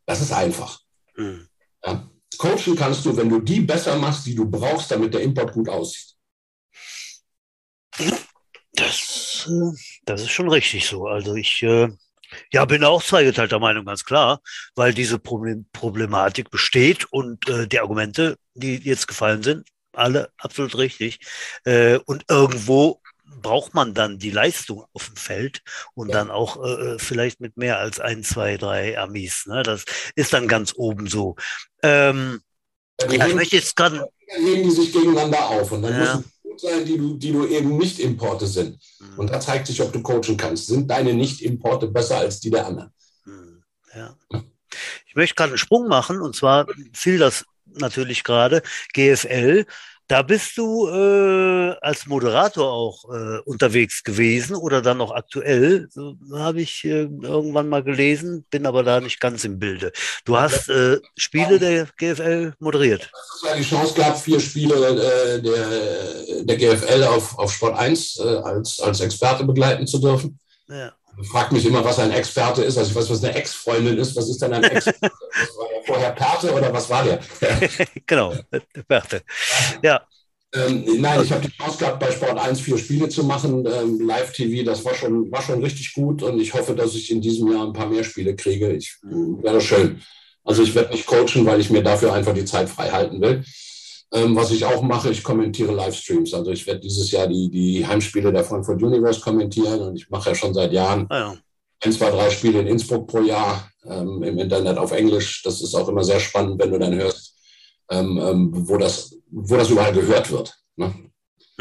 Das 0.05 0.21
ist 0.21 0.31
einfach. 0.31 0.79
Mhm. 1.17 1.45
Ja? 1.85 2.08
Coachen 2.37 2.75
kannst 2.75 3.05
du, 3.05 3.15
wenn 3.15 3.29
du 3.29 3.39
die 3.39 3.61
besser 3.61 3.97
machst, 3.97 4.25
die 4.25 4.35
du 4.35 4.49
brauchst, 4.49 4.91
damit 4.91 5.13
der 5.13 5.21
Import 5.21 5.53
gut 5.53 5.69
aussieht. 5.69 6.15
Das, 8.73 9.49
das 10.05 10.21
ist 10.21 10.31
schon 10.31 10.49
richtig 10.49 10.87
so. 10.87 11.07
Also 11.07 11.35
ich 11.35 11.63
äh, 11.63 11.89
ja, 12.51 12.65
bin 12.65 12.83
auch 12.83 13.03
zweigeteilter 13.03 13.59
Meinung, 13.59 13.85
ganz 13.85 14.05
klar, 14.05 14.41
weil 14.75 14.93
diese 14.93 15.19
Problem 15.19 15.65
Problematik 15.73 16.49
besteht 16.49 17.05
und 17.11 17.49
äh, 17.49 17.67
die 17.67 17.79
Argumente, 17.79 18.37
die 18.53 18.77
jetzt 18.77 19.07
gefallen 19.07 19.43
sind, 19.43 19.67
alle 19.93 20.31
absolut 20.37 20.77
richtig. 20.77 21.19
Äh, 21.65 21.97
und 22.05 22.25
irgendwo 22.29 23.01
braucht 23.41 23.73
man 23.73 23.93
dann 23.93 24.19
die 24.19 24.31
Leistung 24.31 24.85
auf 24.93 25.07
dem 25.07 25.15
Feld 25.15 25.61
und 25.93 26.09
ja. 26.09 26.15
dann 26.15 26.31
auch 26.31 26.63
äh, 26.63 26.69
äh, 26.69 26.99
vielleicht 26.99 27.39
mit 27.39 27.57
mehr 27.57 27.79
als 27.79 27.99
ein, 27.99 28.23
zwei, 28.23 28.57
drei 28.57 28.97
Amis. 28.97 29.45
Ne? 29.45 29.63
Das 29.63 29.85
ist 30.15 30.33
dann 30.33 30.47
ganz 30.47 30.73
oben 30.75 31.07
so. 31.07 31.35
Ähm, 31.83 32.41
ja, 33.01 33.11
ja, 33.11 33.27
ich 33.27 33.35
möchte 33.35 33.55
jetzt 33.55 33.75
gerade. 33.75 34.09
Heben 34.27 34.63
die 34.63 34.71
sich 34.71 34.91
gegeneinander 34.91 35.47
auf 35.47 35.71
und 35.71 35.81
dann 35.81 35.93
ja. 35.93 35.99
müssen 35.99 36.31
gut 36.43 36.59
sein, 36.59 36.85
die 36.85 36.97
du, 36.97 37.15
die 37.15 37.31
du 37.31 37.47
eben 37.47 37.77
nicht 37.77 37.99
Importe 37.99 38.45
sind. 38.45 38.79
Mhm. 38.99 39.19
Und 39.19 39.31
da 39.31 39.39
zeigt 39.39 39.67
sich, 39.67 39.81
ob 39.81 39.91
du 39.91 40.01
coachen 40.01 40.37
kannst. 40.37 40.67
Sind 40.67 40.89
deine 40.89 41.13
Nicht-Importe 41.13 41.87
besser 41.87 42.17
als 42.17 42.39
die 42.39 42.51
der 42.51 42.67
anderen? 42.67 42.91
Mhm. 43.25 43.63
Ja. 43.95 44.15
Ich 45.07 45.15
möchte 45.15 45.35
gerade 45.35 45.51
einen 45.51 45.57
Sprung 45.57 45.87
machen 45.87 46.21
und 46.21 46.35
zwar 46.35 46.67
fiel 46.93 47.17
das 47.17 47.45
natürlich 47.65 48.23
gerade. 48.23 48.61
GFL 48.93 49.65
da 50.09 50.23
bist 50.23 50.57
du 50.57 50.87
äh, 50.87 51.75
als 51.81 52.07
Moderator 52.07 52.71
auch 52.71 53.05
äh, 53.13 53.39
unterwegs 53.45 54.03
gewesen 54.03 54.55
oder 54.55 54.81
dann 54.81 54.97
noch 54.97 55.11
aktuell, 55.11 55.87
so, 55.91 56.15
habe 56.33 56.61
ich 56.61 56.83
äh, 56.83 57.03
irgendwann 57.21 57.69
mal 57.69 57.83
gelesen, 57.83 58.43
bin 58.49 58.65
aber 58.65 58.81
da 58.81 58.99
nicht 59.01 59.19
ganz 59.19 59.43
im 59.43 59.59
Bilde. 59.59 59.91
Du 60.25 60.35
hast 60.35 60.67
äh, 60.67 60.97
Spiele 61.15 61.59
der 61.59 61.87
GFL 61.97 62.53
moderiert. 62.57 63.11
Ich 63.43 63.49
habe 63.49 63.59
die 63.59 63.67
Chance 63.67 63.93
gehabt, 63.93 64.17
vier 64.17 64.39
Spiele 64.39 64.75
äh, 64.75 65.41
der, 65.43 66.43
der 66.43 66.57
GFL 66.57 67.03
auf, 67.03 67.37
auf 67.37 67.53
Sport 67.53 67.77
1 67.77 68.17
äh, 68.17 68.23
als, 68.23 68.79
als 68.79 69.01
Experte 69.01 69.43
begleiten 69.43 69.85
zu 69.85 69.99
dürfen. 69.99 70.39
Ja. 70.67 70.91
Ich 71.21 71.27
frage 71.27 71.53
mich 71.53 71.65
immer, 71.65 71.83
was 71.83 71.99
ein 71.99 72.11
Experte 72.11 72.63
ist. 72.63 72.77
Also 72.77 72.91
ich 72.91 72.95
weiß, 72.95 73.09
was 73.09 73.23
eine 73.23 73.35
Ex-Freundin 73.35 73.97
ist. 73.97 74.15
Was 74.15 74.29
ist 74.29 74.41
denn 74.41 74.53
ein 74.53 74.63
Experte? 74.63 75.01
war 75.57 75.67
der 75.69 75.83
vorher 75.85 76.11
Perte 76.11 76.53
oder 76.53 76.71
was 76.71 76.89
war 76.89 77.03
der? 77.03 77.19
genau, 78.05 78.33
Perte. 78.87 79.21
Ja. 79.83 80.01
Ähm, 80.53 80.83
nein, 80.99 81.21
ich 81.23 81.31
habe 81.31 81.45
die 81.45 81.51
Chance 81.51 81.77
gehabt, 81.77 81.99
bei 81.99 82.11
Sport 82.11 82.39
1 82.39 82.61
vier 82.61 82.77
Spiele 82.77 83.09
zu 83.09 83.23
machen. 83.23 83.65
Ähm, 83.65 83.99
Live-TV, 83.99 84.65
das 84.65 84.83
war 84.83 84.95
schon, 84.95 85.31
war 85.31 85.41
schon 85.41 85.61
richtig 85.61 85.93
gut 85.93 86.23
und 86.23 86.39
ich 86.39 86.53
hoffe, 86.53 86.73
dass 86.73 86.95
ich 86.95 87.11
in 87.11 87.21
diesem 87.21 87.51
Jahr 87.51 87.67
ein 87.67 87.73
paar 87.73 87.87
mehr 87.87 88.03
Spiele 88.03 88.35
kriege. 88.35 88.71
Ich, 88.71 88.97
wäre 89.03 89.61
schön. 89.61 90.01
Also 90.43 90.63
ich 90.63 90.73
werde 90.73 90.93
nicht 90.93 91.05
coachen, 91.05 91.45
weil 91.45 91.59
ich 91.59 91.69
mir 91.69 91.83
dafür 91.83 92.13
einfach 92.13 92.33
die 92.33 92.45
Zeit 92.45 92.69
frei 92.69 92.89
halten 92.89 93.21
will. 93.21 93.43
Ähm, 94.11 94.35
was 94.35 94.49
ich 94.51 94.65
auch 94.65 94.81
mache, 94.81 95.11
ich 95.11 95.23
kommentiere 95.23 95.73
Livestreams. 95.73 96.33
Also 96.33 96.51
ich 96.51 96.65
werde 96.65 96.79
dieses 96.79 97.11
Jahr 97.11 97.27
die, 97.27 97.49
die 97.49 97.85
Heimspiele 97.85 98.31
der 98.31 98.43
Frankfurt 98.43 98.81
Universe 98.81 99.21
kommentieren 99.21 99.81
und 99.81 99.95
ich 99.95 100.09
mache 100.09 100.29
ja 100.29 100.35
schon 100.35 100.53
seit 100.53 100.71
Jahren 100.71 101.05
ah, 101.09 101.19
ja. 101.19 101.37
ein, 101.83 101.91
zwei, 101.91 102.09
drei 102.09 102.29
Spiele 102.31 102.61
in 102.61 102.67
Innsbruck 102.67 103.07
pro 103.07 103.21
Jahr 103.21 103.69
ähm, 103.85 104.23
im 104.23 104.39
Internet 104.39 104.77
auf 104.77 104.91
Englisch. 104.91 105.43
Das 105.43 105.61
ist 105.61 105.75
auch 105.75 105.87
immer 105.87 106.03
sehr 106.03 106.19
spannend, 106.19 106.59
wenn 106.59 106.71
du 106.71 106.79
dann 106.79 106.95
hörst, 106.95 107.35
ähm, 107.91 108.19
ähm 108.19 108.49
wo, 108.51 108.77
das, 108.77 109.15
wo 109.29 109.55
das 109.55 109.69
überall 109.69 109.93
gehört 109.93 110.31
wird. 110.31 110.57
Ne? 110.75 110.91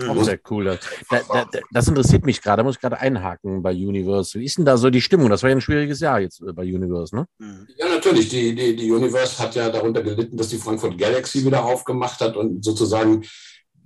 Auch 0.07 0.15
mhm. 0.15 0.25
sehr 0.25 0.39
cool. 0.51 0.65
Das, 0.65 0.79
da, 1.09 1.45
da, 1.45 1.61
das 1.73 1.89
interessiert 1.89 2.25
mich 2.25 2.41
gerade, 2.41 2.59
da 2.61 2.65
muss 2.65 2.77
ich 2.77 2.81
gerade 2.81 2.99
einhaken 2.99 3.63
bei 3.63 3.73
Universe. 3.73 4.39
Wie 4.39 4.45
ist 4.45 4.59
denn 4.59 4.65
da 4.65 4.77
so 4.77 4.91
die 4.91 5.01
Stimmung? 5.01 5.29
Das 5.29 5.43
war 5.43 5.51
ja 5.51 5.57
ein 5.57 5.61
schwieriges 5.61 6.01
Jahr 6.01 6.21
jetzt 6.21 6.41
äh, 6.41 6.53
bei 6.53 6.63
Universe, 6.63 7.15
ne? 7.15 7.27
Mhm. 7.39 7.67
Ja, 7.77 7.89
natürlich. 7.89 8.29
Die, 8.29 8.55
die, 8.55 8.77
die 8.77 8.93
Universe 8.93 9.39
hat 9.43 9.55
ja 9.57 9.71
darunter 9.71 10.03
gelitten, 10.03 10.37
dass 10.37 10.49
die 10.49 10.59
Frankfurt 10.59 10.99
Galaxy 10.99 11.45
wieder 11.45 11.65
aufgemacht 11.65 12.21
hat 12.21 12.37
und 12.37 12.65
sozusagen 12.65 13.25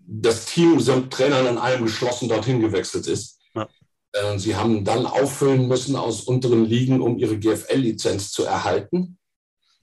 das 0.07 0.45
Team 0.47 0.81
samt 0.81 1.13
Trainern 1.13 1.47
an 1.47 1.59
allem 1.59 1.85
geschlossen 1.85 2.29
dorthin 2.29 2.61
gewechselt 2.61 3.07
ist. 3.07 3.41
Ja. 3.55 3.69
Äh, 4.13 4.39
sie 4.39 4.55
haben 4.57 4.85
dann 4.85 5.07
auffüllen 5.07 5.67
müssen 5.67 5.97
aus 5.97 6.23
unteren 6.23 6.67
Ligen, 6.67 7.01
um 7.01 7.17
ihre 7.19 7.39
GFL-Lizenz 7.39 8.33
zu 8.33 8.45
erhalten, 8.45 9.17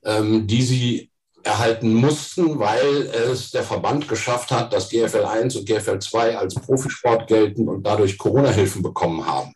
ähm, 0.04 0.46
die 0.46 0.62
sie 0.62 1.09
erhalten 1.44 1.94
mussten, 1.94 2.60
weil 2.60 3.08
es 3.32 3.52
der 3.52 3.64
Verband 3.64 4.08
geschafft 4.08 4.52
hat, 4.52 4.74
dass 4.74 4.90
GFL 4.90 5.26
1 5.26 5.56
und 5.56 5.66
GFL 5.66 6.00
2 6.00 6.38
als 6.38 6.56
Profisport 6.56 7.28
gelten 7.28 7.68
und 7.68 7.84
dadurch 7.84 8.18
Corona-Hilfen 8.18 8.82
bekommen 8.82 9.26
haben. 9.26 9.54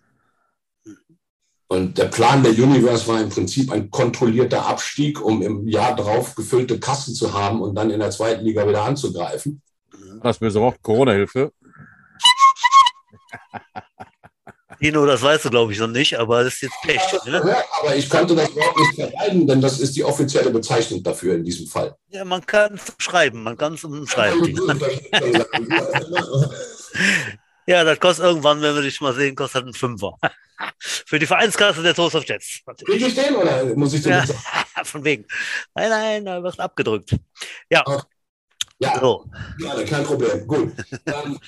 Und 1.67 1.97
der 1.97 2.05
Plan 2.05 2.43
der 2.43 2.51
Universe 2.51 3.07
war 3.07 3.19
im 3.19 3.29
Prinzip 3.29 3.71
ein 3.71 3.89
kontrollierter 3.89 4.65
Abstieg, 4.65 5.19
um 5.19 5.41
im 5.41 5.67
Jahr 5.67 5.95
drauf 5.95 6.35
gefüllte 6.35 6.79
Kassen 6.79 7.15
zu 7.15 7.33
haben 7.33 7.61
und 7.61 7.73
dann 7.73 7.89
in 7.89 7.99
der 7.99 8.11
zweiten 8.11 8.45
Liga 8.45 8.67
wieder 8.67 8.83
anzugreifen. 8.83 9.61
Das 10.21 10.37
böse 10.37 10.61
Wort 10.61 10.81
Corona-Hilfe. 10.83 11.51
Dino, 14.83 15.05
das 15.05 15.21
weißt 15.21 15.45
du, 15.45 15.49
glaube 15.49 15.71
ich, 15.71 15.79
noch 15.79 15.87
nicht, 15.87 16.19
aber 16.19 16.43
das 16.43 16.55
ist 16.55 16.63
jetzt 16.63 16.75
Pech. 16.81 16.99
Ne? 17.25 17.55
Aber 17.79 17.95
ich 17.95 18.09
konnte 18.09 18.35
das 18.35 18.53
Wort 18.53 18.77
nicht 18.77 18.95
vermeiden, 18.95 19.47
denn 19.47 19.61
das 19.61 19.79
ist 19.79 19.95
die 19.95 20.03
offizielle 20.03 20.49
Bezeichnung 20.49 21.01
dafür 21.01 21.35
in 21.35 21.43
diesem 21.45 21.67
Fall. 21.67 21.95
Ja, 22.09 22.25
man 22.25 22.45
kann 22.45 22.73
es 22.73 22.93
schreiben, 22.97 23.43
man 23.43 23.57
kann 23.57 23.75
es 23.75 23.85
umschreiben. 23.85 24.43
ja, 27.65 27.85
das 27.85 27.97
kostet 28.01 28.25
irgendwann, 28.25 28.61
wenn 28.61 28.75
wir 28.75 28.81
dich 28.81 28.99
mal 28.99 29.13
sehen, 29.13 29.35
kostet 29.35 29.65
ein 29.65 29.73
Fünfer. 29.73 30.17
Für 30.79 31.17
die 31.17 31.27
Vereinskasse 31.27 31.81
der 31.81 31.95
Toast 31.95 32.15
of 32.15 32.27
Jets. 32.27 32.59
Kriege 32.85 33.07
ich 33.07 33.15
den 33.15 33.35
oder 33.35 33.63
muss 33.75 33.93
ich 33.93 34.03
den? 34.03 34.11
Ja, 34.11 34.25
von 34.83 35.03
wegen. 35.05 35.25
Nein, 35.75 35.89
nein, 35.89 36.25
da 36.25 36.43
wird 36.43 36.59
abgedrückt. 36.59 37.15
Ja. 37.69 37.83
Ja, 38.79 38.99
so. 38.99 39.29
ja 39.59 39.81
kein 39.83 40.03
Problem. 40.03 40.45
Gut. 40.45 40.73
Ähm, 41.05 41.39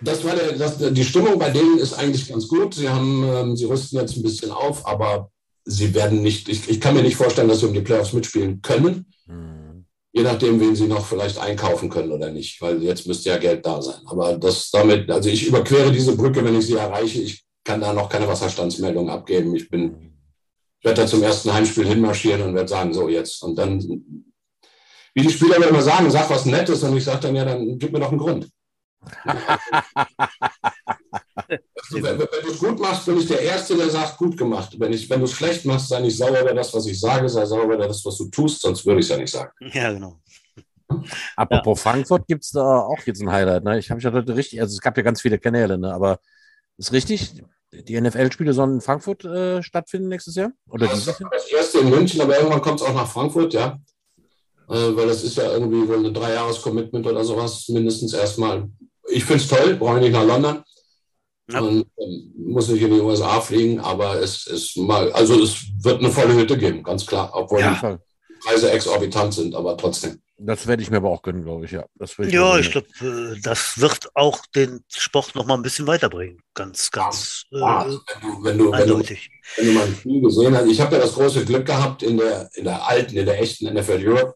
das 0.00 0.24
war 0.24 0.34
der, 0.36 0.52
das, 0.52 0.78
die 0.78 1.04
Stimmung 1.04 1.38
bei 1.38 1.50
denen 1.50 1.78
ist 1.78 1.94
eigentlich 1.94 2.28
ganz 2.28 2.46
gut. 2.46 2.74
Sie 2.74 2.88
haben, 2.88 3.24
ähm, 3.24 3.56
sie 3.56 3.64
rüsten 3.64 3.98
jetzt 3.98 4.16
ein 4.16 4.22
bisschen 4.22 4.50
auf, 4.50 4.86
aber 4.86 5.30
sie 5.64 5.94
werden 5.94 6.22
nicht, 6.22 6.48
ich, 6.48 6.68
ich 6.68 6.80
kann 6.80 6.94
mir 6.94 7.02
nicht 7.02 7.16
vorstellen, 7.16 7.48
dass 7.48 7.60
sie 7.60 7.66
um 7.66 7.74
die 7.74 7.80
Playoffs 7.80 8.12
mitspielen 8.12 8.62
können. 8.62 9.06
Mhm. 9.26 9.86
Je 10.12 10.22
nachdem, 10.22 10.60
wen 10.60 10.74
sie 10.74 10.86
noch 10.86 11.04
vielleicht 11.04 11.38
einkaufen 11.38 11.90
können 11.90 12.12
oder 12.12 12.30
nicht, 12.30 12.60
weil 12.62 12.82
jetzt 12.82 13.06
müsste 13.06 13.30
ja 13.30 13.38
Geld 13.38 13.66
da 13.66 13.82
sein. 13.82 14.00
Aber 14.06 14.38
das 14.38 14.70
damit, 14.70 15.10
also 15.10 15.28
ich 15.28 15.46
überquere 15.46 15.92
diese 15.92 16.16
Brücke, 16.16 16.44
wenn 16.44 16.58
ich 16.58 16.66
sie 16.66 16.76
erreiche. 16.76 17.20
Ich 17.20 17.44
kann 17.64 17.80
da 17.80 17.92
noch 17.92 18.08
keine 18.08 18.26
Wasserstandsmeldung 18.26 19.10
abgeben. 19.10 19.54
Ich 19.54 19.68
bin, 19.68 20.12
ich 20.78 20.84
werde 20.84 21.02
da 21.02 21.06
zum 21.06 21.22
ersten 21.22 21.52
Heimspiel 21.52 21.86
hinmarschieren 21.86 22.42
und 22.42 22.54
werde 22.54 22.68
sagen, 22.68 22.94
so 22.94 23.08
jetzt. 23.08 23.42
Und 23.42 23.56
dann, 23.56 23.80
wie 25.14 25.22
die 25.22 25.30
Spieler 25.30 25.68
immer 25.68 25.82
sagen, 25.82 26.10
sag 26.10 26.30
was 26.30 26.46
Nettes 26.46 26.82
und 26.84 26.96
ich 26.96 27.04
sage 27.04 27.20
dann, 27.20 27.36
ja, 27.36 27.44
dann 27.44 27.78
gib 27.78 27.92
mir 27.92 28.00
doch 28.00 28.10
einen 28.10 28.18
Grund 28.18 28.48
also, 29.06 29.18
wenn, 31.92 32.18
wenn 32.18 32.18
du 32.18 32.50
es 32.50 32.58
gut 32.58 32.78
machst, 32.78 33.06
bin 33.06 33.18
ich 33.18 33.26
der 33.26 33.40
Erste, 33.40 33.76
der 33.76 33.90
sagt, 33.90 34.16
gut 34.16 34.36
gemacht. 34.36 34.74
Wenn, 34.78 34.92
ich, 34.92 35.08
wenn 35.08 35.20
du 35.20 35.26
es 35.26 35.32
schlecht 35.32 35.64
machst, 35.64 35.88
sei 35.88 36.00
nicht 36.00 36.16
sauer 36.16 36.40
über 36.40 36.54
das, 36.54 36.72
was 36.74 36.86
ich 36.86 36.98
sage, 36.98 37.28
sei 37.28 37.44
sauer 37.46 37.64
über 37.64 37.76
das, 37.76 38.04
was 38.04 38.16
du 38.16 38.28
tust, 38.28 38.62
sonst 38.62 38.84
würde 38.86 39.00
ich 39.00 39.06
es 39.06 39.10
ja 39.10 39.16
nicht 39.16 39.30
sagen. 39.30 39.50
Ja, 39.72 39.92
genau. 39.92 40.20
Apropos 41.36 41.78
ja. 41.78 41.90
Frankfurt, 41.90 42.26
gibt 42.26 42.44
es 42.44 42.50
da 42.50 42.80
auch 42.80 43.00
jetzt 43.04 43.20
ein 43.20 43.30
Highlight. 43.30 43.64
Ne? 43.64 43.78
Ich 43.78 43.90
habe 43.90 44.00
ja 44.00 44.12
heute 44.12 44.36
richtig, 44.36 44.60
also 44.60 44.74
es 44.74 44.80
gab 44.80 44.96
ja 44.96 45.02
ganz 45.02 45.20
viele 45.20 45.38
Kanäle, 45.38 45.78
ne? 45.78 45.92
aber 45.92 46.20
ist 46.76 46.92
richtig, 46.92 47.42
die 47.72 48.00
NFL-Spiele 48.00 48.54
sollen 48.54 48.74
in 48.74 48.80
Frankfurt 48.80 49.24
äh, 49.24 49.62
stattfinden 49.62 50.08
nächstes 50.08 50.36
Jahr? 50.36 50.52
Oder 50.70 50.86
das, 50.86 51.00
dieses 51.00 51.18
Jahr? 51.18 51.30
das 51.30 51.50
erste 51.50 51.78
in 51.80 51.90
München, 51.90 52.20
aber 52.20 52.36
irgendwann 52.36 52.62
kommt 52.62 52.80
es 52.80 52.86
auch 52.86 52.94
nach 52.94 53.10
Frankfurt, 53.10 53.52
ja. 53.52 53.78
Äh, 54.68 54.96
weil 54.96 55.06
das 55.06 55.24
ist 55.24 55.36
ja 55.36 55.52
irgendwie 55.52 55.88
wohl 55.88 56.04
ein 56.04 56.14
Dreijahres-Commitment 56.14 57.06
oder 57.06 57.24
sowas, 57.24 57.68
mindestens 57.68 58.12
erstmal 58.12 58.68
ich 59.10 59.24
finde 59.24 59.42
es 59.42 59.48
toll, 59.48 59.74
brauche 59.74 59.96
ich 59.96 60.02
nicht 60.02 60.12
nach 60.12 60.24
London. 60.24 60.62
Ja. 61.50 61.60
Und 61.60 61.86
ähm, 61.98 62.32
muss 62.36 62.68
nicht 62.68 62.82
in 62.82 62.92
die 62.92 63.00
USA 63.00 63.40
fliegen, 63.40 63.80
aber 63.80 64.20
es 64.20 64.46
ist 64.46 64.76
mal, 64.76 65.10
also 65.12 65.42
es 65.42 65.64
wird 65.82 66.00
eine 66.00 66.10
volle 66.10 66.34
Hütte 66.34 66.58
geben, 66.58 66.82
ganz 66.82 67.06
klar, 67.06 67.30
obwohl 67.32 67.60
ja. 67.60 67.74
die 67.80 68.46
Preise 68.46 68.70
exorbitant 68.70 69.32
sind, 69.32 69.54
aber 69.54 69.76
trotzdem. 69.76 70.20
Das 70.40 70.66
werde 70.66 70.82
ich 70.82 70.90
mir 70.90 70.98
aber 70.98 71.08
auch 71.08 71.22
gönnen, 71.22 71.42
glaube 71.42 71.64
ich, 71.64 71.72
ja. 71.72 71.86
ich 72.00 72.32
ja, 72.32 72.58
ich 72.58 72.70
glaube, 72.70 72.86
äh, 73.00 73.40
das 73.40 73.80
wird 73.80 74.14
auch 74.14 74.44
den 74.54 74.84
Sport 74.94 75.34
noch 75.34 75.46
mal 75.46 75.54
ein 75.54 75.62
bisschen 75.62 75.86
weiterbringen. 75.86 76.38
Ganz, 76.54 76.90
ganz 76.90 77.44
ja, 77.50 77.86
äh, 77.86 77.96
wenn, 78.12 78.20
du, 78.20 78.42
wenn, 78.42 78.58
du, 78.58 78.72
wenn, 78.72 78.88
du, 78.88 78.98
wenn 79.56 79.66
du 79.66 79.72
mal 79.72 79.84
ein 79.84 79.96
Spiel 79.96 80.20
gesehen 80.20 80.54
hast. 80.54 80.66
Ich 80.66 80.80
habe 80.80 80.96
ja 80.96 81.02
das 81.02 81.14
große 81.14 81.44
Glück 81.46 81.66
gehabt, 81.66 82.02
in 82.02 82.18
der, 82.18 82.50
in 82.54 82.64
der 82.64 82.86
alten, 82.86 83.16
in 83.16 83.24
der 83.26 83.40
echten 83.40 83.72
NFL 83.72 84.06
Europe 84.06 84.34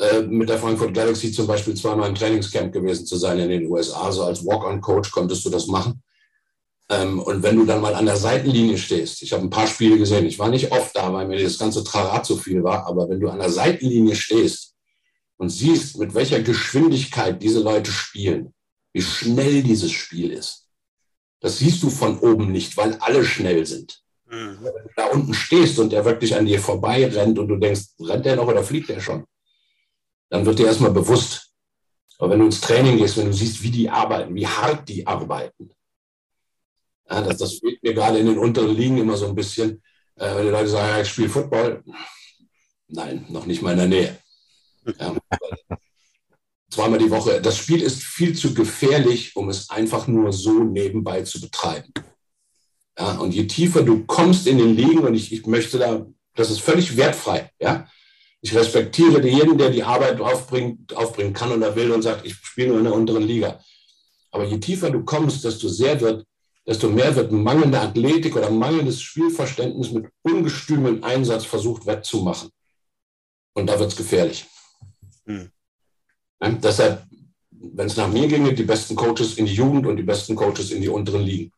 äh, 0.00 0.22
mit 0.22 0.48
der 0.48 0.58
Frankfurt 0.58 0.94
Galaxy 0.94 1.30
zum 1.30 1.46
Beispiel 1.46 1.74
zweimal 1.74 2.08
im 2.08 2.14
Trainingscamp 2.14 2.72
gewesen 2.72 3.04
zu 3.04 3.16
sein 3.16 3.38
in 3.38 3.50
den 3.50 3.66
USA. 3.66 4.10
So 4.10 4.24
als 4.24 4.46
Walk-on-Coach 4.46 5.10
konntest 5.10 5.44
du 5.44 5.50
das 5.50 5.66
machen. 5.66 6.02
Ähm, 6.88 7.20
und 7.20 7.42
wenn 7.42 7.56
du 7.56 7.66
dann 7.66 7.82
mal 7.82 7.94
an 7.94 8.06
der 8.06 8.16
Seitenlinie 8.16 8.78
stehst, 8.78 9.20
ich 9.20 9.34
habe 9.34 9.42
ein 9.42 9.50
paar 9.50 9.66
Spiele 9.66 9.98
gesehen, 9.98 10.24
ich 10.24 10.38
war 10.38 10.48
nicht 10.48 10.72
oft 10.72 10.96
da, 10.96 11.12
weil 11.12 11.28
mir 11.28 11.38
das 11.38 11.58
ganze 11.58 11.84
Trarat 11.84 12.24
zu 12.24 12.38
viel 12.38 12.64
war, 12.64 12.86
aber 12.86 13.10
wenn 13.10 13.20
du 13.20 13.28
an 13.28 13.40
der 13.40 13.50
Seitenlinie 13.50 14.16
stehst 14.16 14.74
und 15.36 15.50
siehst, 15.50 15.98
mit 15.98 16.14
welcher 16.14 16.40
Geschwindigkeit 16.40 17.42
diese 17.42 17.60
Leute 17.60 17.92
spielen, 17.92 18.54
wie 18.94 19.02
schnell 19.02 19.62
dieses 19.62 19.92
Spiel 19.92 20.32
ist, 20.32 20.66
das 21.40 21.58
siehst 21.58 21.82
du 21.82 21.90
von 21.90 22.18
oben 22.20 22.50
nicht, 22.50 22.74
weil 22.78 22.96
alle 23.00 23.22
schnell 23.22 23.66
sind. 23.66 24.02
Mhm. 24.30 24.58
Wenn 24.62 24.72
du 24.72 24.90
da 24.96 25.06
unten 25.08 25.34
stehst 25.34 25.78
und 25.78 25.92
der 25.92 26.06
wirklich 26.06 26.34
an 26.34 26.46
dir 26.46 26.58
vorbei 26.58 27.06
rennt 27.06 27.38
und 27.38 27.48
du 27.48 27.56
denkst, 27.56 27.82
rennt 28.00 28.24
der 28.24 28.36
noch 28.36 28.48
oder 28.48 28.64
fliegt 28.64 28.88
der 28.88 29.00
schon? 29.00 29.26
Dann 30.30 30.46
wird 30.46 30.58
dir 30.58 30.66
erstmal 30.66 30.92
bewusst. 30.92 31.52
Aber 32.18 32.30
wenn 32.30 32.40
du 32.40 32.46
ins 32.46 32.60
Training 32.60 32.98
gehst, 32.98 33.16
wenn 33.16 33.26
du 33.26 33.32
siehst, 33.32 33.62
wie 33.62 33.70
die 33.70 33.90
arbeiten, 33.90 34.34
wie 34.34 34.46
hart 34.46 34.88
die 34.88 35.06
arbeiten, 35.06 35.70
ja, 37.10 37.22
das, 37.22 37.38
das 37.38 37.54
fehlt 37.58 37.82
mir 37.82 37.92
gerade 37.92 38.18
in 38.18 38.26
den 38.26 38.38
unteren 38.38 38.74
Ligen 38.74 38.98
immer 38.98 39.16
so 39.16 39.26
ein 39.26 39.34
bisschen. 39.34 39.82
Äh, 40.16 40.36
wenn 40.36 40.44
die 40.44 40.52
Leute 40.52 40.68
sagen, 40.68 40.88
ja, 40.88 41.00
ich 41.00 41.08
spiele 41.08 41.28
Football, 41.28 41.82
nein, 42.88 43.26
noch 43.28 43.46
nicht 43.46 43.62
mal 43.62 43.72
in 43.72 43.78
der 43.78 43.88
Nähe. 43.88 44.18
Ja, 44.98 45.16
zweimal 46.70 46.98
die 46.98 47.10
Woche. 47.10 47.40
Das 47.40 47.56
Spiel 47.56 47.82
ist 47.82 48.02
viel 48.02 48.36
zu 48.36 48.54
gefährlich, 48.54 49.34
um 49.34 49.48
es 49.48 49.70
einfach 49.70 50.06
nur 50.06 50.32
so 50.32 50.62
nebenbei 50.62 51.22
zu 51.22 51.40
betreiben. 51.40 51.92
Ja, 52.96 53.18
und 53.18 53.34
je 53.34 53.46
tiefer 53.46 53.82
du 53.82 54.04
kommst 54.04 54.46
in 54.46 54.58
den 54.58 54.76
Ligen, 54.76 55.00
und 55.00 55.14
ich, 55.14 55.32
ich 55.32 55.46
möchte 55.46 55.78
da, 55.78 56.06
das 56.34 56.50
ist 56.50 56.60
völlig 56.60 56.96
wertfrei, 56.96 57.50
ja, 57.58 57.88
ich 58.42 58.54
respektiere 58.54 59.26
jeden, 59.26 59.58
der 59.58 59.70
die 59.70 59.82
Arbeit 59.82 60.20
aufbringt, 60.20 60.96
aufbringen 60.96 61.32
kann 61.32 61.52
oder 61.52 61.76
will 61.76 61.90
und 61.90 62.02
sagt, 62.02 62.24
ich 62.24 62.34
spiele 62.34 62.68
nur 62.68 62.78
in 62.78 62.84
der 62.84 62.94
unteren 62.94 63.22
Liga. 63.22 63.60
Aber 64.30 64.44
je 64.44 64.58
tiefer 64.58 64.90
du 64.90 65.04
kommst, 65.04 65.44
desto 65.44 65.68
sehr 65.68 66.00
wird, 66.00 66.26
desto 66.66 66.88
mehr 66.88 67.14
wird 67.16 67.32
mangelnde 67.32 67.80
Athletik 67.80 68.36
oder 68.36 68.50
mangelndes 68.50 69.02
Spielverständnis 69.02 69.90
mit 69.90 70.10
ungestümem 70.22 71.04
Einsatz 71.04 71.44
versucht 71.44 71.84
wettzumachen. 71.84 72.50
Und 73.54 73.66
da 73.66 73.78
wird 73.78 73.90
es 73.90 73.96
gefährlich. 73.96 74.46
Hm. 75.26 75.50
Ja, 76.40 76.50
deshalb, 76.50 77.06
wenn 77.50 77.88
es 77.88 77.96
nach 77.96 78.08
mir 78.08 78.26
ginge, 78.26 78.54
die 78.54 78.62
besten 78.62 78.94
Coaches 78.94 79.34
in 79.34 79.44
die 79.44 79.54
Jugend 79.54 79.86
und 79.86 79.96
die 79.96 80.02
besten 80.02 80.34
Coaches 80.34 80.70
in 80.70 80.80
die 80.80 80.88
unteren 80.88 81.22
Ligen. 81.22 81.52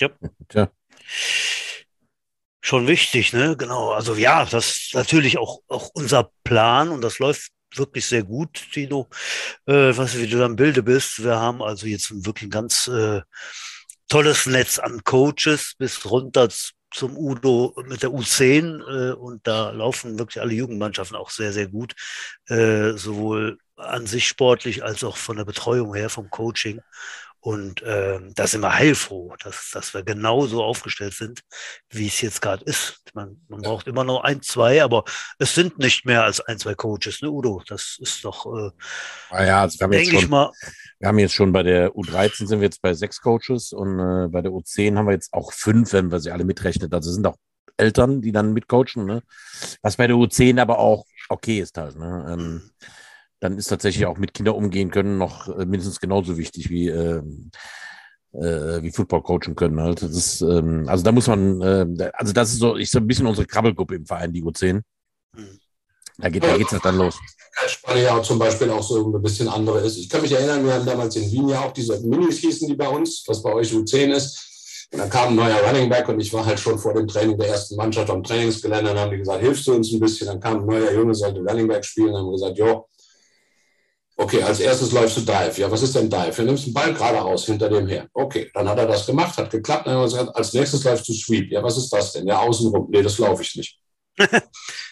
Ja. 0.00 0.10
ja 0.52 0.70
schon 2.66 2.88
wichtig, 2.88 3.32
ne? 3.32 3.56
Genau. 3.56 3.92
Also 3.92 4.14
ja, 4.14 4.44
das 4.44 4.70
ist 4.70 4.94
natürlich 4.94 5.38
auch, 5.38 5.60
auch 5.68 5.90
unser 5.94 6.32
Plan 6.42 6.88
und 6.88 7.00
das 7.00 7.20
läuft 7.20 7.52
wirklich 7.76 8.06
sehr 8.06 8.24
gut, 8.24 8.54
Tino. 8.72 9.08
Äh, 9.66 9.96
was 9.96 10.18
wie 10.18 10.26
du 10.26 10.38
dann 10.38 10.56
Bilde 10.56 10.82
bist. 10.82 11.22
Wir 11.22 11.36
haben 11.36 11.62
also 11.62 11.86
jetzt 11.86 12.26
wirklich 12.26 12.48
ein 12.48 12.50
ganz 12.50 12.88
äh, 12.88 13.22
tolles 14.08 14.46
Netz 14.46 14.78
an 14.78 15.04
Coaches 15.04 15.74
bis 15.78 16.04
runter 16.06 16.48
zum 16.92 17.16
Udo 17.16 17.74
mit 17.86 18.02
der 18.02 18.10
U10 18.10 18.80
äh, 18.80 19.12
und 19.12 19.46
da 19.46 19.70
laufen 19.70 20.18
wirklich 20.18 20.40
alle 20.40 20.54
Jugendmannschaften 20.54 21.16
auch 21.16 21.30
sehr, 21.30 21.52
sehr 21.52 21.68
gut, 21.68 21.94
äh, 22.48 22.92
sowohl 22.92 23.58
an 23.76 24.06
sich 24.06 24.26
sportlich 24.26 24.82
als 24.82 25.04
auch 25.04 25.16
von 25.16 25.36
der 25.36 25.44
Betreuung 25.44 25.94
her, 25.94 26.10
vom 26.10 26.30
Coaching. 26.30 26.80
Und 27.46 27.80
äh, 27.82 28.18
da 28.34 28.48
sind 28.48 28.62
wir 28.62 28.74
heilfroh, 28.74 29.36
dass, 29.38 29.70
dass 29.72 29.94
wir 29.94 30.02
genauso 30.02 30.64
aufgestellt 30.64 31.14
sind, 31.14 31.42
wie 31.90 32.08
es 32.08 32.20
jetzt 32.20 32.42
gerade 32.42 32.64
ist. 32.64 33.04
Man, 33.14 33.40
man 33.46 33.62
braucht 33.62 33.86
immer 33.86 34.02
noch 34.02 34.24
ein, 34.24 34.42
zwei, 34.42 34.82
aber 34.82 35.04
es 35.38 35.54
sind 35.54 35.78
nicht 35.78 36.04
mehr 36.04 36.24
als 36.24 36.40
ein, 36.40 36.58
zwei 36.58 36.74
Coaches, 36.74 37.22
ne, 37.22 37.30
Udo? 37.30 37.62
Das 37.68 37.98
ist 38.00 38.24
doch, 38.24 38.46
äh, 38.46 38.70
ah 39.30 39.44
ja, 39.44 39.60
also 39.60 39.78
wir 39.78 39.84
haben 39.84 39.90
denke 39.92 40.16
ich 40.16 40.28
mal. 40.28 40.50
Wir 40.98 41.06
haben 41.06 41.20
jetzt 41.20 41.34
schon 41.34 41.52
bei 41.52 41.62
der 41.62 41.92
U13 41.92 42.48
sind 42.48 42.58
wir 42.58 42.66
jetzt 42.66 42.82
bei 42.82 42.94
sechs 42.94 43.20
Coaches 43.20 43.72
und 43.72 44.00
äh, 44.00 44.26
bei 44.26 44.42
der 44.42 44.50
U10 44.50 44.96
haben 44.96 45.06
wir 45.06 45.12
jetzt 45.12 45.32
auch 45.32 45.52
fünf, 45.52 45.92
wenn 45.92 46.10
wir 46.10 46.18
sie 46.18 46.32
alle 46.32 46.44
mitrechnen. 46.44 46.92
Also 46.92 47.12
sind 47.12 47.28
auch 47.28 47.36
Eltern, 47.76 48.22
die 48.22 48.32
dann 48.32 48.54
mitcoachen, 48.54 49.04
ne? 49.04 49.22
Was 49.82 49.98
bei 49.98 50.08
der 50.08 50.16
U10 50.16 50.60
aber 50.60 50.80
auch 50.80 51.04
okay 51.28 51.60
ist 51.60 51.78
halt, 51.78 51.96
ne? 51.96 52.26
Ähm, 52.28 52.70
dann 53.40 53.58
ist 53.58 53.68
tatsächlich 53.68 54.06
auch 54.06 54.18
mit 54.18 54.34
Kindern 54.34 54.54
umgehen 54.54 54.90
können 54.90 55.18
noch 55.18 55.48
äh, 55.48 55.64
mindestens 55.66 56.00
genauso 56.00 56.36
wichtig 56.36 56.70
wie, 56.70 56.88
äh, 56.88 57.22
äh, 58.32 58.82
wie 58.82 58.90
Football 58.90 59.22
coachen 59.22 59.54
können. 59.54 59.80
Halt. 59.80 60.02
Das 60.02 60.10
ist, 60.10 60.40
ähm, 60.40 60.88
also 60.88 61.04
da 61.04 61.12
muss 61.12 61.26
man, 61.26 61.60
äh, 61.60 62.10
also 62.14 62.32
das 62.32 62.52
ist 62.52 62.58
so, 62.58 62.76
ich 62.76 62.90
so 62.90 62.98
ein 62.98 63.06
bisschen 63.06 63.26
unsere 63.26 63.46
Krabbelgruppe 63.46 63.96
im 63.96 64.06
Verein, 64.06 64.32
die 64.32 64.42
U10. 64.42 64.82
Mhm. 65.34 65.60
Da 66.18 66.30
geht 66.30 66.44
es 66.44 66.72
halt 66.72 66.84
dann 66.84 66.96
los. 66.96 67.18
Spanne 67.66 68.02
ja 68.02 68.22
zum 68.22 68.38
Beispiel 68.38 68.70
auch 68.70 68.82
so 68.82 69.14
ein 69.14 69.22
bisschen 69.22 69.48
andere 69.48 69.80
ist. 69.80 69.96
Ich 69.96 70.08
kann 70.08 70.22
mich 70.22 70.32
erinnern, 70.32 70.64
wir 70.64 70.74
haben 70.74 70.86
damals 70.86 71.16
in 71.16 71.30
Wien 71.30 71.48
ja 71.48 71.60
auch 71.60 71.72
diese 71.72 71.98
Minis 72.00 72.38
hießen 72.38 72.68
die 72.68 72.74
bei 72.74 72.88
uns, 72.88 73.24
was 73.26 73.42
bei 73.42 73.52
euch 73.52 73.72
U10 73.72 74.12
ist. 74.12 74.88
dann 74.90 75.10
kam 75.10 75.28
ein 75.28 75.36
neuer 75.36 75.62
Running 75.66 75.88
Back 75.88 76.08
und 76.08 76.20
ich 76.20 76.32
war 76.32 76.44
halt 76.44 76.60
schon 76.60 76.78
vor 76.78 76.94
dem 76.94 77.06
Training 77.06 77.36
der 77.36 77.48
ersten 77.48 77.76
Mannschaft 77.76 78.10
am 78.10 78.22
Trainingsgelände. 78.22 78.90
Dann 78.90 78.98
haben 78.98 79.10
die 79.10 79.18
gesagt, 79.18 79.42
hilfst 79.42 79.66
du 79.66 79.74
uns 79.74 79.92
ein 79.92 80.00
bisschen? 80.00 80.26
Dann 80.26 80.40
kam 80.40 80.60
ein 80.60 80.66
neuer 80.66 80.92
Junge, 80.92 81.14
sollte 81.14 81.40
Running 81.40 81.68
Back 81.68 81.84
spielen. 81.84 82.12
Dann 82.12 82.22
haben 82.22 82.26
wir 82.26 82.32
gesagt, 82.32 82.58
jo, 82.58 82.86
okay, 84.16 84.42
als 84.42 84.60
erstes 84.60 84.92
läufst 84.92 85.16
du 85.16 85.20
Dive. 85.20 85.60
Ja, 85.60 85.70
was 85.70 85.82
ist 85.82 85.94
denn 85.94 86.10
Dive? 86.10 86.32
Du 86.34 86.42
nimmst 86.42 86.66
den 86.66 86.74
Ball 86.74 86.92
geradeaus 86.92 87.46
hinter 87.46 87.68
dem 87.68 87.86
her. 87.86 88.08
Okay, 88.12 88.50
dann 88.54 88.68
hat 88.68 88.78
er 88.78 88.86
das 88.86 89.06
gemacht, 89.06 89.36
hat 89.36 89.50
geklappt. 89.50 89.86
Dann 89.86 90.02
gesagt, 90.02 90.34
als 90.34 90.52
nächstes 90.52 90.84
läufst 90.84 91.08
du 91.08 91.12
Sweep. 91.12 91.52
Ja, 91.52 91.62
was 91.62 91.76
ist 91.76 91.90
das 91.90 92.12
denn? 92.12 92.26
Ja, 92.26 92.38
außenrum. 92.40 92.88
Nee, 92.90 93.02
das 93.02 93.18
laufe 93.18 93.42
ich 93.42 93.54
nicht. 93.56 93.78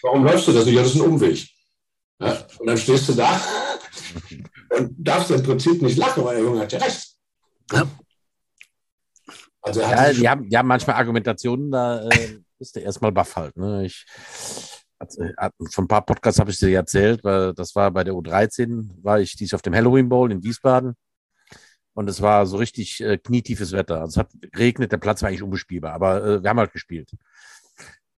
Warum 0.03 0.23
läufst 0.23 0.47
du 0.47 0.53
das 0.53 0.65
nicht? 0.65 0.75
Ja, 0.75 0.83
das 0.83 0.91
ist 0.93 1.01
ein 1.01 1.07
Umweg. 1.07 1.47
Ja, 2.19 2.47
und 2.59 2.67
dann 2.67 2.77
stehst 2.77 3.09
du 3.09 3.13
da 3.13 3.41
und 4.77 4.95
darfst 4.97 5.31
im 5.31 5.43
Prinzip 5.43 5.81
nicht 5.81 5.97
lachen, 5.97 6.23
weil 6.23 6.35
der 6.35 6.45
Junge 6.45 6.61
hat 6.61 6.71
ja 6.71 6.79
recht. 6.79 7.07
Ja. 7.71 7.87
Also 9.61 9.81
ja, 9.81 10.13
die, 10.13 10.29
haben, 10.29 10.47
die 10.47 10.55
haben 10.55 10.67
manchmal 10.67 10.95
Argumentationen, 10.97 11.71
da 11.71 12.07
äh, 12.09 12.37
bist 12.59 12.75
du 12.75 12.81
erstmal 12.81 13.11
baff 13.11 13.35
halt. 13.35 13.57
Ne? 13.57 13.85
Ich, 13.85 14.05
von 15.71 15.85
ein 15.85 15.87
paar 15.87 16.05
Podcasts 16.05 16.39
habe 16.39 16.51
ich 16.51 16.59
dir 16.59 16.75
erzählt, 16.75 17.23
weil 17.23 17.53
das 17.53 17.75
war 17.75 17.91
bei 17.91 18.03
der 18.03 18.13
U13, 18.13 19.03
war 19.03 19.19
ich 19.19 19.35
dies 19.35 19.53
auf 19.53 19.61
dem 19.61 19.75
Halloween 19.75 20.09
Bowl 20.09 20.31
in 20.31 20.43
Wiesbaden. 20.43 20.95
Und 21.93 22.09
es 22.09 22.21
war 22.21 22.45
so 22.45 22.57
richtig 22.57 23.01
äh, 23.01 23.17
knietiefes 23.17 23.71
Wetter. 23.71 24.01
Also 24.01 24.07
es 24.07 24.17
hat 24.17 24.31
geregnet, 24.51 24.91
der 24.91 24.97
Platz 24.97 25.21
war 25.21 25.29
eigentlich 25.29 25.43
unbespielbar, 25.43 25.93
aber 25.93 26.23
äh, 26.25 26.43
wir 26.43 26.49
haben 26.49 26.59
halt 26.59 26.73
gespielt. 26.73 27.09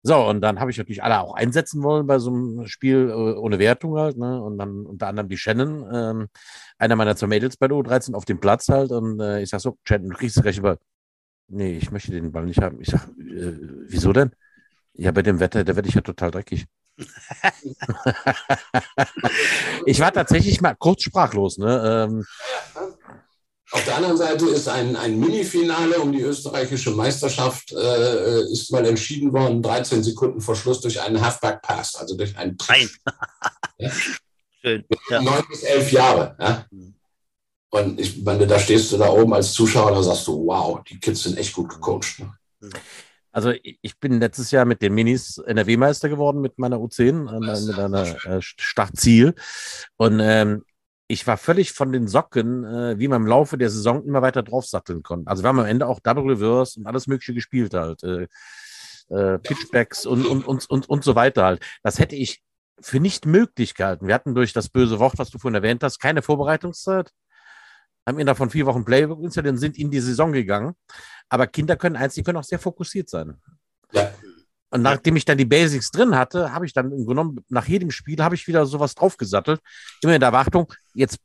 So, 0.08 0.24
und 0.28 0.42
dann 0.42 0.60
habe 0.60 0.70
ich 0.70 0.78
natürlich 0.78 1.04
alle 1.04 1.20
auch 1.20 1.34
einsetzen 1.34 1.82
wollen 1.82 2.06
bei 2.06 2.20
so 2.20 2.30
einem 2.30 2.68
Spiel 2.68 3.10
äh, 3.10 3.14
ohne 3.14 3.58
Wertung 3.58 3.98
halt, 3.98 4.18
ne? 4.18 4.40
Und 4.40 4.60
dann 4.60 4.86
unter 4.86 5.08
anderem 5.08 5.30
die 5.30 5.38
Shannon, 5.38 5.90
ähm, 5.92 6.28
einer 6.78 6.96
meiner 6.96 7.16
zwei 7.16 7.26
Mädels 7.26 7.58
bei 7.58 7.68
der 7.68 7.76
U13 7.78 8.14
auf 8.14 8.24
dem 8.24 8.40
Platz 8.40 8.70
halt. 8.70 8.92
Und 8.92 9.20
äh, 9.20 9.42
ich 9.42 9.50
sag 9.50 9.62
so, 9.62 9.80
Shannon, 9.84 10.12
du 10.12 10.16
kriegst 10.18 10.40
gleich 10.42 10.60
über. 10.60 10.78
Nee, 11.48 11.78
ich 11.78 11.92
möchte 11.92 12.12
den 12.12 12.32
Ball 12.32 12.46
nicht 12.46 12.62
haben. 12.62 12.80
Ich 12.82 12.90
sag, 12.90 13.08
äh, 13.18 13.58
wieso 13.88 14.14
denn? 14.14 14.32
Ja, 14.98 15.12
bei 15.12 15.22
dem 15.22 15.40
Wetter, 15.40 15.64
da 15.64 15.76
werde 15.76 15.90
ich 15.90 15.96
ja 15.96 16.02
total 16.02 16.32
dreckig. 16.32 16.66
ich 19.86 20.00
war 20.00 20.14
tatsächlich 20.14 20.62
mal 20.62 20.76
kurz 20.76 21.04
sprachlos, 21.04 21.58
ne? 21.58 22.08
Ähm, 22.08 22.26
auf 23.72 23.84
der 23.84 23.96
anderen 23.98 24.16
Seite 24.16 24.46
ist 24.46 24.70
ein, 24.70 24.96
ein 24.96 25.20
Mini-Finale 25.20 26.00
um 26.00 26.14
die 26.14 26.22
österreichische 26.22 26.92
Meisterschaft 26.92 27.74
äh, 27.74 28.44
ist 28.44 28.72
mal 28.72 28.86
entschieden 28.86 29.34
worden, 29.34 29.62
13 29.62 30.04
Sekunden 30.04 30.40
vor 30.40 30.56
Schluss 30.56 30.80
durch 30.82 31.02
einen 31.02 31.20
Halfback-Pass, 31.20 31.96
also 31.96 32.16
durch 32.16 32.38
einen 32.38 32.58
Trick. 32.58 32.90
ja? 33.78 33.92
Schön. 34.62 34.86
Ja. 35.10 35.22
Neun 35.22 35.44
bis 35.50 35.64
elf 35.64 35.92
Jahre. 35.92 36.38
Ja? 36.40 36.66
Und 37.72 38.00
ich 38.00 38.24
meine, 38.24 38.48
da 38.48 38.58
stehst 38.60 38.92
du 38.92 38.98
da 38.98 39.10
oben 39.10 39.34
als 39.34 39.52
Zuschauer, 39.52 39.92
da 39.92 40.02
sagst 40.02 40.28
du, 40.28 40.46
wow, 40.46 40.82
die 40.84 41.00
Kids 41.00 41.24
sind 41.24 41.38
echt 41.38 41.54
gut 41.54 41.68
gecoacht. 41.68 42.20
Ne? 42.20 42.32
Also 43.36 43.52
ich 43.62 44.00
bin 44.00 44.22
letztes 44.22 44.52
Jahr 44.52 44.64
mit 44.64 44.82
den 44.82 44.94
Minis 44.94 45.40
NRW-Meister 45.40 46.08
geworden 46.08 46.40
mit 46.40 46.58
meiner 46.58 46.78
U10, 46.78 47.28
äh, 47.30 47.68
mit 47.68 47.78
einer 47.78 48.26
äh, 48.26 48.42
Startziel. 48.42 49.36
Und 49.98 50.22
ähm, 50.22 50.64
ich 51.10 51.28
war 51.28 51.36
völlig 51.36 51.74
von 51.74 51.92
den 51.92 52.08
Socken, 52.08 52.64
äh, 52.64 52.98
wie 52.98 53.10
man 53.10 53.24
im 53.24 53.28
Laufe 53.28 53.58
der 53.58 53.70
Saison 53.70 54.06
immer 54.06 54.22
weiter 54.22 54.42
draufsatteln 54.42 55.04
konnte. 55.04 55.30
Also 55.30 55.44
wir 55.44 55.50
haben 55.50 55.60
am 55.60 55.66
Ende 55.66 55.86
auch 55.86 56.00
Double 56.00 56.24
Reverse 56.32 56.80
und 56.80 56.88
alles 56.88 57.08
Mögliche 57.08 57.34
gespielt 57.34 57.74
halt. 57.74 58.04
Äh, 58.04 58.28
äh, 59.10 59.38
Pitchbacks 59.40 60.06
und, 60.06 60.26
und, 60.26 60.48
und, 60.48 60.70
und, 60.70 60.88
und 60.88 61.04
so 61.04 61.16
weiter 61.16 61.44
halt. 61.44 61.66
Das 61.84 62.00
hätte 62.00 62.16
ich 62.16 62.42
für 62.80 63.02
nicht 63.02 63.26
möglich 63.26 63.76
gehalten. 63.76 64.08
Wir 64.08 64.16
hatten 64.16 64.34
durch 64.34 64.54
das 64.54 64.70
böse 64.70 64.98
Wort, 65.00 65.18
was 65.18 65.30
du 65.30 65.40
vorhin 65.40 65.56
erwähnt 65.56 65.84
hast, 65.84 66.00
keine 66.00 66.22
Vorbereitungszeit. 66.22 67.12
Haben 68.08 68.18
ihnen 68.18 68.28
davon 68.28 68.50
vier 68.50 68.66
Wochen 68.66 68.86
Playbook 68.86 69.22
installiert 69.22 69.56
und 69.56 69.60
sind 69.60 69.78
in 69.78 69.92
die 69.92 70.00
Saison 70.00 70.32
gegangen. 70.32 70.76
Aber 71.30 71.48
Kinder 71.48 71.76
können 71.76 71.96
eins, 71.96 72.14
die 72.14 72.24
können 72.24 72.38
auch 72.38 72.44
sehr 72.44 72.60
fokussiert 72.60 73.10
sein. 73.10 73.36
Ja. 73.92 74.12
Und 74.70 74.82
nachdem 74.82 75.16
ich 75.16 75.26
dann 75.26 75.38
die 75.38 75.46
Basics 75.46 75.92
drin 75.92 76.16
hatte, 76.16 76.52
habe 76.52 76.66
ich 76.66 76.74
dann 76.74 76.92
im 76.92 77.06
genommen, 77.06 77.40
nach 77.50 77.68
jedem 77.68 77.92
Spiel 77.92 78.22
habe 78.22 78.36
ich 78.36 78.48
wieder 78.48 78.66
sowas 78.66 78.94
draufgesattelt. 78.96 79.62
Immer 80.02 80.16
in 80.16 80.20
der 80.20 80.28
Erwartung, 80.28 80.72
jetzt 80.94 81.20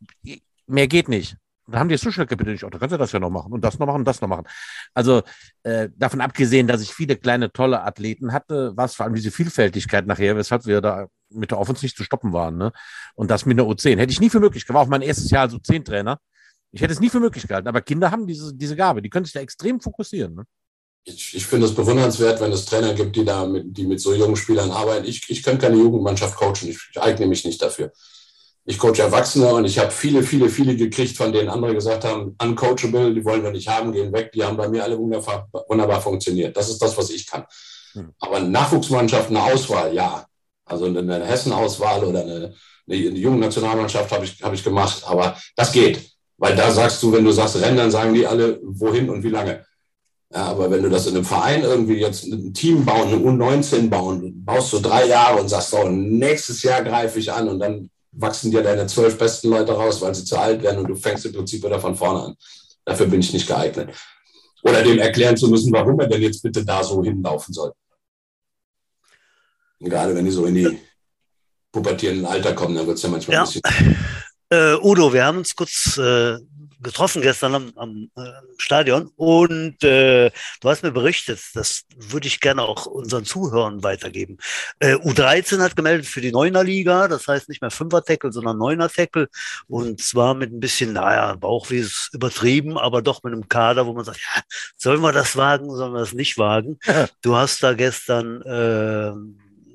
mehr 0.66 0.86
geht 0.86 1.08
nicht. 1.08 1.36
Da 1.66 1.78
haben 1.78 1.88
die 1.88 1.96
Social 1.96 2.26
Kapitel 2.26 2.52
nicht, 2.52 2.64
oh, 2.64 2.70
da 2.70 2.78
kannst 2.78 2.92
du 2.92 2.98
das 2.98 3.12
ja 3.12 3.20
noch 3.20 3.30
machen 3.30 3.52
und 3.52 3.62
das 3.62 3.78
noch 3.78 3.86
machen 3.86 4.00
und 4.00 4.04
das 4.04 4.20
noch 4.20 4.28
machen. 4.28 4.46
Also 4.94 5.22
äh, 5.62 5.88
davon 5.96 6.20
abgesehen, 6.20 6.66
dass 6.66 6.80
ich 6.80 6.92
viele 6.92 7.16
kleine, 7.16 7.52
tolle 7.52 7.82
Athleten 7.82 8.32
hatte, 8.32 8.76
war 8.76 8.86
es 8.86 8.94
vor 8.94 9.04
allem 9.06 9.14
diese 9.14 9.30
Vielfältigkeit 9.30 10.06
nachher, 10.06 10.36
weshalb 10.36 10.66
wir 10.66 10.80
da 10.80 11.06
mit 11.28 11.50
der 11.52 11.58
Offense 11.58 11.84
nicht 11.84 11.96
zu 11.96 12.02
stoppen 12.02 12.32
waren. 12.32 12.56
Ne? 12.56 12.72
Und 13.14 13.30
das 13.30 13.46
mit 13.46 13.58
einer 13.58 13.68
U10. 13.68 13.98
Hätte 13.98 14.12
ich 14.12 14.20
nie 14.20 14.30
für 14.30 14.40
möglich. 14.40 14.68
War 14.68 14.80
auch 14.80 14.88
mein 14.88 15.02
erstes 15.02 15.30
Jahr 15.30 15.42
als 15.42 15.54
U10-Trainer. 15.54 16.18
Ich 16.72 16.80
hätte 16.82 16.92
es 16.92 17.00
nie 17.00 17.10
für 17.10 17.20
möglich 17.20 17.46
gehalten. 17.46 17.68
Aber 17.68 17.80
Kinder 17.80 18.10
haben 18.10 18.26
diese, 18.26 18.54
diese 18.54 18.76
Gabe. 18.76 19.02
Die 19.02 19.10
können 19.10 19.24
sich 19.24 19.34
da 19.34 19.40
extrem 19.40 19.80
fokussieren. 19.80 20.34
Ne? 20.34 20.44
ich, 21.04 21.34
ich 21.34 21.46
finde 21.46 21.66
es 21.66 21.74
bewundernswert, 21.74 22.40
wenn 22.40 22.52
es 22.52 22.66
Trainer 22.66 22.94
gibt, 22.94 23.16
die 23.16 23.24
da 23.24 23.46
mit, 23.46 23.76
die 23.76 23.86
mit 23.86 24.00
so 24.00 24.14
jungen 24.14 24.36
Spielern 24.36 24.70
arbeiten. 24.70 25.06
Ich, 25.06 25.28
ich 25.28 25.42
könnte 25.42 25.66
keine 25.66 25.76
Jugendmannschaft 25.76 26.36
coachen, 26.36 26.68
ich, 26.68 26.78
ich 26.90 27.00
eigne 27.00 27.26
mich 27.26 27.44
nicht 27.44 27.60
dafür. 27.60 27.92
Ich 28.66 28.78
coache 28.78 29.00
Erwachsene 29.02 29.52
und 29.54 29.64
ich 29.64 29.78
habe 29.78 29.90
viele, 29.90 30.22
viele, 30.22 30.48
viele 30.48 30.76
gekriegt, 30.76 31.16
von 31.16 31.32
denen 31.32 31.48
andere 31.48 31.74
gesagt 31.74 32.04
haben, 32.04 32.36
uncoachable, 32.40 33.14
die 33.14 33.24
wollen 33.24 33.42
wir 33.42 33.50
nicht 33.50 33.68
haben, 33.68 33.92
gehen 33.92 34.12
weg. 34.12 34.32
Die 34.32 34.44
haben 34.44 34.56
bei 34.56 34.68
mir 34.68 34.84
alle 34.84 34.98
wunderbar, 34.98 35.48
wunderbar 35.68 36.00
funktioniert. 36.00 36.56
Das 36.56 36.68
ist 36.68 36.78
das, 36.78 36.96
was 36.96 37.10
ich 37.10 37.26
kann. 37.26 37.46
Hm. 37.94 38.12
Aber 38.20 38.36
eine 38.36 38.50
Nachwuchsmannschaft, 38.50 39.30
eine 39.30 39.42
Auswahl, 39.42 39.94
ja. 39.94 40.26
Also 40.66 40.84
eine 40.84 41.24
Hessen-Auswahl 41.24 42.04
oder 42.04 42.20
eine, 42.20 42.54
eine, 42.86 42.96
eine 42.96 43.18
junge 43.18 43.38
Nationalmannschaft 43.38 44.12
habe 44.12 44.24
ich, 44.24 44.40
hab 44.40 44.52
ich 44.52 44.62
gemacht. 44.62 45.02
Aber 45.06 45.36
das 45.56 45.72
geht. 45.72 46.09
Weil 46.40 46.56
da 46.56 46.70
sagst 46.70 47.02
du, 47.02 47.12
wenn 47.12 47.24
du 47.24 47.32
sagst 47.32 47.56
Rennen, 47.56 47.76
dann 47.76 47.90
sagen 47.90 48.14
die 48.14 48.26
alle, 48.26 48.58
wohin 48.62 49.10
und 49.10 49.22
wie 49.22 49.28
lange. 49.28 49.62
Ja, 50.32 50.46
aber 50.46 50.70
wenn 50.70 50.82
du 50.82 50.88
das 50.88 51.06
in 51.06 51.14
einem 51.14 51.24
Verein 51.24 51.62
irgendwie 51.62 51.98
jetzt 51.98 52.24
ein 52.24 52.54
Team 52.54 52.84
bauen, 52.84 53.08
eine 53.08 53.16
U19 53.18 53.90
bauen, 53.90 54.42
baust 54.42 54.72
du 54.72 54.78
drei 54.78 55.06
Jahre 55.06 55.38
und 55.38 55.48
sagst, 55.48 55.70
so, 55.70 55.86
nächstes 55.86 56.62
Jahr 56.62 56.82
greife 56.82 57.18
ich 57.18 57.30
an 57.30 57.46
und 57.48 57.58
dann 57.58 57.90
wachsen 58.12 58.50
dir 58.50 58.62
deine 58.62 58.86
zwölf 58.86 59.18
besten 59.18 59.50
Leute 59.50 59.72
raus, 59.72 60.00
weil 60.00 60.14
sie 60.14 60.24
zu 60.24 60.38
alt 60.38 60.62
werden 60.62 60.78
und 60.78 60.88
du 60.88 60.94
fängst 60.94 61.26
im 61.26 61.34
Prinzip 61.34 61.62
wieder 61.62 61.78
von 61.78 61.94
vorne 61.94 62.22
an. 62.22 62.34
Dafür 62.86 63.06
bin 63.06 63.20
ich 63.20 63.34
nicht 63.34 63.46
geeignet. 63.46 63.90
Oder 64.62 64.82
dem 64.82 64.98
erklären 64.98 65.36
zu 65.36 65.48
müssen, 65.48 65.70
warum 65.72 66.00
er 66.00 66.06
denn 66.06 66.22
jetzt 66.22 66.42
bitte 66.42 66.64
da 66.64 66.82
so 66.82 67.04
hinlaufen 67.04 67.52
soll. 67.52 67.72
Und 69.78 69.90
gerade 69.90 70.14
wenn 70.14 70.24
die 70.24 70.30
so 70.30 70.46
in 70.46 70.54
die 70.54 70.78
pubertierenden 71.70 72.24
Alter 72.24 72.54
kommen, 72.54 72.76
dann 72.76 72.86
wird 72.86 72.96
es 72.96 73.02
ja 73.02 73.10
manchmal 73.10 73.34
ja. 73.34 73.42
ein 73.42 73.46
bisschen. 73.46 73.96
Äh, 74.50 74.74
Udo, 74.82 75.12
wir 75.12 75.24
haben 75.24 75.38
uns 75.38 75.54
kurz 75.54 75.96
äh, 75.96 76.38
getroffen 76.82 77.22
gestern 77.22 77.54
am, 77.54 77.72
am 77.76 78.10
äh, 78.16 78.30
Stadion 78.58 79.10
und 79.16 79.82
äh, 79.84 80.30
du 80.60 80.68
hast 80.68 80.82
mir 80.82 80.90
berichtet, 80.90 81.40
das 81.54 81.84
würde 81.96 82.26
ich 82.26 82.40
gerne 82.40 82.62
auch 82.62 82.86
unseren 82.86 83.24
Zuhörern 83.24 83.82
weitergeben. 83.82 84.38
Äh, 84.78 84.94
U13 84.94 85.62
hat 85.62 85.76
gemeldet 85.76 86.06
für 86.06 86.20
die 86.20 86.32
Neuner-Liga, 86.32 87.06
das 87.08 87.28
heißt 87.28 87.48
nicht 87.48 87.60
mehr 87.60 87.70
Fünfer-Tackle, 87.70 88.32
sondern 88.32 88.58
Neuner-Tackle 88.58 89.28
und 89.68 90.00
zwar 90.00 90.34
mit 90.34 90.52
ein 90.52 90.60
bisschen, 90.60 90.94
naja, 90.94 91.36
Bauch 91.36 91.70
wie 91.70 91.78
es 91.78 92.08
übertrieben, 92.12 92.78
aber 92.78 93.02
doch 93.02 93.22
mit 93.22 93.32
einem 93.32 93.48
Kader, 93.48 93.86
wo 93.86 93.92
man 93.92 94.04
sagt, 94.04 94.18
ja, 94.18 94.42
sollen 94.76 95.00
wir 95.00 95.12
das 95.12 95.36
wagen, 95.36 95.70
sollen 95.70 95.92
wir 95.92 96.00
das 96.00 96.12
nicht 96.12 96.38
wagen? 96.38 96.78
Du 97.22 97.36
hast 97.36 97.62
da 97.62 97.74
gestern 97.74 98.40
äh, 98.42 99.12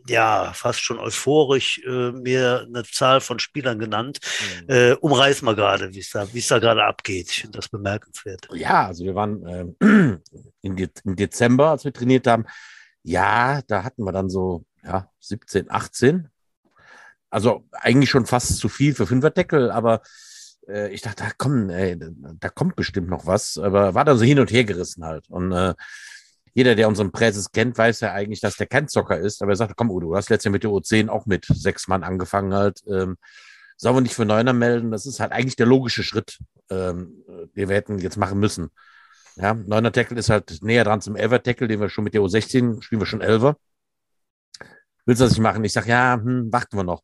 ja, 0.08 0.52
fast 0.54 0.82
schon 0.82 1.00
euphorisch 1.00 1.82
äh, 1.86 2.12
mir 2.12 2.66
eine 2.68 2.84
Zahl 2.84 3.22
von 3.22 3.40
Spielern 3.40 3.80
genannt. 3.80 4.20
Mhm. 4.62 4.70
Äh, 4.70 4.94
umreiß 4.94 5.42
mal 5.42 5.56
gerade, 5.56 5.94
wie 5.94 6.00
es 6.00 6.10
da, 6.10 6.26
da 6.26 6.60
gerade 6.60 6.84
abgeht. 6.84 7.30
Ich 7.30 7.42
finde 7.42 7.58
das 7.58 7.70
bemerkenswert. 7.70 8.48
Ja, 8.54 8.88
also 8.88 9.04
wir 9.04 9.16
waren 9.16 9.46
äh, 9.46 9.66
in 10.62 10.76
De 10.76 10.90
im 11.04 11.16
Dezember, 11.16 11.72
als 11.72 11.86
wir 11.86 11.94
trainiert 11.94 12.28
haben. 12.28 12.46
Ja, 13.04 13.62
da 13.68 13.84
hatten 13.84 14.04
wir 14.04 14.12
dann 14.12 14.30
so 14.30 14.66
ja, 14.84 15.10
17, 15.20 15.70
18. 15.70 16.30
Also 17.30 17.68
eigentlich 17.72 18.10
schon 18.10 18.26
fast 18.26 18.58
zu 18.58 18.70
viel 18.70 18.96
für 18.96 19.08
Fünferdeckel, 19.08 19.72
aber 19.72 20.02
äh, 20.68 20.94
ich 20.94 21.02
dachte, 21.02 21.24
da, 21.24 21.32
komm, 21.38 21.70
ey, 21.70 21.98
da 22.40 22.50
kommt 22.50 22.76
bestimmt 22.76 23.10
noch 23.10 23.26
was. 23.26 23.58
Aber 23.58 23.94
war 23.94 24.06
dann 24.06 24.18
so 24.18 24.24
hin 24.24 24.40
und 24.40 24.52
her 24.52 24.64
gerissen 24.64 25.04
halt. 25.04 25.30
Und 25.30 25.52
äh, 25.52 25.74
jeder, 26.56 26.74
der 26.76 26.88
unseren 26.88 27.12
Präses 27.12 27.52
kennt, 27.52 27.78
weiß 27.78 28.00
ja 28.00 28.14
eigentlich, 28.14 28.40
dass 28.40 28.56
der 28.56 28.66
kein 28.66 28.88
Zocker 28.88 29.20
ist. 29.20 29.42
Aber 29.42 29.52
er 29.52 29.58
sagt, 29.58 29.76
komm, 29.76 29.92
Udo, 29.92 30.08
du 30.08 30.16
hast 30.16 30.30
letztes 30.30 30.46
Jahr 30.46 30.54
mit 30.54 30.64
der 30.64 30.72
U10 30.72 31.10
auch 31.10 31.26
mit 31.26 31.46
sechs 31.46 31.90
Mann 31.90 32.04
angefangen 32.04 32.54
halt. 32.54 32.82
Ähm, 32.88 33.18
sollen 33.76 33.98
wir 33.98 34.02
nicht 34.02 34.16
für 34.16 34.24
Neuner 34.24 34.54
melden? 34.54 34.90
Das 34.90 35.06
ist 35.06 35.20
halt 35.20 35.34
eigentlich 35.34 35.58
der 35.58 35.66
logische 35.66 36.02
Schritt, 36.02 36.40
ähm, 36.70 37.26
den 37.58 37.68
wir 37.68 37.76
hätten 37.76 38.00
jetzt 38.00 38.16
machen 38.16 38.40
müssen. 38.40 38.70
Ja, 39.36 39.54
Neuner 39.54 39.92
Tackle 39.92 40.18
ist 40.18 40.30
halt 40.30 40.60
näher 40.62 40.86
dran 40.86 41.02
zum 41.02 41.18
Elfer 41.18 41.44
Tackle, 41.44 41.68
den 41.68 41.82
wir 41.82 41.90
schon 41.90 42.06
mit 42.06 42.14
der 42.14 42.22
U16 42.22 42.82
spielen 42.82 43.02
wir 43.02 43.06
schon 43.06 43.20
Elfer. 43.20 43.58
Willst 45.06 45.20
du 45.20 45.26
das 45.26 45.34
nicht 45.34 45.42
machen? 45.42 45.62
Ich 45.66 45.74
sage, 45.74 45.90
ja, 45.90 46.14
hm, 46.14 46.54
warten 46.54 46.78
wir 46.78 46.84
noch. 46.84 47.04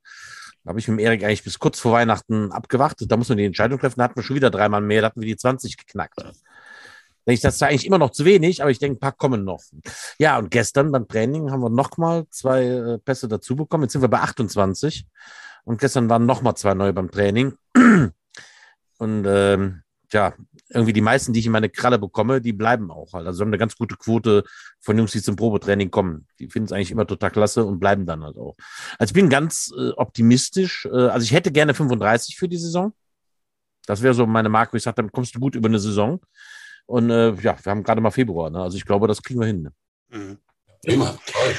Da 0.63 0.69
habe 0.69 0.79
ich 0.79 0.87
mit 0.87 1.01
Erik 1.01 1.25
eigentlich 1.25 1.43
bis 1.43 1.59
kurz 1.59 1.77
vor 1.77 1.91
Weihnachten 1.91 2.53
abgewartet. 2.53 3.11
Da 3.11 3.17
muss 3.17 3.27
man 3.27 3.37
die 3.37 3.45
Entscheidung 3.45 3.79
treffen. 3.79 3.99
Da 3.99 4.05
hatten 4.05 4.15
wir 4.15 4.23
schon 4.23 4.37
wieder 4.37 4.49
dreimal 4.49 4.79
mehr. 4.79 5.01
Da 5.01 5.07
hatten 5.07 5.19
wir 5.19 5.27
die 5.27 5.35
20 5.35 5.75
geknackt. 5.75 6.23
Denke 7.27 7.35
ich, 7.35 7.41
das 7.41 7.55
ist 7.55 7.63
eigentlich 7.63 7.85
immer 7.85 7.99
noch 7.99 8.11
zu 8.11 8.25
wenig, 8.25 8.61
aber 8.61 8.71
ich 8.71 8.79
denke, 8.79 8.97
ein 8.97 8.99
paar 8.99 9.11
kommen 9.11 9.43
noch. 9.43 9.61
Ja, 10.17 10.37
und 10.37 10.49
gestern 10.49 10.91
beim 10.91 11.07
Training 11.07 11.51
haben 11.51 11.61
wir 11.61 11.69
nochmal 11.69 12.25
zwei 12.29 12.65
äh, 12.65 12.97
Pässe 12.97 13.27
dazu 13.27 13.55
bekommen. 13.55 13.83
Jetzt 13.83 13.93
sind 13.93 14.01
wir 14.01 14.09
bei 14.09 14.19
28. 14.19 15.05
Und 15.63 15.79
gestern 15.79 16.09
waren 16.09 16.25
nochmal 16.25 16.55
zwei 16.55 16.73
neue 16.73 16.93
beim 16.93 17.11
Training. 17.11 17.53
Und 18.97 19.25
ähm, 19.27 19.83
ja, 20.11 20.33
irgendwie 20.69 20.93
die 20.93 21.01
meisten, 21.01 21.33
die 21.33 21.39
ich 21.39 21.45
in 21.45 21.51
meine 21.51 21.69
Kralle 21.69 21.99
bekomme, 21.99 22.41
die 22.41 22.53
bleiben 22.53 22.91
auch 22.91 23.13
halt. 23.13 23.27
Also 23.27 23.41
haben 23.41 23.49
eine 23.49 23.57
ganz 23.57 23.75
gute 23.75 23.95
Quote 23.95 24.43
von 24.79 24.97
Jungs, 24.97 25.11
die 25.11 25.21
zum 25.21 25.35
Probetraining 25.35 25.91
kommen. 25.91 26.27
Die 26.39 26.49
finden 26.49 26.65
es 26.65 26.71
eigentlich 26.71 26.91
immer 26.91 27.07
total 27.07 27.31
klasse 27.31 27.65
und 27.65 27.79
bleiben 27.79 28.05
dann 28.05 28.23
halt 28.23 28.37
auch. 28.37 28.55
Also 28.97 29.11
ich 29.11 29.13
bin 29.13 29.29
ganz 29.29 29.71
äh, 29.77 29.91
optimistisch. 29.91 30.85
Äh, 30.85 31.07
also 31.07 31.23
ich 31.23 31.31
hätte 31.31 31.51
gerne 31.51 31.73
35 31.73 32.37
für 32.37 32.47
die 32.47 32.57
Saison. 32.57 32.93
Das 33.85 34.01
wäre 34.01 34.13
so 34.13 34.25
meine 34.25 34.49
Marke, 34.49 34.73
wo 34.73 34.77
ich 34.77 34.83
sage, 34.83 34.95
dann 34.95 35.11
kommst 35.11 35.35
du 35.35 35.39
gut 35.39 35.55
über 35.55 35.67
eine 35.67 35.79
Saison. 35.79 36.21
Und 36.85 37.09
äh, 37.09 37.31
ja, 37.33 37.57
wir 37.63 37.71
haben 37.71 37.83
gerade 37.83 38.01
mal 38.01 38.11
Februar. 38.11 38.49
Ne? 38.49 38.61
Also 38.61 38.77
ich 38.77 38.85
glaube, 38.85 39.07
das 39.07 39.21
kriegen 39.21 39.39
wir 39.39 39.47
hin. 39.47 39.61
Ne? 39.61 39.71
Mhm. 40.09 40.37
Immer, 40.83 41.17
toll. 41.25 41.55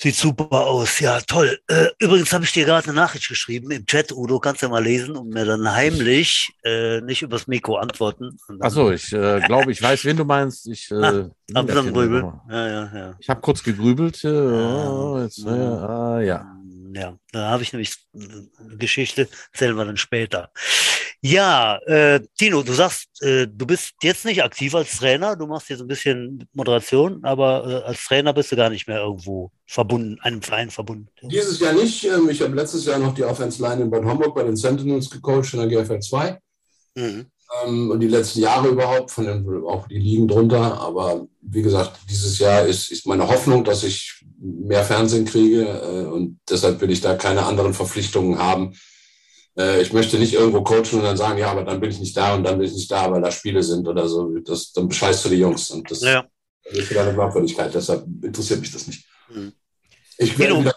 Sieht 0.00 0.14
super 0.14 0.48
aus, 0.52 1.00
ja, 1.00 1.18
toll. 1.22 1.58
Äh, 1.66 1.86
übrigens 1.98 2.32
habe 2.32 2.44
ich 2.44 2.52
dir 2.52 2.64
gerade 2.64 2.86
eine 2.86 2.94
Nachricht 2.94 3.28
geschrieben 3.28 3.72
im 3.72 3.84
Chat, 3.84 4.12
Udo, 4.12 4.38
kannst 4.38 4.62
du 4.62 4.66
ja 4.66 4.70
mal 4.70 4.84
lesen 4.84 5.16
und 5.16 5.30
mir 5.30 5.44
dann 5.44 5.68
heimlich 5.72 6.52
äh, 6.62 7.00
nicht 7.00 7.22
übers 7.22 7.48
Mikro 7.48 7.78
antworten. 7.78 8.38
Achso, 8.60 8.92
ich 8.92 9.12
äh, 9.12 9.40
glaube, 9.40 9.72
ich 9.72 9.82
weiß, 9.82 10.04
wen 10.04 10.16
du 10.16 10.24
meinst. 10.24 10.68
Ich, 10.68 10.88
äh, 10.92 11.24
Na, 11.48 11.62
grübeln. 11.62 12.32
Ja, 12.48 12.68
ja, 12.68 12.90
ja. 12.94 13.16
Ich 13.18 13.28
habe 13.28 13.40
kurz 13.40 13.60
gegrübelt. 13.60 14.24
Oh, 14.24 15.18
jetzt, 15.20 15.38
ja. 15.38 15.52
Ah, 15.52 16.20
ja. 16.20 16.57
Ja, 16.94 17.18
da 17.32 17.50
habe 17.50 17.62
ich 17.62 17.72
nämlich 17.72 17.96
eine 18.14 18.76
Geschichte, 18.76 19.28
erzählen 19.52 19.76
wir 19.76 19.84
dann 19.84 19.96
später. 19.96 20.50
Ja, 21.20 21.78
äh, 21.86 22.20
Tino, 22.38 22.62
du 22.62 22.72
sagst, 22.72 23.08
äh, 23.22 23.48
du 23.48 23.66
bist 23.66 23.94
jetzt 24.02 24.24
nicht 24.24 24.42
aktiv 24.42 24.74
als 24.74 24.98
Trainer, 24.98 25.34
du 25.34 25.46
machst 25.46 25.68
jetzt 25.68 25.80
ein 25.80 25.88
bisschen 25.88 26.48
Moderation, 26.52 27.24
aber 27.24 27.66
äh, 27.66 27.88
als 27.88 28.04
Trainer 28.04 28.32
bist 28.32 28.52
du 28.52 28.56
gar 28.56 28.70
nicht 28.70 28.86
mehr 28.86 29.00
irgendwo 29.00 29.50
verbunden, 29.66 30.18
einem 30.20 30.42
Verein 30.42 30.70
verbunden. 30.70 31.08
Dieses 31.22 31.58
Jahr 31.58 31.72
nicht. 31.72 32.04
Ähm, 32.04 32.28
ich 32.30 32.40
habe 32.40 32.54
letztes 32.54 32.84
Jahr 32.84 32.98
noch 32.98 33.14
die 33.14 33.24
Offense 33.24 33.60
Line 33.60 33.82
in 33.82 33.90
Bad 33.90 34.04
Homburg 34.04 34.34
bei 34.34 34.44
den 34.44 34.56
Sentinels 34.56 35.10
gecoacht 35.10 35.52
in 35.54 35.68
der 35.68 35.84
GFL 35.84 35.98
2. 35.98 36.38
Mhm. 36.94 37.26
Ähm, 37.64 37.90
und 37.90 38.00
die 38.00 38.08
letzten 38.08 38.40
Jahre 38.40 38.68
überhaupt, 38.68 39.10
von 39.10 39.24
den, 39.24 39.64
auch 39.66 39.88
die 39.88 39.98
Ligen 39.98 40.28
drunter. 40.28 40.80
Aber 40.80 41.26
wie 41.40 41.62
gesagt, 41.62 41.98
dieses 42.10 42.38
Jahr 42.38 42.66
ist, 42.66 42.90
ist 42.90 43.06
meine 43.06 43.28
Hoffnung, 43.28 43.64
dass 43.64 43.84
ich 43.84 44.24
mehr 44.38 44.84
Fernsehen 44.84 45.24
kriege. 45.24 45.62
Äh, 45.62 46.06
und 46.06 46.38
deshalb 46.48 46.80
will 46.80 46.90
ich 46.90 47.00
da 47.00 47.14
keine 47.14 47.44
anderen 47.44 47.74
Verpflichtungen 47.74 48.38
haben 48.38 48.74
äh, 49.58 49.82
ich 49.82 49.92
möchte 49.92 50.18
nicht 50.18 50.34
irgendwo 50.34 50.62
coachen 50.62 51.00
und 51.00 51.02
dann 51.02 51.16
sagen, 51.16 51.38
ja, 51.38 51.50
aber 51.50 51.64
dann 51.64 51.80
bin 51.80 51.90
ich 51.90 51.98
nicht 51.98 52.16
da 52.16 52.34
und 52.34 52.44
dann 52.44 52.58
bin 52.58 52.68
ich 52.68 52.74
nicht 52.74 52.90
da, 52.90 53.10
weil 53.10 53.20
da 53.20 53.30
Spiele 53.30 53.62
sind 53.62 53.86
oder 53.88 54.08
so. 54.08 54.38
Das, 54.38 54.72
dann 54.72 54.88
bescheißt 54.88 55.24
du 55.24 55.28
die 55.30 55.40
Jungs. 55.40 55.70
Und 55.70 55.90
das 55.90 56.00
ja. 56.00 56.24
ist 56.70 56.88
wieder 56.88 57.02
eine 57.02 57.14
Glaubwürdigkeit. 57.14 57.74
Deshalb 57.74 58.04
interessiert 58.22 58.60
mich 58.60 58.72
das 58.72 58.86
nicht. 58.86 59.04
Mhm. 59.28 59.52
Ich 60.16 60.38
werde 60.38 60.60
wieder, 60.60 60.76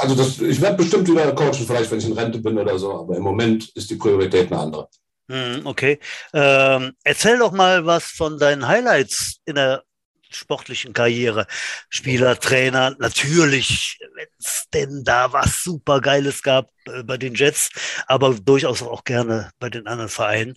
also 0.00 0.14
das, 0.14 0.40
ich 0.40 0.60
werde 0.60 0.76
bestimmt 0.76 1.08
wieder 1.08 1.32
coachen, 1.32 1.66
vielleicht 1.66 1.90
wenn 1.90 1.98
ich 1.98 2.06
in 2.06 2.12
Rente 2.12 2.38
bin 2.38 2.58
oder 2.58 2.78
so, 2.78 2.92
aber 2.92 3.16
im 3.16 3.22
Moment 3.22 3.68
ist 3.74 3.90
die 3.90 3.96
Priorität 3.96 4.50
eine 4.52 4.60
andere. 4.60 4.88
Mhm, 5.30 5.64
okay. 5.64 6.00
Ähm, 6.32 6.92
erzähl 7.04 7.38
doch 7.38 7.52
mal 7.52 7.86
was 7.86 8.06
von 8.06 8.36
deinen 8.36 8.66
Highlights 8.66 9.36
in 9.44 9.54
der 9.54 9.84
sportlichen 10.28 10.92
Karriere. 10.92 11.46
Spieler, 11.88 12.38
Trainer, 12.38 12.96
natürlich, 12.98 14.00
wenn 14.16 14.26
es 14.40 14.64
denn 14.74 15.04
da 15.04 15.32
was 15.32 15.62
super 15.62 16.00
Geiles 16.00 16.42
gab 16.42 16.70
äh, 16.86 17.04
bei 17.04 17.16
den 17.16 17.36
Jets, 17.36 17.70
aber 18.08 18.34
durchaus 18.34 18.82
auch 18.82 19.04
gerne 19.04 19.52
bei 19.60 19.70
den 19.70 19.86
anderen 19.86 20.08
Vereinen. 20.10 20.56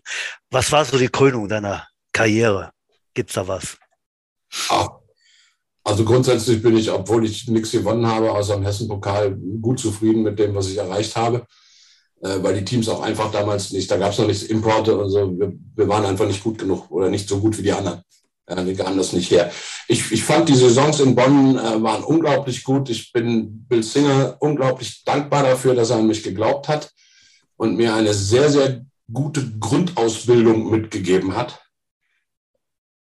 Was 0.49 0.71
war 0.71 0.85
so 0.85 0.97
die 0.97 1.09
Krönung 1.09 1.47
deiner 1.47 1.87
Karriere? 2.11 2.71
Gibt's 3.13 3.35
da 3.35 3.47
was? 3.47 3.77
Also 5.83 6.03
grundsätzlich 6.03 6.63
bin 6.63 6.77
ich, 6.77 6.89
obwohl 6.89 7.25
ich 7.25 7.47
nichts 7.47 7.71
gewonnen 7.71 8.07
habe, 8.07 8.31
außer 8.31 8.55
im 8.55 8.63
Hessen-Pokal, 8.63 9.35
gut 9.61 9.79
zufrieden 9.79 10.23
mit 10.23 10.39
dem, 10.39 10.55
was 10.55 10.69
ich 10.69 10.77
erreicht 10.77 11.15
habe. 11.15 11.45
Äh, 12.23 12.41
weil 12.41 12.55
die 12.55 12.63
Teams 12.63 12.87
auch 12.87 13.01
einfach 13.01 13.31
damals 13.31 13.71
nicht, 13.71 13.91
da 13.91 13.97
gab 13.97 14.13
es 14.13 14.17
noch 14.17 14.27
nichts 14.27 14.43
Importe 14.43 14.97
und 14.97 15.09
so, 15.09 15.37
wir, 15.37 15.51
wir 15.75 15.87
waren 15.89 16.05
einfach 16.05 16.25
nicht 16.25 16.41
gut 16.41 16.57
genug 16.57 16.89
oder 16.89 17.09
nicht 17.09 17.27
so 17.27 17.39
gut 17.39 17.57
wie 17.57 17.63
die 17.63 17.73
anderen. 17.73 18.01
Ja, 18.49 18.65
wir 18.65 18.73
gaben 18.75 18.97
das 18.97 19.11
nicht 19.11 19.29
her. 19.29 19.51
Ich, 19.89 20.09
ich 20.11 20.23
fand 20.23 20.47
die 20.47 20.55
Saisons 20.55 21.01
in 21.01 21.15
Bonn 21.15 21.57
äh, 21.57 21.83
waren 21.83 22.03
unglaublich 22.03 22.63
gut. 22.63 22.89
Ich 22.89 23.11
bin 23.11 23.65
Bill 23.67 23.83
Singer 23.83 24.37
unglaublich 24.39 25.03
dankbar 25.03 25.43
dafür, 25.43 25.75
dass 25.75 25.89
er 25.89 25.97
an 25.97 26.07
mich 26.07 26.23
geglaubt 26.23 26.69
hat 26.69 26.91
und 27.57 27.75
mir 27.75 27.93
eine 27.93 28.13
sehr, 28.13 28.49
sehr 28.49 28.85
gute 29.11 29.49
Grundausbildung 29.59 30.69
mitgegeben 30.69 31.35
hat. 31.35 31.61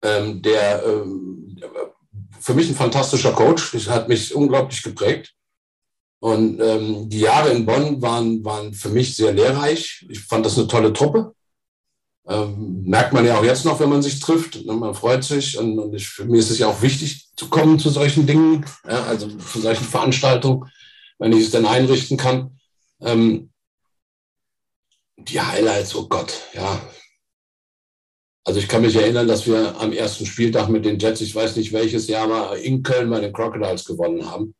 Ähm, 0.03 0.41
der 0.41 0.83
ähm, 0.85 1.57
für 2.39 2.53
mich 2.53 2.69
ein 2.69 2.75
fantastischer 2.75 3.33
Coach. 3.33 3.71
Das 3.73 3.87
hat 3.87 4.07
mich 4.07 4.33
unglaublich 4.33 4.81
geprägt. 4.83 5.33
Und 6.21 6.61
ähm, 6.61 7.09
die 7.09 7.21
Jahre 7.21 7.49
in 7.49 7.65
Bonn 7.65 7.99
waren, 7.99 8.45
waren 8.45 8.75
für 8.75 8.89
mich 8.89 9.15
sehr 9.15 9.33
lehrreich. 9.33 10.05
Ich 10.07 10.19
fand 10.19 10.45
das 10.45 10.55
eine 10.55 10.67
tolle 10.67 10.93
Truppe. 10.93 11.33
Ähm, 12.27 12.83
merkt 12.83 13.11
man 13.11 13.25
ja 13.25 13.39
auch 13.39 13.43
jetzt 13.43 13.65
noch, 13.65 13.79
wenn 13.79 13.89
man 13.89 14.03
sich 14.03 14.19
trifft. 14.19 14.63
Ne? 14.63 14.73
Man 14.73 14.93
freut 14.93 15.23
sich 15.23 15.57
und, 15.57 15.79
und 15.79 15.95
ich, 15.95 16.07
für 16.07 16.25
mich 16.25 16.41
ist 16.41 16.51
es 16.51 16.59
ja 16.59 16.67
auch 16.67 16.83
wichtig 16.83 17.31
zu 17.35 17.49
kommen 17.49 17.79
zu 17.79 17.89
solchen 17.89 18.27
Dingen, 18.27 18.63
ja, 18.87 19.03
also 19.05 19.29
zu 19.29 19.61
solchen 19.61 19.83
Veranstaltungen, 19.83 20.69
wenn 21.17 21.33
ich 21.33 21.45
es 21.45 21.51
denn 21.51 21.65
einrichten 21.65 22.17
kann. 22.17 22.59
Ähm, 23.01 23.51
die 25.17 25.41
Highlights, 25.41 25.95
oh 25.95 26.07
Gott, 26.07 26.39
ja. 26.53 26.79
Also 28.43 28.59
ich 28.59 28.67
kann 28.67 28.83
mich 28.83 28.95
erinnern, 28.95 29.27
dass 29.27 29.47
wir 29.47 29.75
am 29.79 29.91
ersten 29.91 30.27
Spieltag 30.27 30.69
mit 30.69 30.85
den 30.85 30.99
Jets, 30.99 31.21
ich 31.21 31.33
weiß 31.33 31.55
nicht 31.55 31.73
welches 31.73 32.07
Jahr 32.07 32.29
war, 32.29 32.55
in 32.57 32.83
Köln 32.83 33.09
bei 33.09 33.19
den 33.19 33.33
Crocodiles 33.33 33.85
gewonnen 33.85 34.29
haben. 34.29 34.53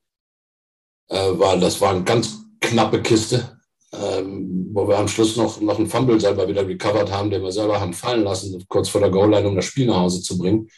Äh, 1.12 1.40
war, 1.40 1.58
das 1.58 1.80
war 1.80 1.92
eine 1.92 2.04
ganz 2.04 2.40
knappe 2.60 3.02
Kiste 3.02 3.62
ähm, 3.94 4.70
wo 4.74 4.88
wir 4.88 4.98
am 4.98 5.08
Schluss 5.08 5.36
noch, 5.36 5.60
noch 5.60 5.78
einen 5.78 5.90
Fumble 5.90 6.20
selber 6.20 6.48
wieder 6.48 6.64
gecovert 6.64 7.12
haben, 7.12 7.30
den 7.30 7.44
wir 7.44 7.52
selber 7.52 7.80
haben 7.80 7.94
fallen 7.94 8.24
lassen, 8.24 8.64
kurz 8.68 8.90
vor 8.90 9.02
der 9.02 9.10
Goal-Line, 9.10 9.48
um 9.48 9.56
das 9.56 9.66
Spiel 9.66 9.88
nach 9.88 9.98
Hause 9.98 10.22
zu 10.22 10.38
bringen. 10.38 10.70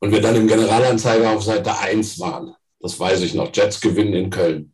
Und 0.00 0.12
wir 0.12 0.20
dann 0.20 0.36
im 0.36 0.46
Generalanzeiger 0.46 1.30
auf 1.30 1.42
Seite 1.42 1.76
1 1.76 2.18
waren. 2.20 2.54
Das 2.80 2.98
weiß 2.98 3.20
ich 3.22 3.34
noch. 3.34 3.50
Jets 3.52 3.80
gewinnen 3.80 4.14
in 4.14 4.30
Köln. 4.30 4.72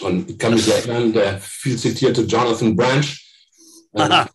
Und 0.00 0.30
ich 0.30 0.38
kann 0.38 0.54
mich 0.54 0.68
erinnern, 0.68 1.12
der 1.12 1.40
viel 1.40 1.76
zitierte 1.76 2.22
Jonathan 2.22 2.76
Branch. 2.76 3.06
Äh, 3.92 4.26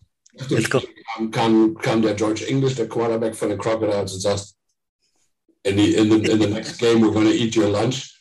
kam, 1.14 1.30
kam, 1.30 1.74
kam 1.78 2.02
der 2.02 2.14
George 2.14 2.46
English, 2.46 2.74
der 2.74 2.88
Quarterback 2.88 3.34
von 3.34 3.48
den 3.48 3.58
Crocodiles, 3.58 4.12
und 4.12 4.20
sagt, 4.20 4.52
in 5.62 5.78
the, 5.78 5.94
in 5.94 6.10
the, 6.10 6.30
in 6.30 6.40
the 6.40 6.46
next 6.46 6.78
game 6.78 7.00
we're 7.00 7.12
going 7.12 7.26
to 7.26 7.32
eat 7.32 7.56
your 7.56 7.68
lunch. 7.68 8.15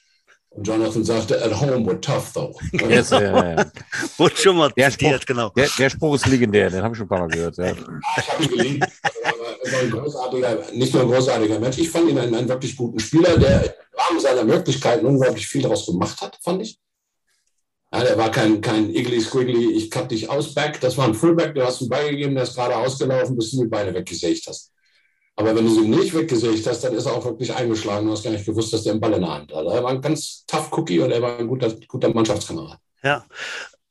Und 0.56 0.66
Jonathan 0.66 1.03
sagte, 1.03 1.43
at 1.43 1.51
home 1.51 1.86
we're 1.86 1.99
tough 1.99 2.32
though. 2.32 2.56
Yes, 2.89 3.10
ja, 3.10 3.22
ja. 3.22 3.66
Wurde 4.18 4.38
schon 4.38 4.56
mal 4.56 4.72
der 4.72 4.89
zitiert, 4.89 5.24
Spruch, 5.24 5.26
genau. 5.26 5.49
Der, 5.49 5.68
der, 5.78 5.89
Spruch 5.89 6.16
ist 6.16 6.28
legendär, 6.28 6.70
den 6.70 6.82
habe 6.82 6.93
ich 6.93 6.97
schon 6.97 7.08
ein 7.08 7.10
paar 7.10 7.20
Mal 7.20 7.28
gehört. 7.28 7.58
Ja. 7.58 7.74
Ich 8.18 8.32
habe 8.32 8.43
ihn 8.43 8.49
geliebt. 8.49 8.88
Er 9.22 9.72
war 9.74 9.80
ein 9.82 9.91
großartiger, 9.91 10.58
nicht 10.74 10.93
nur 10.93 11.03
ein 11.03 11.10
großartiger 11.10 11.60
Mensch, 11.60 11.78
ich 11.78 11.89
fand 11.89 12.10
ihn 12.10 12.18
einen, 12.18 12.34
einen 12.34 12.47
wirklich 12.47 12.78
guten 12.78 12.99
Spieler, 12.99 13.38
der 13.38 13.66
im 13.66 13.72
Rahmen 13.97 14.20
seiner 14.22 14.45
Möglichkeiten 14.45 15.06
unglaublich 15.06 15.45
viel 15.45 15.62
daraus 15.62 15.86
gemacht 15.88 16.22
hat, 16.22 16.39
fand 16.41 16.62
ich. 16.62 16.80
Ja, 17.91 18.03
der 18.03 18.18
war 18.18 18.32
kein, 18.32 18.62
kein 18.62 18.89
Igly 18.89 19.20
Squiggly, 19.20 19.72
ich 19.72 19.91
cut 19.91 20.10
dich 20.10 20.30
aus, 20.30 20.53
Back. 20.53 20.80
Das 20.80 20.97
war 20.97 21.06
ein 21.06 21.14
Fullback, 21.14 21.53
der 21.53 21.66
hast 21.66 21.82
du 21.82 21.89
beigegeben, 21.89 22.34
der 22.34 22.45
ist 22.45 22.56
gerade 22.56 22.78
ausgelaufen, 22.78 23.36
bis 23.36 23.51
du 23.51 23.64
die 23.64 23.70
Beine 23.70 23.93
weggesägt 23.93 24.47
hast. 24.47 24.72
Aber 25.38 25.55
wenn 25.55 25.65
du 25.65 25.73
sie 25.73 25.88
nicht 25.88 26.13
weggesägt 26.15 26.65
hast, 26.65 26.83
dann 26.83 26.93
ist 26.93 27.05
er 27.05 27.13
auch 27.13 27.25
wirklich 27.25 27.53
eingeschlagen. 27.53 28.05
Du 28.05 28.13
hast 28.13 28.23
gar 28.23 28.31
nicht 28.31 28.45
gewusst, 28.45 28.71
dass 28.71 28.83
der 28.83 28.93
einen 28.93 29.01
Ball 29.01 29.13
in 29.13 29.21
der 29.21 29.33
Hand 29.33 29.53
hat. 29.53 29.65
Er 29.65 29.83
war 29.83 29.89
ein 29.91 30.01
ganz 30.01 30.45
tough 30.47 30.71
Cookie 30.71 30.99
und 30.99 31.11
er 31.11 31.21
war 31.21 31.38
ein 31.38 31.47
guter, 31.47 31.71
guter 31.88 32.13
Mannschaftskamerad. 32.13 32.79
Ja. 33.03 33.25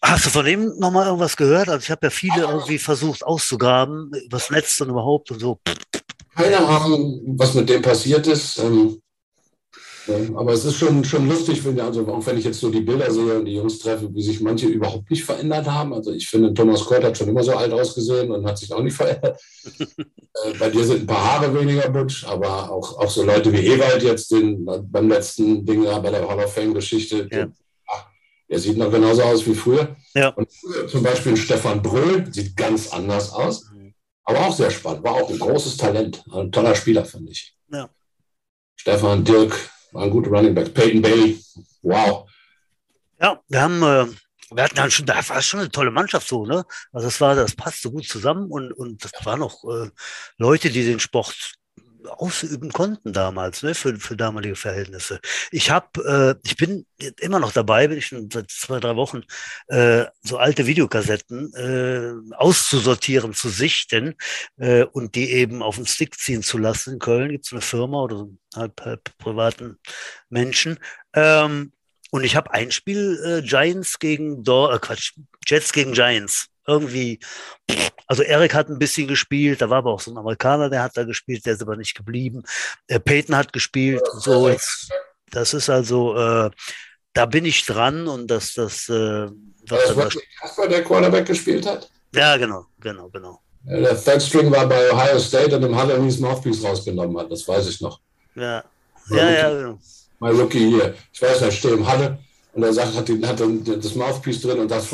Hast 0.02 0.26
du 0.26 0.30
von 0.30 0.44
dem 0.44 0.78
nochmal 0.78 1.06
irgendwas 1.06 1.36
gehört? 1.36 1.68
Also 1.68 1.82
ich 1.82 1.90
habe 1.90 2.06
ja 2.06 2.10
viele 2.10 2.42
irgendwie 2.42 2.78
versucht 2.78 3.24
auszugraben, 3.24 4.10
übers 4.24 4.50
Netz 4.50 4.80
und 4.80 4.90
überhaupt 4.90 5.30
und 5.30 5.40
so. 5.40 5.58
Keine 6.34 6.58
Ahnung, 6.58 7.22
was 7.38 7.54
mit 7.54 7.68
dem 7.68 7.80
passiert 7.80 8.26
ist. 8.26 8.58
Ähm, 8.58 9.00
aber 10.34 10.52
es 10.52 10.64
ist 10.64 10.76
schon, 10.76 11.02
schon 11.04 11.28
lustig, 11.28 11.64
wenn, 11.64 11.80
also 11.80 12.06
auch 12.08 12.26
wenn 12.26 12.36
ich 12.36 12.44
jetzt 12.44 12.60
so 12.60 12.70
die 12.70 12.80
Bilder 12.80 13.10
sehe 13.10 13.38
und 13.38 13.46
die 13.46 13.54
Jungs 13.54 13.78
treffe, 13.78 14.14
wie 14.14 14.22
sich 14.22 14.40
manche 14.40 14.66
überhaupt 14.66 15.10
nicht 15.10 15.24
verändert 15.24 15.66
haben. 15.66 15.94
Also 15.94 16.12
ich 16.12 16.28
finde, 16.28 16.52
Thomas 16.52 16.84
Kurt 16.84 17.04
hat 17.04 17.16
schon 17.16 17.28
immer 17.28 17.42
so 17.42 17.52
alt 17.52 17.72
ausgesehen 17.72 18.30
und 18.30 18.46
hat 18.46 18.58
sich 18.58 18.72
auch 18.72 18.82
nicht 18.82 18.96
verändert. 18.96 19.40
äh, 19.78 20.52
bei 20.58 20.68
dir 20.68 20.84
sind 20.84 21.02
ein 21.02 21.06
paar 21.06 21.40
Haare 21.40 21.58
weniger 21.58 21.88
butsch, 21.88 22.24
aber 22.24 22.70
auch, 22.70 22.98
auch 22.98 23.10
so 23.10 23.24
Leute 23.24 23.50
wie 23.52 23.66
Ewald 23.66 24.02
jetzt 24.02 24.30
den, 24.30 24.64
beim 24.64 25.08
letzten 25.08 25.64
Ding 25.64 25.84
bei 25.84 26.10
der 26.10 26.28
Hall 26.28 26.38
of 26.38 26.52
Fame-Geschichte, 26.52 27.26
ja. 27.32 27.48
der 28.50 28.58
sieht 28.58 28.76
noch 28.76 28.90
genauso 28.90 29.22
aus 29.22 29.46
wie 29.46 29.54
früher. 29.54 29.96
Ja. 30.14 30.28
Und 30.28 30.48
zum 30.88 31.02
Beispiel 31.02 31.36
Stefan 31.36 31.80
Brüll 31.82 32.26
sieht 32.30 32.56
ganz 32.56 32.92
anders 32.92 33.32
aus, 33.32 33.70
mhm. 33.72 33.94
aber 34.24 34.40
auch 34.40 34.54
sehr 34.54 34.70
spannend. 34.70 35.02
War 35.02 35.14
auch 35.14 35.30
ein 35.30 35.38
großes 35.38 35.78
Talent, 35.78 36.22
ein 36.30 36.52
toller 36.52 36.74
Spieler, 36.74 37.06
finde 37.06 37.32
ich. 37.32 37.56
Ja. 37.72 37.88
Stefan, 38.76 39.24
Dirk, 39.24 39.56
war 39.94 40.02
ein 40.02 40.10
guter 40.10 40.30
Running 40.30 40.54
Back. 40.54 40.74
Peyton 40.74 41.00
Bailey, 41.00 41.42
wow. 41.82 42.28
Ja, 43.20 43.40
wir 43.48 43.60
haben, 43.62 43.82
äh, 43.82 44.06
wir 44.50 44.64
hatten 44.64 44.74
dann 44.74 44.90
schon, 44.90 45.06
da 45.06 45.26
war 45.28 45.40
schon 45.40 45.60
eine 45.60 45.70
tolle 45.70 45.90
Mannschaft 45.90 46.28
so, 46.28 46.44
ne? 46.44 46.64
Also 46.92 47.06
das 47.06 47.20
war, 47.20 47.34
das 47.34 47.54
passte 47.54 47.90
gut 47.90 48.06
zusammen 48.06 48.50
und, 48.50 48.72
und 48.72 49.04
das 49.04 49.12
waren 49.24 49.42
auch 49.42 49.64
äh, 49.64 49.90
Leute, 50.36 50.70
die 50.70 50.84
den 50.84 51.00
Sport 51.00 51.54
ausüben 52.06 52.72
konnten 52.72 53.12
damals, 53.12 53.62
ne, 53.62 53.74
für, 53.74 53.96
für 53.96 54.16
damalige 54.16 54.56
Verhältnisse. 54.56 55.20
Ich 55.50 55.70
habe, 55.70 56.38
äh, 56.42 56.48
ich 56.48 56.56
bin 56.56 56.86
immer 57.20 57.40
noch 57.40 57.52
dabei, 57.52 57.88
bin 57.88 57.98
ich 57.98 58.06
schon 58.06 58.30
seit 58.30 58.50
zwei, 58.50 58.80
drei 58.80 58.96
Wochen, 58.96 59.22
äh, 59.68 60.04
so 60.22 60.38
alte 60.38 60.66
Videokassetten 60.66 61.52
äh, 61.54 62.34
auszusortieren, 62.34 63.32
zu 63.32 63.48
sichten 63.48 64.14
äh, 64.56 64.84
und 64.84 65.14
die 65.14 65.30
eben 65.32 65.62
auf 65.62 65.76
den 65.76 65.86
Stick 65.86 66.18
ziehen 66.18 66.42
zu 66.42 66.58
lassen. 66.58 66.94
In 66.94 66.98
Köln 66.98 67.30
gibt 67.30 67.46
es 67.46 67.52
eine 67.52 67.60
Firma 67.60 68.02
oder 68.02 68.16
so 68.16 68.36
halb, 68.54 68.80
halb 68.80 69.16
privaten 69.18 69.78
Menschen. 70.28 70.78
Ähm, 71.14 71.72
und 72.10 72.22
ich 72.22 72.36
habe 72.36 72.52
ein 72.52 72.70
Spiel 72.70 73.20
äh, 73.24 73.46
Giants 73.46 73.98
gegen 73.98 74.44
Dor 74.44 74.72
äh, 74.72 74.78
Quatsch, 74.78 75.14
Jets 75.46 75.72
gegen 75.72 75.92
Giants 75.92 76.48
irgendwie, 76.66 77.18
also 78.06 78.22
Eric 78.22 78.54
hat 78.54 78.68
ein 78.68 78.78
bisschen 78.78 79.08
gespielt, 79.08 79.60
da 79.60 79.70
war 79.70 79.78
aber 79.78 79.92
auch 79.92 80.00
so 80.00 80.10
ein 80.10 80.18
Amerikaner, 80.18 80.70
der 80.70 80.82
hat 80.82 80.96
da 80.96 81.04
gespielt, 81.04 81.46
der 81.46 81.54
ist 81.54 81.62
aber 81.62 81.76
nicht 81.76 81.94
geblieben. 81.94 82.42
Äh, 82.86 83.00
Peyton 83.00 83.36
hat 83.36 83.52
gespielt, 83.52 84.02
so. 84.18 84.48
Jetzt, 84.48 84.90
das 85.30 85.54
ist 85.54 85.70
also, 85.70 86.16
äh, 86.16 86.50
da 87.12 87.26
bin 87.26 87.44
ich 87.44 87.64
dran 87.64 88.08
und 88.08 88.30
das, 88.30 88.54
das, 88.54 88.88
äh, 88.88 89.28
was 89.68 89.84
das 89.86 89.96
war 89.96 90.08
Kasper, 90.40 90.68
der 90.68 90.84
Quarterback 90.84 91.26
gespielt 91.26 91.66
hat? 91.66 91.90
Ja, 92.14 92.36
genau, 92.36 92.66
genau, 92.80 93.08
genau. 93.08 93.40
Der 93.66 93.98
Third 94.00 94.22
String 94.22 94.50
war 94.50 94.68
bei 94.68 94.92
Ohio 94.92 95.18
State 95.18 95.56
und 95.56 95.62
im 95.62 95.74
Halle 95.74 95.94
Halloween's 95.94 96.18
Mouthpiece 96.18 96.62
rausgenommen 96.62 97.16
hat, 97.18 97.30
das 97.30 97.48
weiß 97.48 97.66
ich 97.68 97.80
noch. 97.80 97.98
Ja, 98.34 98.62
ja, 99.10 99.30
ja, 99.30 99.50
genau. 99.50 99.78
Mein 100.18 100.36
Rookie 100.36 100.68
hier. 100.68 100.94
Ich 101.12 101.22
weiß, 101.22 101.40
er 101.42 101.50
steht 101.50 101.72
im 101.72 101.86
Halle 101.86 102.18
und 102.52 102.62
er 102.62 102.72
sagt, 102.72 102.94
hat, 102.94 103.08
die, 103.08 103.26
hat 103.26 103.40
das 103.40 103.94
Mouthpiece 103.94 104.42
drin 104.42 104.60
und 104.60 104.70
das 104.70 104.86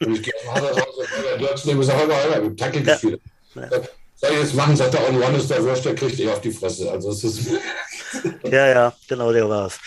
und 0.00 0.14
ich 0.14 0.22
gehe 0.22 0.32
auf 0.36 0.54
Hause 0.54 0.80
raus 0.80 0.96
und 0.96 1.24
der 1.24 1.38
Dirks 1.38 1.64
neben 1.64 1.82
sagt, 1.82 2.06
hör 2.06 2.34
hör 2.34 2.42
mit 2.42 2.58
Tackle 2.58 2.82
gespielt. 2.82 3.20
Ja. 3.54 3.68
Soll 4.16 4.32
ich 4.32 4.38
jetzt 4.40 4.54
machen, 4.54 4.76
sagt 4.76 4.94
er, 4.94 5.08
on 5.08 5.22
one 5.22 5.38
ist 5.38 5.50
der 5.50 5.64
Würst, 5.64 5.84
der 5.84 5.94
kriegt 5.94 6.18
dich 6.18 6.28
auf 6.28 6.40
die 6.40 6.50
Fresse. 6.50 6.90
Also 6.90 7.10
es 7.10 7.24
ist. 7.24 7.50
ja, 8.44 8.68
ja, 8.68 8.92
genau, 9.08 9.32
der 9.32 9.48
war's. 9.48 9.78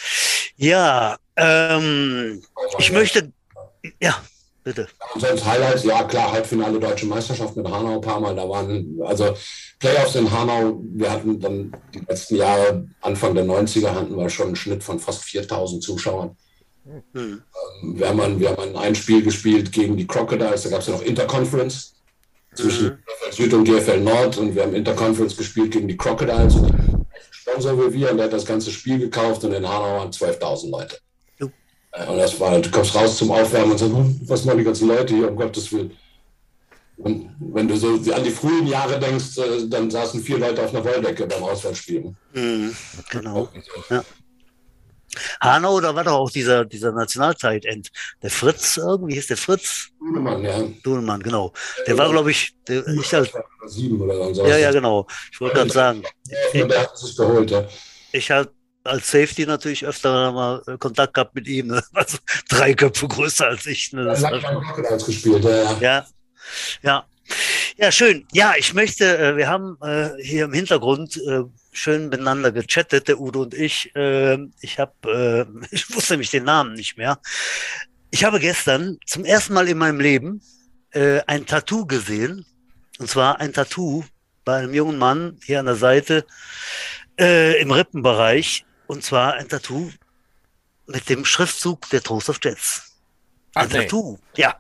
Ja, 0.56 1.18
ähm, 1.36 2.42
ich 2.80 2.92
möchte, 2.92 3.32
ja, 4.02 4.16
bitte. 4.64 4.88
Und 5.14 5.22
sonst 5.22 5.46
Highlights, 5.46 5.84
ja 5.84 6.04
klar, 6.04 6.32
Halbfinale 6.32 6.80
Deutsche 6.80 7.06
Meisterschaft 7.06 7.56
mit 7.56 7.68
Hanau 7.68 7.96
ein 7.96 8.02
paar 8.02 8.20
Mal. 8.20 8.36
Da 8.36 8.48
waren, 8.50 9.00
also 9.04 9.36
Playoffs 9.80 10.16
in 10.16 10.32
Hanau, 10.32 10.82
wir 10.94 11.12
hatten 11.12 11.40
dann 11.40 11.76
die 11.94 12.00
letzten 12.00 12.36
Jahre, 12.36 12.88
Anfang 13.02 13.36
der 13.36 13.46
90er, 13.46 13.94
hatten 13.94 14.18
wir 14.18 14.30
schon 14.30 14.48
einen 14.48 14.56
Schnitt 14.56 14.84
von 14.84 15.00
fast 15.00 15.24
4000 15.26 15.84
Zuschauern. 15.84 16.36
Hm. 17.14 17.42
Wir, 17.82 18.10
haben 18.10 18.40
wir 18.40 18.50
haben 18.50 18.76
ein 18.76 18.96
Spiel 18.96 19.24
gespielt 19.24 19.72
gegen 19.72 19.96
die 19.96 20.08
Crocodiles, 20.08 20.64
da 20.64 20.70
gab 20.70 20.82
es 20.82 20.88
ja 20.88 20.94
noch 20.94 21.02
Interconference 21.02 21.94
zwischen 22.54 22.86
mhm. 22.86 22.98
Süd 23.32 23.54
und 23.54 23.64
GFL 23.64 24.02
Nord 24.02 24.38
und 24.38 24.56
wir 24.56 24.64
haben 24.64 24.76
Interconference 24.76 25.36
gespielt 25.36 25.72
gegen 25.72 25.88
die 25.88 25.98
Crocodiles. 25.98 26.56
Sponsor 27.32 27.78
wie 27.78 27.94
wir 27.94 28.12
und 28.12 28.18
der 28.18 28.26
hat 28.26 28.34
das 28.34 28.46
ganze 28.46 28.72
Spiel 28.72 29.00
gekauft 29.00 29.44
und 29.44 29.54
in 29.54 29.68
Hanau 29.68 29.98
waren 29.98 30.12
12.000 30.12 30.70
Leute. 30.70 30.98
Mhm. 31.40 31.52
Und 32.10 32.18
das 32.18 32.40
war, 32.40 32.60
du 32.60 32.70
kommst 32.70 32.96
raus 32.96 33.18
zum 33.18 33.32
Aufwärmen 33.32 33.72
und 33.72 33.78
sagst, 33.78 33.94
hm, 33.94 34.22
was 34.26 34.46
machen 34.46 34.58
die 34.60 34.64
ganzen 34.64 34.88
Leute 34.88 35.16
hier, 35.16 35.30
um 35.30 35.36
Gottes 35.36 35.72
Willen. 35.72 35.92
Und 36.98 37.36
wenn 37.40 37.68
du 37.68 37.76
so 37.76 37.96
an 38.14 38.24
die 38.24 38.30
frühen 38.30 38.68
Jahre 38.68 39.00
denkst, 39.00 39.38
äh, 39.38 39.68
dann 39.68 39.90
saßen 39.90 40.22
vier 40.22 40.38
Leute 40.38 40.64
auf 40.64 40.74
einer 40.74 40.86
Wolldecke 40.86 41.26
beim 41.26 41.44
Auswärtsspielen. 41.44 42.16
Mhm, 42.34 42.76
genau. 43.10 43.50
Ja. 43.90 44.04
Hanau, 45.42 45.80
da 45.80 45.96
war 45.96 46.04
doch 46.04 46.14
auch 46.14 46.30
dieser, 46.30 46.66
dieser 46.66 46.92
Nationalzeit-End. 46.92 47.90
Der 48.22 48.30
Fritz, 48.30 48.78
irgendwie 48.78 49.16
hieß 49.16 49.28
der 49.28 49.38
Fritz? 49.38 49.90
Dunemann, 50.00 50.44
ja. 50.44 50.64
Dunemann, 50.84 51.22
genau. 51.22 51.54
Der 51.88 51.98
war, 51.98 52.10
glaube 52.10 52.32
ich, 52.32 52.56
der, 52.68 52.88
ich 52.88 53.14
halt, 53.14 53.32
sieben 53.66 54.02
oder 54.02 54.34
so. 54.34 54.46
Ja, 54.46 54.58
ja, 54.58 54.72
genau. 54.72 55.08
Ich 55.32 55.40
wollte 55.40 55.56
gerade 55.56 55.72
sagen. 55.72 56.04
Ja, 56.54 56.66
der 56.66 56.82
hat 56.82 56.98
sich 56.98 57.16
geholt, 57.16 57.52
ja. 57.52 57.68
Ich 58.12 58.30
halt 58.30 58.50
als 58.84 59.10
Safety 59.10 59.46
natürlich 59.46 59.86
öfter 59.86 60.32
mal 60.32 60.62
Kontakt 60.80 61.14
gehabt 61.14 61.36
mit 61.36 61.48
ihm. 61.48 61.68
Ne? 61.68 61.84
Also 61.94 62.18
drei 62.50 62.74
Köpfe 62.74 63.08
größer 63.08 63.48
als 63.48 63.66
ich. 63.66 63.94
Ne? 63.94 64.06
Das 64.06 64.22
ja, 64.22 64.32
hat 64.32 65.06
gespielt, 65.06 65.44
ja. 65.44 65.78
Ja, 65.80 66.08
ja. 66.82 67.06
Ja, 67.78 67.92
schön. 67.92 68.28
Ja, 68.34 68.54
ich 68.58 68.74
möchte, 68.74 69.18
äh, 69.18 69.38
wir 69.38 69.48
haben 69.48 69.78
äh, 69.82 70.10
hier 70.22 70.46
im 70.46 70.54
Hintergrund 70.54 71.18
äh, 71.18 71.44
schön 71.74 72.10
miteinander 72.10 72.52
gechattet, 72.52 73.08
der 73.08 73.20
Udo 73.20 73.44
und 73.44 73.54
ich. 73.54 73.92
Ähm, 73.96 74.54
ich 74.62 74.80
habe, 74.80 75.48
ich 75.72 75.94
wusste 75.94 76.14
nämlich 76.14 76.32
den 76.32 76.46
Namen 76.46 76.74
nicht 76.74 76.98
mehr. 76.98 77.20
Ich 78.12 78.24
habe 78.24 78.40
gestern 78.40 79.00
zum 79.06 79.26
ersten 79.26 79.54
Mal 79.54 79.68
in 79.68 79.78
meinem 79.78 80.00
Leben 80.00 80.42
ein 80.96 81.48
Tattoo 81.48 81.88
gesehen. 81.88 82.46
Und 83.00 83.10
zwar 83.10 83.40
ein 83.40 83.52
Tattoo 83.52 84.04
bei 84.46 84.58
einem 84.58 84.76
jungen 84.76 85.00
Mann 85.00 85.40
hier 85.44 85.60
an 85.60 85.66
der 85.66 85.76
Seite 85.76 86.24
im 87.18 87.72
Rippenbereich. 87.72 88.64
Und 88.86 89.04
zwar 89.04 89.34
ein 89.34 89.50
Tattoo 89.50 89.90
mit 90.86 91.10
dem 91.10 91.26
Schriftzug 91.26 91.90
der 91.90 92.04
Toast 92.04 92.30
of 92.30 92.40
Jets. 92.44 92.94
Ein 93.56 93.68
Ach, 93.68 93.72
Tattoo, 93.72 94.20
nee. 94.36 94.42
ja. 94.42 94.60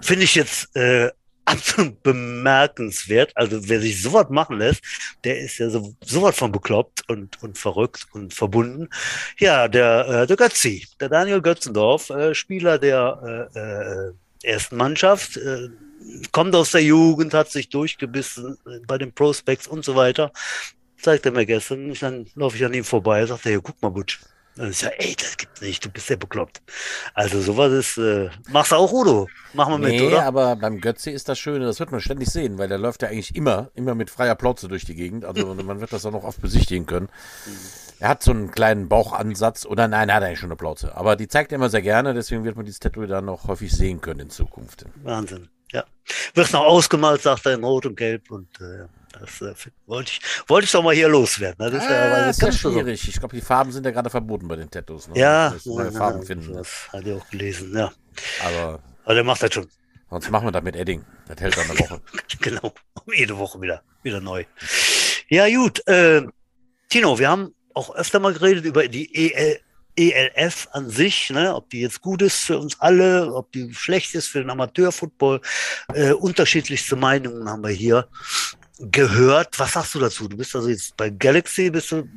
Finde 0.00 0.24
ich 0.24 0.34
jetzt 0.34 0.74
äh, 0.76 1.10
absolut 1.46 2.02
bemerkenswert. 2.02 3.32
Also 3.34 3.68
wer 3.68 3.80
sich 3.80 4.02
sowas 4.02 4.26
machen 4.28 4.58
lässt, 4.58 4.82
der 5.24 5.40
ist 5.40 5.58
ja 5.58 5.70
so, 5.70 5.94
sowas 6.04 6.36
von 6.36 6.52
bekloppt 6.52 7.08
und, 7.08 7.42
und 7.42 7.56
verrückt 7.56 8.06
und 8.12 8.34
verbunden. 8.34 8.88
Ja, 9.38 9.68
der, 9.68 10.08
äh, 10.08 10.26
der 10.26 10.36
Götzi, 10.36 10.86
der 11.00 11.08
Daniel 11.08 11.40
Götzendorf, 11.40 12.10
äh, 12.10 12.34
Spieler 12.34 12.78
der 12.78 13.48
äh, 13.54 13.58
äh, 13.58 14.12
ersten 14.42 14.76
Mannschaft, 14.76 15.36
äh, 15.36 15.68
kommt 16.32 16.54
aus 16.54 16.72
der 16.72 16.82
Jugend, 16.82 17.34
hat 17.34 17.50
sich 17.50 17.68
durchgebissen 17.68 18.58
bei 18.86 18.98
den 18.98 19.12
Prospects 19.12 19.66
und 19.66 19.84
so 19.84 19.96
weiter. 19.96 20.32
Zeigt 21.00 21.26
er 21.26 21.32
mir 21.32 21.46
gestern, 21.46 21.92
dann 21.94 22.26
laufe 22.34 22.56
ich 22.56 22.64
an 22.64 22.74
ihm 22.74 22.84
vorbei, 22.84 23.24
sagt 23.26 23.46
er, 23.46 23.52
ja, 23.52 23.58
guck 23.62 23.80
mal, 23.82 23.90
Butsch, 23.90 24.20
dann 24.56 24.70
ist 24.70 24.82
ja, 24.82 24.88
ey, 24.88 25.14
das 25.14 25.36
gibt's 25.36 25.60
nicht, 25.60 25.84
du 25.84 25.90
bist 25.90 26.08
ja 26.08 26.16
bekloppt. 26.16 26.62
Also 27.14 27.40
sowas 27.40 27.72
ist, 27.72 27.98
äh, 27.98 28.30
machst 28.48 28.72
du 28.72 28.76
auch 28.76 28.90
Udo? 28.90 29.28
Machen 29.52 29.80
wir 29.80 29.88
nee, 29.88 30.00
mit, 30.00 30.08
oder? 30.08 30.24
aber 30.24 30.56
beim 30.56 30.80
Götze 30.80 31.10
ist 31.10 31.28
das 31.28 31.38
Schöne, 31.38 31.66
das 31.66 31.78
wird 31.78 31.92
man 31.92 32.00
ständig 32.00 32.30
sehen, 32.30 32.56
weil 32.58 32.68
der 32.68 32.78
läuft 32.78 33.02
ja 33.02 33.08
eigentlich 33.08 33.36
immer, 33.36 33.70
immer 33.74 33.94
mit 33.94 34.10
freier 34.10 34.34
Plauze 34.34 34.68
durch 34.68 34.84
die 34.84 34.94
Gegend. 34.94 35.24
Also 35.24 35.54
man 35.54 35.80
wird 35.80 35.92
das 35.92 36.06
auch 36.06 36.12
noch 36.12 36.24
oft 36.24 36.40
besichtigen 36.40 36.86
können. 36.86 37.08
Mhm. 37.46 37.52
Er 37.98 38.08
hat 38.08 38.22
so 38.22 38.30
einen 38.30 38.50
kleinen 38.50 38.88
Bauchansatz, 38.88 39.64
oder 39.64 39.88
nein, 39.88 40.08
er 40.08 40.16
hat 40.16 40.22
eigentlich 40.22 40.38
schon 40.38 40.50
eine 40.50 40.56
Plauze. 40.56 40.94
Aber 40.96 41.16
die 41.16 41.28
zeigt 41.28 41.52
er 41.52 41.56
immer 41.56 41.70
sehr 41.70 41.82
gerne, 41.82 42.12
deswegen 42.12 42.44
wird 42.44 42.56
man 42.56 42.66
dieses 42.66 42.80
Tattoo 42.80 43.06
dann 43.06 43.24
noch 43.24 43.48
häufig 43.48 43.72
sehen 43.72 44.00
können 44.00 44.20
in 44.20 44.30
Zukunft. 44.30 44.84
Wahnsinn, 45.02 45.48
ja. 45.72 45.84
Wird 46.34 46.52
noch 46.52 46.64
ausgemalt, 46.64 47.22
sagt 47.22 47.46
er, 47.46 47.54
in 47.54 47.64
Rot 47.64 47.86
und 47.86 47.96
Gelb 47.96 48.30
und 48.30 48.48
äh, 48.60 48.86
das 49.20 49.40
äh, 49.40 49.54
wollte 49.86 50.12
ich, 50.12 50.20
wollte 50.48 50.64
ich 50.64 50.72
doch 50.72 50.82
mal 50.82 50.94
hier 50.94 51.08
loswerden. 51.08 51.64
Ne? 51.64 51.70
Das 51.70 51.82
ist 51.82 51.90
ja, 51.90 51.96
ah, 51.96 52.26
das 52.26 52.36
ist 52.36 52.42
ja 52.42 52.52
schwierig. 52.52 53.02
So. 53.02 53.08
Ich 53.08 53.18
glaube, 53.18 53.36
die 53.36 53.42
Farben 53.42 53.72
sind 53.72 53.84
ja 53.84 53.92
gerade 53.92 54.10
verboten 54.10 54.48
bei 54.48 54.56
den 54.56 54.70
Tattoos. 54.70 55.08
Ne? 55.08 55.18
Ja, 55.18 55.54
neue 55.64 55.92
Farben 55.92 56.20
ja, 56.20 56.26
finden. 56.26 56.54
Das 56.54 56.88
hatte 56.92 57.10
ich 57.10 57.20
auch 57.20 57.28
gelesen, 57.30 57.76
ja. 57.76 57.92
Aber, 58.44 58.80
Aber 59.04 59.14
der 59.14 59.24
macht 59.24 59.42
das 59.42 59.54
schon. 59.54 59.68
Sonst 60.10 60.30
machen 60.30 60.46
wir 60.46 60.52
das 60.52 60.62
mit 60.62 60.76
Edding. 60.76 61.04
Das 61.26 61.40
hält 61.40 61.56
dann 61.56 61.70
eine 61.70 61.78
Woche. 61.78 62.00
genau. 62.40 62.72
Jede 63.12 63.36
Woche 63.36 63.60
wieder, 63.60 63.82
wieder 64.02 64.20
neu. 64.20 64.44
Ja, 65.28 65.48
gut. 65.48 65.86
Äh, 65.88 66.22
Tino, 66.88 67.18
wir 67.18 67.28
haben 67.28 67.54
auch 67.74 67.94
öfter 67.94 68.20
mal 68.20 68.32
geredet 68.32 68.64
über 68.64 68.86
die 68.86 69.32
EL, 69.32 69.60
ELF 69.96 70.68
an 70.72 70.90
sich, 70.90 71.30
ne, 71.30 71.54
ob 71.54 71.70
die 71.70 71.80
jetzt 71.80 72.00
gut 72.00 72.22
ist 72.22 72.44
für 72.44 72.58
uns 72.58 72.78
alle, 72.80 73.32
ob 73.32 73.50
die 73.52 73.72
schlecht 73.74 74.14
ist 74.14 74.28
für 74.28 74.38
den 74.38 74.50
Amateurfootball. 74.50 75.40
Äh, 75.92 76.12
unterschiedlichste 76.12 76.96
Meinungen 76.96 77.48
haben 77.48 77.62
wir 77.62 77.70
hier 77.70 78.08
gehört. 78.78 79.58
Was 79.58 79.72
sagst 79.72 79.94
du 79.94 79.98
dazu? 80.00 80.28
Du 80.28 80.36
bist 80.36 80.54
also 80.54 80.68
jetzt 80.68 80.96
bei 80.96 81.10
Galaxy, 81.10 81.70
bist 81.70 81.92
du 81.92 82.08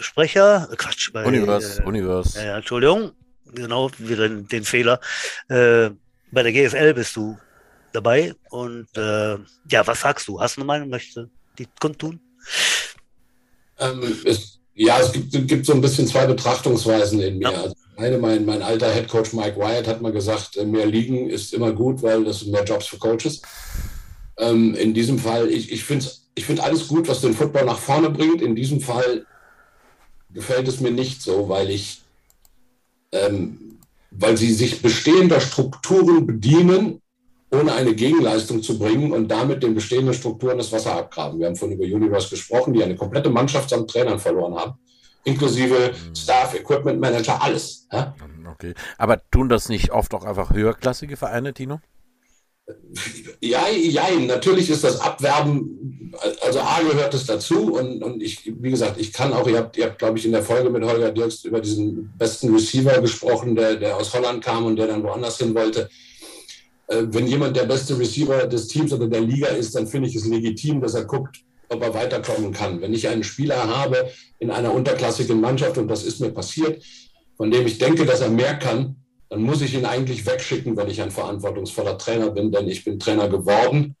Sprecher? 0.00 0.68
Quatsch, 0.76 1.12
bei 1.12 1.24
Universe. 1.24 1.82
Äh, 1.82 1.86
Universe. 1.86 2.38
Äh, 2.38 2.56
Entschuldigung, 2.56 3.12
genau, 3.52 3.90
wieder 3.98 4.28
den, 4.28 4.64
Fehler. 4.64 5.00
Äh, 5.48 5.90
bei 6.30 6.42
der 6.42 6.52
GFL 6.52 6.94
bist 6.94 7.16
du 7.16 7.36
dabei. 7.92 8.34
Und 8.50 8.88
äh, 8.96 9.36
ja, 9.70 9.86
was 9.86 10.00
sagst 10.00 10.28
du? 10.28 10.40
Hast 10.40 10.56
du 10.56 10.60
eine 10.60 10.66
Meinung? 10.66 10.88
Möchtest 10.88 11.16
du 11.16 11.30
die 11.58 11.66
kundtun? 11.80 12.20
Ähm, 13.78 14.02
es, 14.24 14.58
ja, 14.74 14.98
es 15.00 15.12
gibt, 15.12 15.48
gibt, 15.48 15.66
so 15.66 15.72
ein 15.72 15.80
bisschen 15.80 16.06
zwei 16.06 16.26
Betrachtungsweisen 16.26 17.20
in 17.20 17.38
mir. 17.38 17.50
Ja. 17.50 17.62
Also 17.62 17.74
eine, 17.96 18.18
mein, 18.18 18.44
mein 18.44 18.62
alter 18.62 18.92
Head 18.92 19.08
Coach 19.08 19.32
Mike 19.32 19.56
Wyatt 19.56 19.86
hat 19.86 20.02
mal 20.02 20.12
gesagt, 20.12 20.56
mehr 20.64 20.86
liegen 20.86 21.30
ist 21.30 21.54
immer 21.54 21.72
gut, 21.72 22.02
weil 22.02 22.24
das 22.24 22.40
sind 22.40 22.52
mehr 22.52 22.64
Jobs 22.64 22.86
für 22.86 22.98
Coaches. 22.98 23.40
Ähm, 24.38 24.74
in 24.74 24.94
diesem 24.94 25.18
Fall, 25.18 25.48
ich, 25.48 25.72
ich 25.72 25.84
finde 25.84 26.06
ich 26.36 26.44
find 26.44 26.60
alles 26.60 26.86
gut, 26.86 27.08
was 27.08 27.22
den 27.22 27.34
Football 27.34 27.64
nach 27.64 27.78
vorne 27.78 28.10
bringt. 28.10 28.42
In 28.42 28.54
diesem 28.54 28.80
Fall 28.80 29.26
gefällt 30.32 30.68
es 30.68 30.80
mir 30.80 30.90
nicht 30.90 31.22
so, 31.22 31.48
weil 31.48 31.70
ich, 31.70 32.02
ähm, 33.12 33.78
weil 34.10 34.36
sie 34.36 34.52
sich 34.52 34.82
bestehender 34.82 35.40
Strukturen 35.40 36.26
bedienen, 36.26 37.00
ohne 37.50 37.72
eine 37.72 37.94
Gegenleistung 37.94 38.62
zu 38.62 38.78
bringen 38.78 39.12
und 39.12 39.28
damit 39.28 39.62
den 39.62 39.74
bestehenden 39.74 40.12
Strukturen 40.12 40.58
das 40.58 40.70
Wasser 40.72 40.94
abgraben. 40.94 41.38
Wir 41.38 41.46
haben 41.46 41.56
von 41.56 41.72
über 41.72 41.84
Universe 41.84 42.28
gesprochen, 42.28 42.74
die 42.74 42.84
eine 42.84 42.96
komplette 42.96 43.30
Mannschaft 43.30 43.70
samt 43.70 43.90
Trainern 43.90 44.18
verloren 44.18 44.54
haben, 44.56 44.74
inklusive 45.24 45.92
mhm. 45.92 46.14
Staff, 46.14 46.54
Equipment 46.54 47.00
Manager, 47.00 47.40
alles. 47.40 47.86
Ja? 47.90 48.14
Okay, 48.52 48.74
aber 48.98 49.22
tun 49.30 49.48
das 49.48 49.70
nicht 49.70 49.90
oft 49.90 50.12
auch 50.12 50.24
einfach 50.24 50.50
höherklassige 50.50 51.16
Vereine, 51.16 51.54
Tino? 51.54 51.80
Ja, 53.40 53.68
ja, 53.68 54.10
natürlich 54.26 54.70
ist 54.70 54.82
das 54.82 55.00
Abwerben, 55.00 56.12
also 56.40 56.60
A 56.60 56.80
gehört 56.80 57.14
es 57.14 57.26
dazu 57.26 57.74
und, 57.74 58.02
und 58.02 58.22
ich, 58.22 58.52
wie 58.60 58.70
gesagt, 58.70 58.98
ich 58.98 59.12
kann 59.12 59.32
auch, 59.32 59.46
ihr 59.46 59.58
habt, 59.58 59.76
ihr 59.76 59.84
habt, 59.86 59.98
glaube 59.98 60.18
ich, 60.18 60.24
in 60.24 60.32
der 60.32 60.42
Folge 60.42 60.70
mit 60.70 60.82
Holger 60.82 61.12
Dirks 61.12 61.44
über 61.44 61.60
diesen 61.60 62.12
besten 62.18 62.52
Receiver 62.52 63.00
gesprochen, 63.00 63.54
der, 63.54 63.76
der 63.76 63.96
aus 63.96 64.12
Holland 64.12 64.42
kam 64.42 64.66
und 64.66 64.76
der 64.76 64.88
dann 64.88 65.02
woanders 65.02 65.38
hin 65.38 65.54
wollte. 65.54 65.88
Äh, 66.88 67.02
wenn 67.08 67.26
jemand 67.26 67.56
der 67.56 67.66
beste 67.66 67.98
Receiver 67.98 68.46
des 68.46 68.68
Teams 68.68 68.92
oder 68.92 69.06
der 69.06 69.20
Liga 69.20 69.48
ist, 69.48 69.74
dann 69.74 69.86
finde 69.86 70.08
ich 70.08 70.16
es 70.16 70.26
legitim, 70.26 70.80
dass 70.80 70.94
er 70.94 71.04
guckt, 71.04 71.44
ob 71.68 71.82
er 71.82 71.94
weiterkommen 71.94 72.52
kann. 72.52 72.80
Wenn 72.80 72.94
ich 72.94 73.08
einen 73.08 73.24
Spieler 73.24 73.68
habe 73.68 74.10
in 74.38 74.50
einer 74.50 74.72
unterklassigen 74.72 75.40
Mannschaft, 75.40 75.78
und 75.78 75.88
das 75.88 76.04
ist 76.04 76.20
mir 76.20 76.30
passiert, 76.30 76.82
von 77.36 77.50
dem 77.50 77.66
ich 77.66 77.78
denke, 77.78 78.06
dass 78.06 78.20
er 78.20 78.30
mehr 78.30 78.56
kann, 78.56 78.96
dann 79.28 79.42
muss 79.42 79.62
ich 79.62 79.74
ihn 79.74 79.84
eigentlich 79.84 80.24
wegschicken, 80.26 80.76
wenn 80.76 80.88
ich 80.88 81.02
ein 81.02 81.10
verantwortungsvoller 81.10 81.98
Trainer 81.98 82.30
bin, 82.30 82.52
denn 82.52 82.68
ich 82.68 82.84
bin 82.84 82.98
Trainer 82.98 83.28
geworden, 83.28 83.96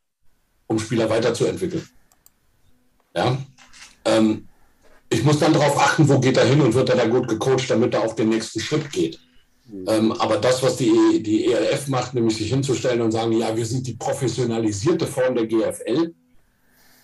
um 0.66 0.78
Spieler 0.78 1.10
weiterzuentwickeln. 1.10 1.88
Ja? 3.14 3.38
Ähm, 4.04 4.48
ich 5.08 5.24
muss 5.24 5.38
dann 5.38 5.52
darauf 5.52 5.78
achten, 5.78 6.08
wo 6.08 6.18
geht 6.20 6.36
er 6.36 6.46
hin 6.46 6.60
und 6.60 6.74
wird 6.74 6.88
er 6.90 6.96
da 6.96 7.06
gut 7.06 7.28
gecoacht, 7.28 7.70
damit 7.70 7.94
er 7.94 8.04
auf 8.04 8.14
den 8.14 8.28
nächsten 8.28 8.60
Schritt 8.60 8.90
geht. 8.92 9.18
Ähm, 9.88 10.12
aber 10.12 10.36
das, 10.36 10.62
was 10.62 10.76
die, 10.76 11.22
die 11.22 11.46
ELF 11.46 11.88
macht, 11.88 12.14
nämlich 12.14 12.36
sich 12.36 12.50
hinzustellen 12.50 13.00
und 13.00 13.10
sagen, 13.10 13.32
ja, 13.32 13.56
wir 13.56 13.66
sind 13.66 13.86
die 13.86 13.94
professionalisierte 13.94 15.06
Form 15.06 15.34
der 15.34 15.46
GFL, 15.46 16.14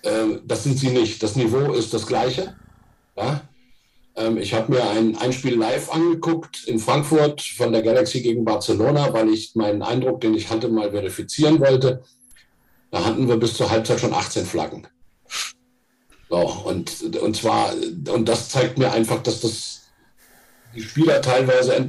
äh, 0.02 0.10
das 0.44 0.64
sind 0.64 0.78
sie 0.78 0.90
nicht. 0.90 1.22
Das 1.22 1.34
Niveau 1.34 1.72
ist 1.72 1.92
das 1.92 2.06
gleiche. 2.06 2.56
Ja? 3.16 3.42
Ähm, 4.16 4.38
ich 4.38 4.54
habe 4.54 4.72
mir 4.72 4.88
ein, 4.90 5.16
ein 5.16 5.32
Spiel 5.32 5.56
live 5.56 5.90
angeguckt 5.92 6.64
in 6.66 6.78
Frankfurt 6.78 7.40
von 7.40 7.72
der 7.72 7.82
Galaxy 7.82 8.20
gegen 8.20 8.44
Barcelona, 8.44 9.12
weil 9.12 9.28
ich 9.30 9.54
meinen 9.54 9.82
Eindruck, 9.82 10.20
den 10.20 10.34
ich 10.34 10.50
hatte, 10.50 10.68
mal 10.68 10.90
verifizieren 10.90 11.60
wollte. 11.60 12.02
Da 12.90 13.04
hatten 13.04 13.28
wir 13.28 13.36
bis 13.36 13.54
zur 13.54 13.70
Halbzeit 13.70 14.00
schon 14.00 14.12
18 14.12 14.44
Flaggen. 14.44 14.86
So, 16.28 16.38
und, 16.38 17.16
und 17.16 17.36
zwar, 17.36 17.72
und 18.12 18.28
das 18.28 18.48
zeigt 18.48 18.78
mir 18.78 18.92
einfach, 18.92 19.22
dass 19.22 19.40
das 19.40 19.82
die 20.74 20.82
Spieler 20.82 21.20
teilweise, 21.20 21.86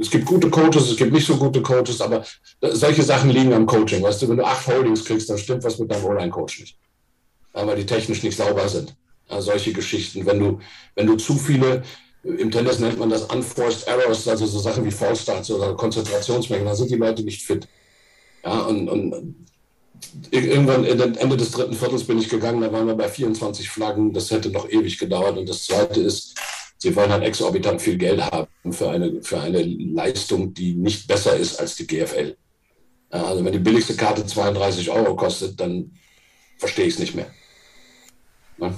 es 0.00 0.10
gibt 0.10 0.24
gute 0.24 0.48
Coaches, 0.48 0.90
es 0.90 0.96
gibt 0.96 1.12
nicht 1.12 1.26
so 1.26 1.36
gute 1.36 1.60
Coaches, 1.60 2.00
aber 2.00 2.24
solche 2.62 3.02
Sachen 3.02 3.30
liegen 3.30 3.52
am 3.52 3.66
Coaching. 3.66 4.02
Weißt 4.02 4.22
du, 4.22 4.28
wenn 4.28 4.38
du 4.38 4.46
acht 4.46 4.66
Holdings 4.66 5.04
kriegst, 5.04 5.28
dann 5.28 5.36
stimmt 5.36 5.64
was 5.64 5.78
mit 5.78 5.90
deinem 5.90 6.06
Online-Coach 6.06 6.60
nicht. 6.60 6.78
Weil 7.52 7.76
die 7.76 7.84
technisch 7.84 8.22
nicht 8.22 8.36
sauber 8.36 8.66
sind. 8.68 8.96
Ja, 9.32 9.40
solche 9.40 9.72
Geschichten. 9.72 10.26
Wenn 10.26 10.38
du, 10.38 10.58
wenn 10.94 11.06
du 11.06 11.16
zu 11.16 11.34
viele, 11.34 11.82
im 12.22 12.50
Tennis 12.50 12.78
nennt 12.78 12.98
man 12.98 13.08
das 13.08 13.22
Unforced 13.22 13.86
Errors, 13.88 14.28
also 14.28 14.44
so 14.44 14.58
Sachen 14.58 14.84
wie 14.84 14.90
False 14.90 15.22
Starts 15.22 15.50
oder 15.50 15.74
Konzentrationsmengen, 15.74 16.66
dann 16.66 16.76
sind 16.76 16.90
die 16.90 16.96
Leute 16.96 17.22
nicht 17.22 17.42
fit. 17.42 17.66
Ja, 18.44 18.60
und, 18.60 18.90
und 18.90 19.46
irgendwann 20.30 20.84
Ende 20.84 21.36
des 21.36 21.50
dritten 21.50 21.74
Viertels 21.74 22.04
bin 22.04 22.18
ich 22.18 22.28
gegangen, 22.28 22.60
da 22.60 22.70
waren 22.70 22.86
wir 22.86 22.94
bei 22.94 23.08
24 23.08 23.70
Flaggen, 23.70 24.12
das 24.12 24.30
hätte 24.30 24.50
noch 24.50 24.68
ewig 24.68 24.98
gedauert. 24.98 25.38
Und 25.38 25.48
das 25.48 25.64
zweite 25.64 26.00
ist, 26.00 26.34
sie 26.76 26.94
wollen 26.94 27.10
halt 27.10 27.24
exorbitant 27.24 27.80
viel 27.80 27.96
Geld 27.96 28.20
haben 28.20 28.48
für 28.70 28.90
eine, 28.90 29.22
für 29.22 29.40
eine 29.40 29.62
Leistung, 29.62 30.52
die 30.52 30.74
nicht 30.74 31.06
besser 31.06 31.36
ist 31.36 31.58
als 31.58 31.76
die 31.76 31.86
GFL. 31.86 32.36
Ja, 33.12 33.24
also 33.24 33.42
wenn 33.42 33.52
die 33.52 33.58
billigste 33.58 33.96
Karte 33.96 34.26
32 34.26 34.90
Euro 34.90 35.16
kostet, 35.16 35.58
dann 35.58 35.92
verstehe 36.58 36.84
ich 36.84 36.94
es 36.94 37.00
nicht 37.00 37.14
mehr. 37.14 37.30
Ja 38.58 38.74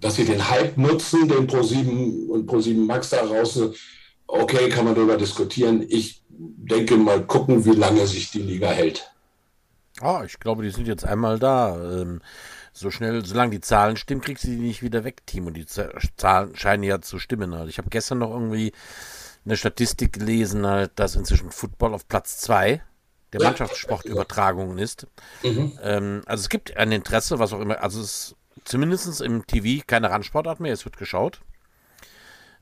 dass 0.00 0.16
sie 0.16 0.24
den 0.24 0.48
Hype 0.48 0.76
nutzen, 0.76 1.28
den 1.28 1.46
Pro7 1.46 2.28
und 2.28 2.50
Pro7 2.50 2.86
Max 2.86 3.10
da 3.10 3.22
raus. 3.22 3.60
Okay, 4.26 4.68
kann 4.68 4.84
man 4.84 4.94
darüber 4.94 5.16
diskutieren. 5.16 5.84
Ich 5.88 6.22
denke 6.28 6.96
mal 6.96 7.24
gucken, 7.26 7.64
wie 7.64 7.70
lange 7.70 8.06
sich 8.06 8.30
die 8.30 8.42
Liga 8.42 8.68
hält. 8.68 9.10
Ah, 10.00 10.22
ich 10.24 10.40
glaube, 10.40 10.62
die 10.62 10.70
sind 10.70 10.88
jetzt 10.88 11.04
einmal 11.04 11.38
da. 11.38 12.00
Ähm, 12.00 12.20
so 12.72 12.90
schnell, 12.90 13.24
solange 13.24 13.50
die 13.50 13.60
Zahlen 13.60 13.96
stimmen, 13.96 14.22
kriegst 14.22 14.44
du 14.44 14.48
die 14.48 14.56
nicht 14.56 14.82
wieder 14.82 15.04
weg, 15.04 15.26
Team. 15.26 15.46
Und 15.46 15.54
die 15.54 15.66
Zahlen 15.66 16.56
scheinen 16.56 16.84
ja 16.84 17.00
zu 17.00 17.18
stimmen. 17.18 17.54
Halt. 17.54 17.68
Ich 17.68 17.78
habe 17.78 17.90
gestern 17.90 18.18
noch 18.18 18.30
irgendwie 18.30 18.72
eine 19.44 19.56
Statistik 19.56 20.12
gelesen, 20.12 20.66
halt, 20.66 20.92
dass 20.96 21.16
inzwischen 21.16 21.50
Football 21.50 21.94
auf 21.94 22.08
Platz 22.08 22.38
2 22.38 22.82
der. 23.32 23.42
Mannschaftssportübertragungen 23.42 24.78
ist. 24.78 25.06
Mhm. 25.42 25.78
Ähm, 25.82 26.22
also 26.26 26.42
es 26.42 26.48
gibt 26.48 26.76
ein 26.76 26.92
Interesse, 26.92 27.38
was 27.38 27.52
auch 27.52 27.60
immer, 27.60 27.82
also 27.82 28.00
es 28.00 28.34
zumindest 28.64 29.20
im 29.20 29.46
TV 29.46 29.82
keine 29.86 30.10
Randsportart 30.10 30.60
mehr. 30.60 30.72
Es 30.72 30.84
wird 30.84 30.96
geschaut. 30.96 31.40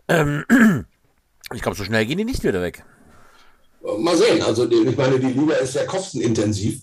Ähm, 0.09 0.45
ich 1.53 1.63
glaube, 1.63 1.77
so 1.77 1.85
schnell 1.85 2.07
gehen 2.07 2.19
die 2.19 2.25
nicht 2.25 2.45
wieder 2.45 2.63
weg. 2.63 2.85
Mal 3.99 4.17
sehen. 4.17 4.43
Also 4.43 4.69
ich 4.71 4.97
meine, 4.97 5.21
die 5.21 5.27
Liga 5.27 5.55
ist 5.55 5.75
sehr 5.75 5.87
kostenintensiv. 5.87 6.83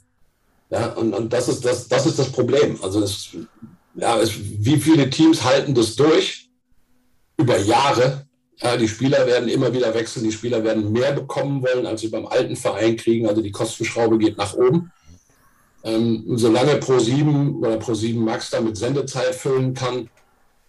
Ja, 0.70 0.94
und, 0.94 1.14
und 1.14 1.32
das, 1.32 1.48
ist 1.48 1.64
das, 1.64 1.88
das 1.88 2.06
ist 2.06 2.18
das 2.18 2.32
Problem. 2.32 2.78
Also 2.82 3.02
es, 3.02 3.36
ja, 3.96 4.18
es, 4.20 4.34
wie 4.38 4.78
viele 4.78 5.10
Teams 5.10 5.44
halten 5.44 5.74
das 5.74 5.96
durch 5.96 6.50
über 7.38 7.58
Jahre? 7.60 8.26
Ja, 8.58 8.78
die 8.78 8.88
Spieler 8.88 9.28
werden 9.28 9.50
immer 9.50 9.74
wieder 9.74 9.94
wechseln, 9.94 10.24
die 10.24 10.32
Spieler 10.32 10.64
werden 10.64 10.92
mehr 10.92 11.12
bekommen 11.12 11.62
wollen, 11.62 11.86
als 11.86 12.02
sie 12.02 12.08
beim 12.08 12.26
alten 12.26 12.56
Verein 12.56 12.96
kriegen. 12.96 13.28
Also 13.28 13.42
die 13.42 13.52
Kostenschraube 13.52 14.18
geht 14.18 14.38
nach 14.38 14.54
oben. 14.54 14.92
Ähm, 15.86 16.24
solange 16.30 16.80
Pro7 16.80 17.60
oder 17.60 17.78
Pro7 17.78 18.18
Max 18.18 18.50
damit 18.50 18.76
Sendezeit 18.76 19.36
füllen 19.36 19.76
kann, 19.76 20.10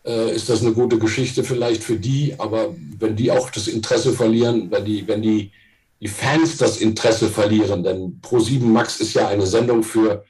äh, 0.05 0.35
ist 0.35 0.51
das 0.51 0.61
eine 0.61 0.73
gute 0.73 0.99
Geschichte 0.99 1.43
vielleicht 1.43 1.83
für 1.83 1.97
die. 1.97 2.35
Aber 2.39 2.75
wenn 2.99 3.17
die 3.17 3.31
auch 3.31 3.49
das 3.51 3.67
Interesse 3.67 4.13
verlieren, 4.13 4.71
wenn 4.71 4.85
die, 4.85 5.09
wenn 5.09 5.23
die, 5.23 5.53
die 6.01 6.09
Fans 6.09 6.59
das 6.59 6.83
Interesse 6.83 7.29
verlieren, 7.29 7.83
denn 7.83 8.21
Pro7 8.23 8.63
Max 8.65 9.01
ist 9.01 9.15
ja 9.15 9.29
eine 9.29 9.47
Sendung 9.47 9.83
für, 9.83 10.25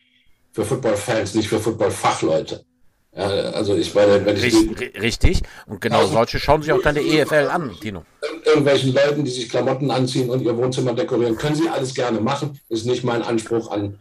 für 0.52 0.64
Football-Fans, 0.64 1.34
nicht 1.34 1.48
für 1.48 1.58
Football-Fachleute. 1.58 2.64
Ja, 3.16 3.28
also 3.28 3.74
ich 3.74 3.94
meine, 3.94 4.24
wenn 4.26 4.36
ich 4.36 4.42
richtig, 4.42 5.00
richtig. 5.00 5.42
Und 5.66 5.80
genau 5.80 6.00
also, 6.00 6.12
solche 6.12 6.38
schauen 6.38 6.60
sich 6.60 6.70
auch 6.70 6.82
dann 6.82 6.96
die 6.96 7.18
EFL 7.18 7.48
an, 7.50 7.74
Tino. 7.80 8.04
Irgendwelchen 8.44 8.92
Leuten, 8.92 9.24
die 9.24 9.30
sich 9.30 9.48
Klamotten 9.48 9.90
anziehen 9.90 10.28
und 10.28 10.42
ihr 10.42 10.54
Wohnzimmer 10.54 10.92
dekorieren, 10.92 11.34
können 11.36 11.54
sie 11.54 11.68
alles 11.68 11.94
gerne 11.94 12.20
machen. 12.20 12.60
Ist 12.68 12.84
nicht 12.84 13.04
mein 13.04 13.22
Anspruch 13.22 13.70
an, 13.70 13.98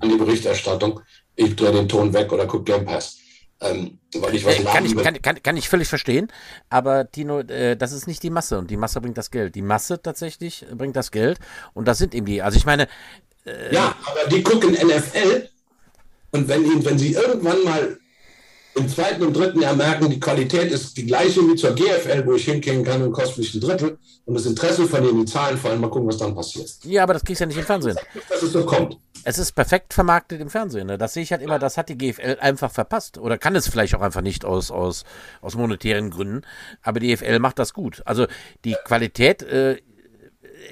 an 0.00 0.08
die 0.08 0.16
Berichterstattung. 0.16 1.00
Ich 1.36 1.54
drehe 1.54 1.70
den 1.70 1.88
Ton 1.88 2.12
weg 2.12 2.32
oder 2.32 2.46
gucke 2.46 2.64
Game 2.64 2.84
Pass. 2.84 3.18
Ähm, 3.60 3.98
weil 4.16 4.34
ich 4.34 4.44
was 4.44 4.58
äh, 4.58 4.64
kann, 4.64 4.84
ich, 4.84 4.96
kann, 4.96 5.22
kann, 5.22 5.42
kann 5.42 5.56
ich 5.56 5.68
völlig 5.68 5.86
verstehen, 5.86 6.28
aber 6.70 7.10
Tino, 7.10 7.40
äh, 7.40 7.76
das 7.76 7.92
ist 7.92 8.06
nicht 8.06 8.22
die 8.22 8.30
Masse 8.30 8.58
und 8.58 8.70
die 8.70 8.78
Masse 8.78 9.00
bringt 9.00 9.18
das 9.18 9.30
Geld. 9.30 9.54
Die 9.54 9.62
Masse 9.62 10.00
tatsächlich 10.02 10.64
bringt 10.72 10.96
das 10.96 11.10
Geld 11.10 11.38
und 11.74 11.86
das 11.86 11.98
sind 11.98 12.14
eben 12.14 12.26
die. 12.26 12.42
Also 12.42 12.56
ich 12.56 12.64
meine. 12.64 12.88
Äh, 13.44 13.74
ja, 13.74 13.94
aber 14.06 14.28
die 14.30 14.42
gucken 14.42 14.72
NFL 14.72 15.48
und 16.32 16.48
wenn, 16.48 16.84
wenn 16.84 16.98
sie 16.98 17.12
irgendwann 17.12 17.62
mal 17.62 17.98
im 18.74 18.88
zweiten 18.88 19.22
und 19.24 19.36
dritten 19.36 19.60
Jahr 19.60 19.74
merken, 19.74 20.08
die 20.10 20.20
Qualität 20.20 20.70
ist 20.70 20.96
die 20.96 21.06
gleiche 21.06 21.40
wie 21.40 21.56
zur 21.56 21.74
GFL, 21.74 22.24
wo 22.26 22.34
ich 22.34 22.44
hinkriegen 22.44 22.84
kann 22.84 23.02
und 23.02 23.12
kostet 23.12 23.38
mich 23.38 23.54
ein 23.54 23.60
Drittel. 23.60 23.98
Und 24.26 24.34
das 24.34 24.46
Interesse 24.46 24.86
von 24.86 25.02
denen, 25.02 25.24
die 25.24 25.32
Zahlen 25.32 25.58
fallen, 25.58 25.80
mal 25.80 25.90
gucken, 25.90 26.08
was 26.08 26.18
dann 26.18 26.34
passiert. 26.34 26.70
Ja, 26.84 27.02
aber 27.02 27.14
das 27.14 27.24
kriegst 27.24 27.40
du 27.40 27.44
ja 27.44 27.48
nicht 27.48 27.58
im 27.58 27.64
Fernsehen. 27.64 27.96
Dass 28.28 28.42
es 28.42 28.52
so 28.52 28.64
kommt. 28.64 28.96
Es 29.24 29.38
ist 29.38 29.52
perfekt 29.52 29.92
vermarktet 29.92 30.40
im 30.40 30.48
Fernsehen. 30.48 30.86
Ne? 30.86 30.98
Das 30.98 31.14
sehe 31.14 31.22
ich 31.22 31.32
halt 31.32 31.42
immer, 31.42 31.58
das 31.58 31.76
hat 31.76 31.88
die 31.88 31.98
GFL 31.98 32.38
einfach 32.40 32.70
verpasst. 32.70 33.18
Oder 33.18 33.38
kann 33.38 33.56
es 33.56 33.68
vielleicht 33.68 33.94
auch 33.94 34.00
einfach 34.00 34.22
nicht 34.22 34.44
aus, 34.44 34.70
aus, 34.70 35.04
aus 35.40 35.56
monetären 35.56 36.10
Gründen. 36.10 36.42
Aber 36.82 37.00
die 37.00 37.08
GFL 37.14 37.38
macht 37.38 37.58
das 37.58 37.74
gut. 37.74 38.02
Also 38.06 38.26
die 38.64 38.76
Qualität 38.84 39.42
äh, 39.42 39.78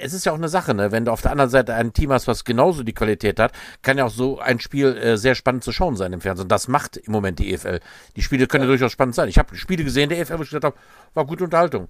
es 0.01 0.13
ist 0.13 0.25
ja 0.27 0.33
auch 0.33 0.37
eine 0.37 0.49
Sache, 0.49 0.75
ne? 0.75 0.93
wenn 0.93 1.05
du 1.05 1.13
auf 1.13 1.23
der 1.23 1.31
anderen 1.31 1.51
Seite 1.51 1.75
ein 1.75 1.93
Team 1.93 2.13
hast, 2.13 2.27
was 2.27 2.45
genauso 2.45 2.83
die 2.83 2.93
Qualität 2.93 3.39
hat, 3.41 3.53
kann 3.83 3.99
ja 3.99 4.07
auch 4.07 4.11
so 4.11 4.39
ein 4.39 4.61
Spiel 4.61 4.97
äh, 4.97 5.17
sehr 5.17 5.35
spannend 5.35 5.65
zu 5.65 5.73
schauen 5.73 5.97
sein 5.97 6.13
im 6.13 6.21
Fernsehen. 6.21 6.49
Das 6.49 6.69
macht 6.69 6.97
im 6.97 7.13
Moment 7.13 7.39
die 7.39 7.53
EFL. 7.53 7.81
Die 8.17 8.23
Spiele 8.23 8.47
können 8.47 8.65
ja 8.65 8.69
durchaus 8.69 8.93
spannend 8.93 9.15
sein. 9.15 9.29
Ich 9.29 9.39
habe 9.39 9.57
Spiele 9.57 9.85
gesehen 9.85 10.09
der 10.09 10.19
EFL, 10.19 10.39
wo 10.39 10.43
ich 10.43 10.51
gesagt 10.51 10.65
habe, 10.65 10.77
war 11.15 11.27
gute 11.27 11.45
Unterhaltung. 11.45 11.89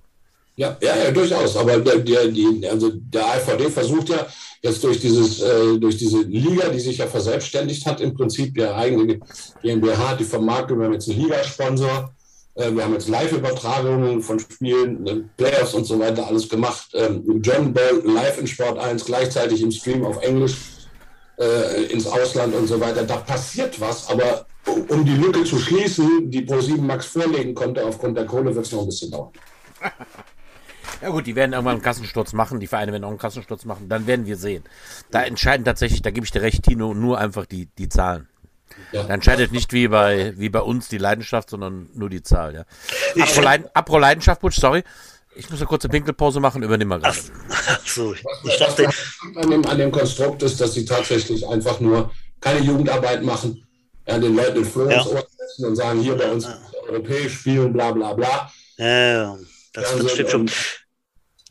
Ja, 0.56 0.76
ja, 0.80 0.96
ja, 1.04 1.10
durchaus. 1.12 1.56
Aber 1.56 1.78
der, 1.78 1.98
der, 2.00 2.26
die, 2.28 2.66
also 2.68 2.90
der 2.92 3.24
AVD 3.26 3.70
versucht 3.70 4.08
ja 4.08 4.26
jetzt 4.60 4.82
durch, 4.82 4.98
dieses, 4.98 5.40
äh, 5.40 5.78
durch 5.78 5.96
diese 5.96 6.22
Liga, 6.22 6.68
die 6.68 6.80
sich 6.80 6.98
ja 6.98 7.06
verselbstständigt 7.06 7.86
hat, 7.86 8.00
im 8.00 8.12
Prinzip 8.12 8.54
der 8.54 8.76
eigene 8.76 9.20
GmbH, 9.62 10.16
die 10.16 10.24
Vermarktung, 10.24 10.80
wir 10.80 10.86
haben 10.86 10.94
jetzt 10.94 11.08
einen 11.08 11.20
Ligasponsor, 11.20 12.12
wir 12.74 12.84
haben 12.84 12.92
jetzt 12.92 13.08
Live-Übertragungen 13.08 14.20
von 14.20 14.38
Spielen, 14.40 15.06
äh, 15.06 15.20
Playoffs 15.36 15.74
und 15.74 15.84
so 15.84 15.98
weiter 15.98 16.26
alles 16.26 16.48
gemacht. 16.48 16.88
Ähm, 16.94 17.40
John 17.42 17.72
Bell 17.72 18.02
live 18.04 18.40
in 18.40 18.46
Sport 18.46 18.78
1, 18.78 19.04
gleichzeitig 19.04 19.62
im 19.62 19.70
Stream 19.70 20.04
auf 20.04 20.20
Englisch 20.22 20.56
äh, 21.38 21.84
ins 21.84 22.06
Ausland 22.06 22.54
und 22.54 22.66
so 22.66 22.80
weiter. 22.80 23.04
Da 23.04 23.18
passiert 23.18 23.80
was, 23.80 24.08
aber 24.10 24.46
um 24.88 25.04
die 25.04 25.14
Lücke 25.14 25.44
zu 25.44 25.58
schließen, 25.58 26.30
die 26.30 26.44
Pro7 26.44 26.80
Max 26.80 27.06
vorlegen 27.06 27.54
konnte, 27.54 27.84
aufgrund 27.84 28.16
der 28.16 28.26
Kohle, 28.26 28.54
wird 28.54 28.66
es 28.66 28.72
noch 28.72 28.80
ein 28.80 28.86
bisschen 28.86 29.10
dauern. 29.10 29.32
Ja 31.00 31.10
gut, 31.10 31.28
die 31.28 31.36
werden 31.36 31.52
irgendwann 31.52 31.74
einen 31.74 31.82
Kassensturz 31.82 32.32
machen, 32.32 32.58
die 32.58 32.66
Vereine 32.66 32.90
werden 32.90 33.04
auch 33.04 33.10
einen 33.10 33.18
Kassensturz 33.18 33.64
machen, 33.64 33.88
dann 33.88 34.08
werden 34.08 34.26
wir 34.26 34.36
sehen. 34.36 34.64
Da 35.12 35.22
entscheiden 35.22 35.64
tatsächlich, 35.64 36.02
da 36.02 36.10
gebe 36.10 36.26
ich 36.26 36.32
dir 36.32 36.42
recht, 36.42 36.64
Tino, 36.64 36.92
nur 36.92 37.18
einfach 37.18 37.46
die, 37.46 37.66
die 37.78 37.88
Zahlen. 37.88 38.26
Ja. 38.92 39.02
Da 39.04 39.14
entscheidet 39.14 39.52
nicht 39.52 39.72
wie 39.72 39.88
bei, 39.88 40.32
wie 40.36 40.48
bei 40.48 40.60
uns 40.60 40.88
die 40.88 40.98
Leidenschaft, 40.98 41.50
sondern 41.50 41.88
nur 41.94 42.08
die 42.08 42.22
Zahl. 42.22 42.54
Ja. 42.54 43.22
Apro, 43.22 43.40
Leiden, 43.40 43.66
Apro 43.74 43.98
Leidenschaft, 43.98 44.40
Butch, 44.40 44.58
sorry. 44.58 44.82
Ich 45.36 45.48
muss 45.50 45.60
eine 45.60 45.68
kurze 45.68 45.88
Pinkelpause 45.88 46.40
machen, 46.40 46.62
übernimm 46.62 46.88
mal 46.88 47.00
gerade. 47.00 47.18
Ach 47.48 47.86
so, 47.86 48.14
ich 48.14 48.58
dachte. 48.58 48.88
An 49.36 49.50
dem, 49.50 49.64
an 49.66 49.78
dem 49.78 49.92
Konstrukt 49.92 50.42
ist, 50.42 50.60
dass 50.60 50.74
sie 50.74 50.84
tatsächlich 50.84 51.46
einfach 51.46 51.78
nur 51.80 52.10
keine 52.40 52.60
Jugendarbeit 52.60 53.22
machen, 53.22 53.66
ja, 54.06 54.18
den 54.18 54.34
Leuten 54.34 54.56
den 54.56 54.64
Floh 54.64 54.88
ja. 54.88 54.98
ins 54.98 55.06
Ohr 55.06 55.26
setzen 55.36 55.66
und 55.66 55.76
sagen, 55.76 56.00
hier 56.00 56.16
bei 56.16 56.30
uns 56.30 56.44
ja. 56.44 56.58
europäisch 56.88 57.40
spielen, 57.40 57.72
bla 57.72 57.92
bla 57.92 58.14
bla. 58.14 58.50
Ja, 58.78 59.36
das 59.74 59.94
ja, 59.96 60.08
stimmt 60.08 60.30
schon. 60.30 60.50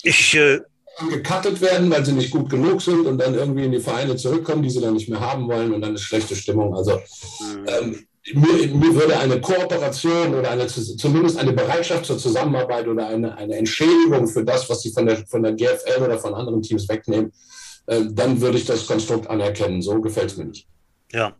Ich. 0.03 0.35
Äh, 0.35 0.61
gecuttet 1.09 1.61
werden, 1.61 1.91
weil 1.91 2.05
sie 2.05 2.13
nicht 2.13 2.31
gut 2.31 2.49
genug 2.49 2.81
sind 2.81 3.05
und 3.05 3.17
dann 3.19 3.35
irgendwie 3.35 3.65
in 3.65 3.71
die 3.71 3.79
Vereine 3.79 4.15
zurückkommen, 4.15 4.63
die 4.63 4.69
sie 4.69 4.81
dann 4.81 4.93
nicht 4.93 5.09
mehr 5.09 5.19
haben 5.19 5.47
wollen 5.47 5.73
und 5.73 5.81
dann 5.81 5.95
ist 5.95 6.01
schlechte 6.01 6.35
Stimmung. 6.35 6.75
Also 6.75 6.99
ähm, 7.67 8.07
mir, 8.33 8.67
mir, 8.67 8.95
würde 8.95 9.17
eine 9.17 9.39
Kooperation 9.39 10.33
oder 10.33 10.51
eine, 10.51 10.67
zumindest 10.67 11.37
eine 11.37 11.53
Bereitschaft 11.53 12.05
zur 12.05 12.17
Zusammenarbeit 12.17 12.87
oder 12.87 13.07
eine, 13.07 13.37
eine 13.37 13.55
Entschädigung 13.55 14.27
für 14.27 14.43
das, 14.43 14.69
was 14.69 14.81
sie 14.81 14.91
von 14.91 15.05
der, 15.05 15.25
von 15.27 15.43
der 15.43 15.53
GFL 15.53 16.03
oder 16.03 16.17
von 16.17 16.33
anderen 16.33 16.61
Teams 16.61 16.89
wegnehmen, 16.89 17.31
äh, 17.85 18.01
dann 18.11 18.41
würde 18.41 18.57
ich 18.57 18.65
das 18.65 18.85
Konstrukt 18.85 19.29
anerkennen. 19.29 19.81
So 19.81 20.01
gefällt 20.01 20.31
es 20.31 20.37
mir 20.37 20.45
nicht. 20.45 20.67
Ja, 21.11 21.35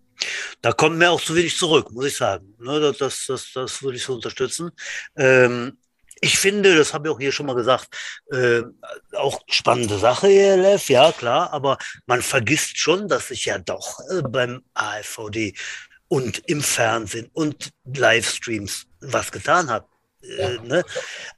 da 0.61 0.71
kommt 0.71 0.97
mir 0.97 1.11
auch 1.11 1.21
zu 1.21 1.35
wenig 1.35 1.57
zurück, 1.57 1.91
muss 1.91 2.05
ich 2.05 2.15
sagen. 2.15 2.53
Ne, 2.59 2.93
das, 2.97 3.25
das, 3.27 3.51
das 3.53 3.83
würde 3.83 3.97
ich 3.97 4.03
so 4.03 4.13
unterstützen. 4.13 4.71
Ähm, 5.15 5.77
ich 6.22 6.38
finde, 6.38 6.76
das 6.76 6.93
habe 6.93 7.07
ich 7.07 7.13
auch 7.13 7.20
hier 7.20 7.32
schon 7.32 7.45
mal 7.45 7.55
gesagt, 7.55 7.88
äh, 8.32 8.61
auch 9.15 9.41
spannende 9.47 9.97
Sache, 9.97 10.28
ELF, 10.28 10.89
ja 10.89 11.11
klar, 11.11 11.51
aber 11.53 11.78
man 12.05 12.22
vergisst 12.22 12.78
schon, 12.78 13.07
dass 13.07 13.30
sich 13.30 13.45
ja 13.45 13.57
doch 13.57 13.99
äh, 14.09 14.22
beim 14.22 14.63
AFVD 14.74 15.53
und 16.07 16.41
im 16.47 16.61
Fernsehen 16.61 17.30
und 17.34 17.72
Livestreams 17.86 18.88
was 19.01 19.32
getan 19.32 19.70
hat. 19.70 19.86
Äh, 20.24 20.55
ja. 20.55 20.61
ne? 20.63 20.84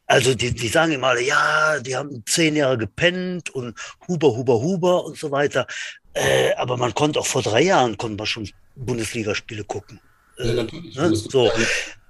Also 0.06 0.34
die, 0.34 0.54
die 0.54 0.68
sagen 0.68 0.94
immer 0.94 1.08
alle, 1.08 1.22
ja, 1.22 1.80
die 1.80 1.96
haben 1.96 2.24
zehn 2.26 2.56
Jahre 2.56 2.78
gepennt 2.78 3.50
und 3.50 3.78
Huber, 4.08 4.36
Huber, 4.36 4.62
Huber 4.62 5.06
und 5.06 5.18
so 5.18 5.32
weiter. 5.32 5.68
Äh, 6.14 6.54
aber 6.56 6.78
man 6.78 6.94
konnte 6.94 7.20
auch 7.20 7.28
vor 7.28 7.42
drei 7.42 7.62
Jahren 7.62 7.98
konnte 7.98 8.18
man 8.18 8.28
schon 8.28 8.50
Bundesligaspiele 8.76 9.64
gucken. 9.64 10.00
Äh, 10.38 10.56
ja, 10.56 10.64
ne? 10.64 11.16
So. 11.16 11.52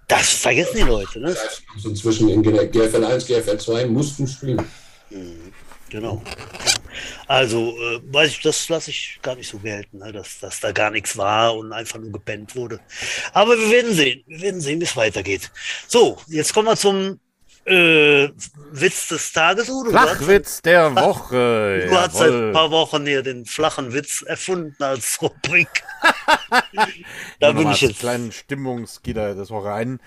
Das 0.09 0.33
vergessen 0.33 0.75
die 0.75 0.81
Leute. 0.81 1.19
Ne? 1.19 1.35
Inzwischen 1.85 2.29
in 2.29 2.41
GFL 2.41 3.05
1, 3.05 3.27
GFL 3.27 3.57
2 3.57 3.85
musst 3.85 4.19
du 4.19 4.27
spielen. 4.27 4.65
Mhm. 5.11 5.53
Genau. 5.89 6.21
Also, 7.27 7.77
äh, 7.77 8.01
weiß 8.11 8.31
ich, 8.31 8.41
das 8.41 8.67
lasse 8.69 8.89
ich 8.89 9.19
gar 9.21 9.35
nicht 9.35 9.49
so 9.49 9.59
gelten, 9.59 9.99
ne? 9.99 10.11
dass, 10.11 10.39
dass 10.39 10.59
da 10.59 10.71
gar 10.71 10.89
nichts 10.89 11.15
war 11.15 11.55
und 11.55 11.73
einfach 11.73 11.99
nur 11.99 12.11
gepennt 12.11 12.55
wurde. 12.55 12.79
Aber 13.33 13.57
wir 13.57 13.69
werden 13.69 13.93
sehen. 13.93 14.23
Wir 14.27 14.41
werden 14.41 14.61
sehen, 14.61 14.79
wie 14.79 14.85
es 14.85 14.97
weitergeht. 14.97 15.51
So, 15.87 16.17
jetzt 16.27 16.53
kommen 16.53 16.67
wir 16.67 16.75
zum 16.75 17.19
äh, 17.65 18.29
Witz 18.71 19.07
des 19.09 19.31
Tages, 19.31 19.69
Udo. 19.69 19.91
Flachwitz 19.91 20.61
der 20.61 20.95
Woche. 20.95 21.87
Du 21.89 21.97
hast 21.97 22.15
seit 22.15 22.31
ein 22.31 22.53
paar 22.53 22.71
Wochen 22.71 23.05
hier 23.05 23.23
den 23.23 23.45
flachen 23.45 23.93
Witz 23.93 24.21
erfunden 24.21 24.81
als 24.81 25.21
Rubrik. 25.21 25.83
da 27.39 27.51
bin 27.51 27.69
ich 27.71 27.81
jetzt. 27.81 27.99
kleinen 27.99 28.31
Stimmungsgitter 28.31 29.35
des 29.35 29.49
Woche 29.49 29.71
ein. 29.73 29.99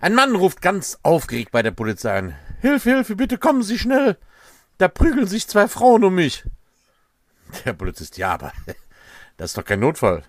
Ein 0.00 0.14
Mann 0.14 0.34
ruft 0.36 0.60
ganz 0.60 0.98
aufgeregt 1.02 1.50
bei 1.52 1.62
der 1.62 1.70
Polizei 1.70 2.18
an. 2.18 2.36
Hilfe, 2.60 2.90
Hilfe, 2.90 3.16
bitte 3.16 3.38
kommen 3.38 3.62
Sie 3.62 3.78
schnell. 3.78 4.18
Da 4.78 4.88
prügeln 4.88 5.26
sich 5.26 5.48
zwei 5.48 5.68
Frauen 5.68 6.04
um 6.04 6.14
mich. 6.14 6.44
Der 7.64 7.72
Polizist, 7.72 8.18
ja, 8.18 8.32
aber 8.32 8.52
das 9.36 9.50
ist 9.50 9.58
doch 9.58 9.64
kein 9.64 9.80
Notfall. 9.80 10.24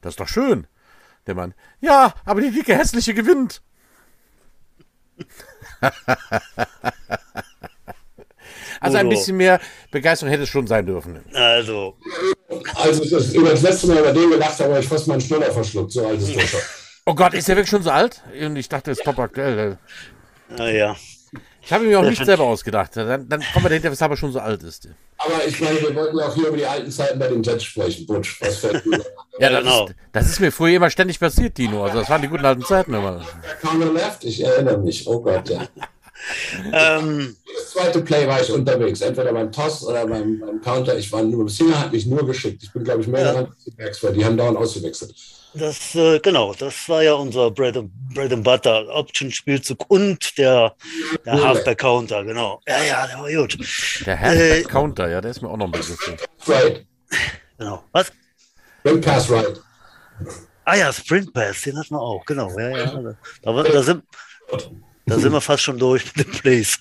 Das 0.00 0.12
ist 0.12 0.20
doch 0.20 0.28
schön. 0.28 0.66
Der 1.26 1.34
Mann, 1.34 1.54
ja, 1.80 2.14
aber 2.24 2.40
die 2.40 2.52
dicke 2.52 2.76
hässliche 2.76 3.14
gewinnt. 3.14 3.62
Also 8.80 8.96
ein 8.98 9.08
bisschen 9.08 9.36
mehr 9.36 9.60
Begeisterung 9.90 10.30
hätte 10.30 10.44
es 10.44 10.48
schon 10.48 10.66
sein 10.66 10.86
dürfen. 10.86 11.24
Also. 11.32 11.96
Also 12.74 13.04
das, 13.04 13.34
über 13.34 13.50
das 13.50 13.62
letzte 13.62 13.88
Mal 13.88 13.98
über 13.98 14.12
den 14.12 14.30
gedacht 14.30 14.58
habe, 14.60 14.78
ich 14.78 14.86
fast 14.86 15.08
meinen 15.08 15.20
Schnuller 15.20 15.50
verschluckt. 15.52 15.92
So 15.92 16.06
alt 16.06 16.20
ist 16.20 16.34
der 16.34 16.40
schon. 16.40 16.60
Oh 17.06 17.14
Gott, 17.14 17.34
ist 17.34 17.48
der 17.48 17.56
wirklich 17.56 17.70
schon 17.70 17.82
so 17.82 17.90
alt? 17.90 18.22
Und 18.40 18.56
ich 18.56 18.68
dachte, 18.68 18.90
das 18.90 18.98
ist 18.98 19.04
top 19.04 19.18
aktuell. 19.18 19.78
Naja. 20.48 20.96
Ich 21.66 21.72
habe 21.72 21.84
mir 21.84 21.98
auch 21.98 22.04
nicht 22.04 22.24
selber 22.24 22.44
ausgedacht. 22.44 22.96
Dann, 22.96 23.28
dann 23.28 23.42
kommen 23.52 23.64
wir 23.64 23.70
dahinter, 23.70 23.90
weshalb 23.90 24.12
er 24.12 24.16
schon 24.16 24.30
so 24.30 24.38
alt 24.38 24.62
ist. 24.62 24.88
Aber 25.18 25.44
ich 25.44 25.60
meine, 25.60 25.80
wir 25.80 25.94
wollten 25.96 26.16
ja 26.16 26.28
auch 26.28 26.34
hier 26.34 26.46
über 26.46 26.56
die 26.56 26.64
alten 26.64 26.92
Zeiten 26.92 27.18
bei 27.18 27.26
den 27.26 27.42
Jets 27.42 27.64
sprechen, 27.64 28.06
Butch. 28.06 28.40
Was 28.40 28.58
fällt 28.58 28.84
ja, 29.40 29.50
das, 29.50 29.64
genau. 29.64 29.86
ist, 29.86 29.94
das 30.12 30.26
ist 30.28 30.40
mir 30.40 30.52
früher 30.52 30.76
immer 30.76 30.90
ständig 30.90 31.18
passiert, 31.18 31.58
Dino. 31.58 31.84
Also 31.84 31.98
das 31.98 32.08
waren 32.08 32.22
die 32.22 32.28
guten 32.28 32.44
alten 32.44 32.62
Zeiten 32.62 32.94
immer. 32.94 33.20
left, 33.92 34.22
ich 34.22 34.44
erinnere 34.44 34.78
mich. 34.78 35.08
Oh 35.08 35.20
Gott, 35.20 35.48
ja. 35.48 35.66
ähm, 36.72 37.36
das 37.56 37.70
zweite 37.72 38.00
Play 38.02 38.28
war 38.28 38.40
ich 38.40 38.52
unterwegs, 38.52 39.00
entweder 39.00 39.32
beim 39.32 39.50
Toss 39.50 39.82
oder 39.82 40.06
beim, 40.06 40.38
beim 40.38 40.60
Counter. 40.60 40.96
Ich 40.96 41.10
war 41.10 41.24
nur, 41.24 41.48
Singer 41.48 41.80
hat 41.80 41.92
mich 41.92 42.06
nur 42.06 42.24
geschickt. 42.24 42.62
Ich 42.62 42.72
bin, 42.72 42.84
glaube 42.84 43.00
ich, 43.00 43.08
mehr 43.08 43.22
ja. 43.22 43.32
daran 43.32 43.54
als 43.78 44.00
die 44.00 44.24
haben 44.24 44.36
dauernd 44.36 44.56
ausgewechselt. 44.56 45.16
Das, 45.58 45.94
äh, 45.94 46.18
genau, 46.20 46.54
das 46.54 46.88
war 46.88 47.02
ja 47.02 47.14
unser 47.14 47.50
Bread 47.50 47.76
and, 47.76 47.90
Bread 48.14 48.32
and 48.32 48.44
Butter, 48.44 48.86
Option-Spielzug 48.88 49.84
und 49.88 50.36
der, 50.38 50.74
der 51.24 51.42
Halfback-Counter, 51.42 52.24
genau. 52.24 52.60
Ja, 52.66 52.82
ja, 52.82 53.06
der 53.06 53.18
war 53.18 53.30
gut. 53.30 53.58
Der 54.04 54.18
Halfback-Counter, 54.18 55.08
äh, 55.08 55.12
ja, 55.12 55.20
der 55.20 55.30
ist 55.30 55.42
mir 55.42 55.48
auch 55.48 55.56
noch 55.56 55.66
ein 55.66 55.72
bisschen. 55.72 55.96
Right. 56.46 56.86
Genau. 57.58 57.84
Was? 57.92 58.12
Sprint 58.80 59.04
Pass 59.04 59.30
Right. 59.30 59.60
Ah 60.64 60.74
ja, 60.74 60.92
Sprint 60.92 61.32
Pass, 61.32 61.62
den 61.62 61.78
hatten 61.78 61.94
wir 61.94 62.00
auch, 62.00 62.24
genau. 62.24 62.50
Ja, 62.58 62.68
ja. 62.70 63.16
Da, 63.42 63.62
da, 63.62 63.82
sind, 63.82 64.04
da 65.06 65.18
sind 65.18 65.32
wir 65.32 65.40
fast 65.40 65.62
schon 65.62 65.78
durch 65.78 66.04
mit 66.16 66.26
dem 66.26 66.32
Plays. 66.32 66.78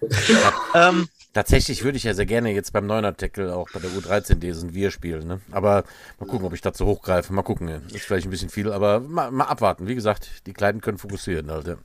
ähm, 0.74 1.08
Tatsächlich 1.36 1.84
würde 1.84 1.98
ich 1.98 2.04
ja 2.04 2.14
sehr 2.14 2.24
gerne 2.24 2.50
jetzt 2.50 2.72
beim 2.72 2.86
Neuner-Tackle 2.86 3.54
auch 3.54 3.68
bei 3.70 3.78
der 3.78 3.90
U13 3.90 4.36
diesen 4.36 4.72
Wir 4.72 4.90
spielen. 4.90 5.28
Ne? 5.28 5.42
Aber 5.50 5.84
mal 6.18 6.24
gucken, 6.24 6.46
ob 6.46 6.54
ich 6.54 6.62
dazu 6.62 6.86
hochgreife. 6.86 7.30
Mal 7.34 7.42
gucken. 7.42 7.68
Ist 7.92 8.06
vielleicht 8.06 8.26
ein 8.26 8.30
bisschen 8.30 8.48
viel, 8.48 8.72
aber 8.72 9.00
mal, 9.00 9.30
mal 9.30 9.44
abwarten. 9.44 9.86
Wie 9.86 9.94
gesagt, 9.94 10.46
die 10.46 10.54
Kleinen 10.54 10.80
können 10.80 10.96
fokussieren. 10.96 11.50
Halt, 11.50 11.76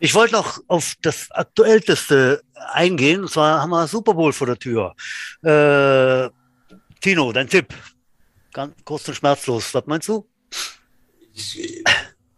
Ich 0.00 0.16
wollte 0.16 0.32
noch 0.32 0.58
auf 0.66 0.94
das 1.00 1.30
Aktuellste 1.30 2.42
eingehen. 2.72 3.20
Und 3.20 3.30
zwar 3.30 3.62
haben 3.62 3.70
wir 3.70 3.86
Super 3.86 4.14
Bowl 4.14 4.32
vor 4.32 4.48
der 4.48 4.58
Tür. 4.58 4.96
Äh, 5.44 6.28
Tino, 7.00 7.30
dein 7.30 7.48
Tipp. 7.48 7.72
Ganz 8.52 8.74
kurz 8.84 9.06
und 9.06 9.14
schmerzlos. 9.14 9.72
Was 9.74 9.86
meinst 9.86 10.08
du? 10.08 10.26
Ich, 11.34 11.84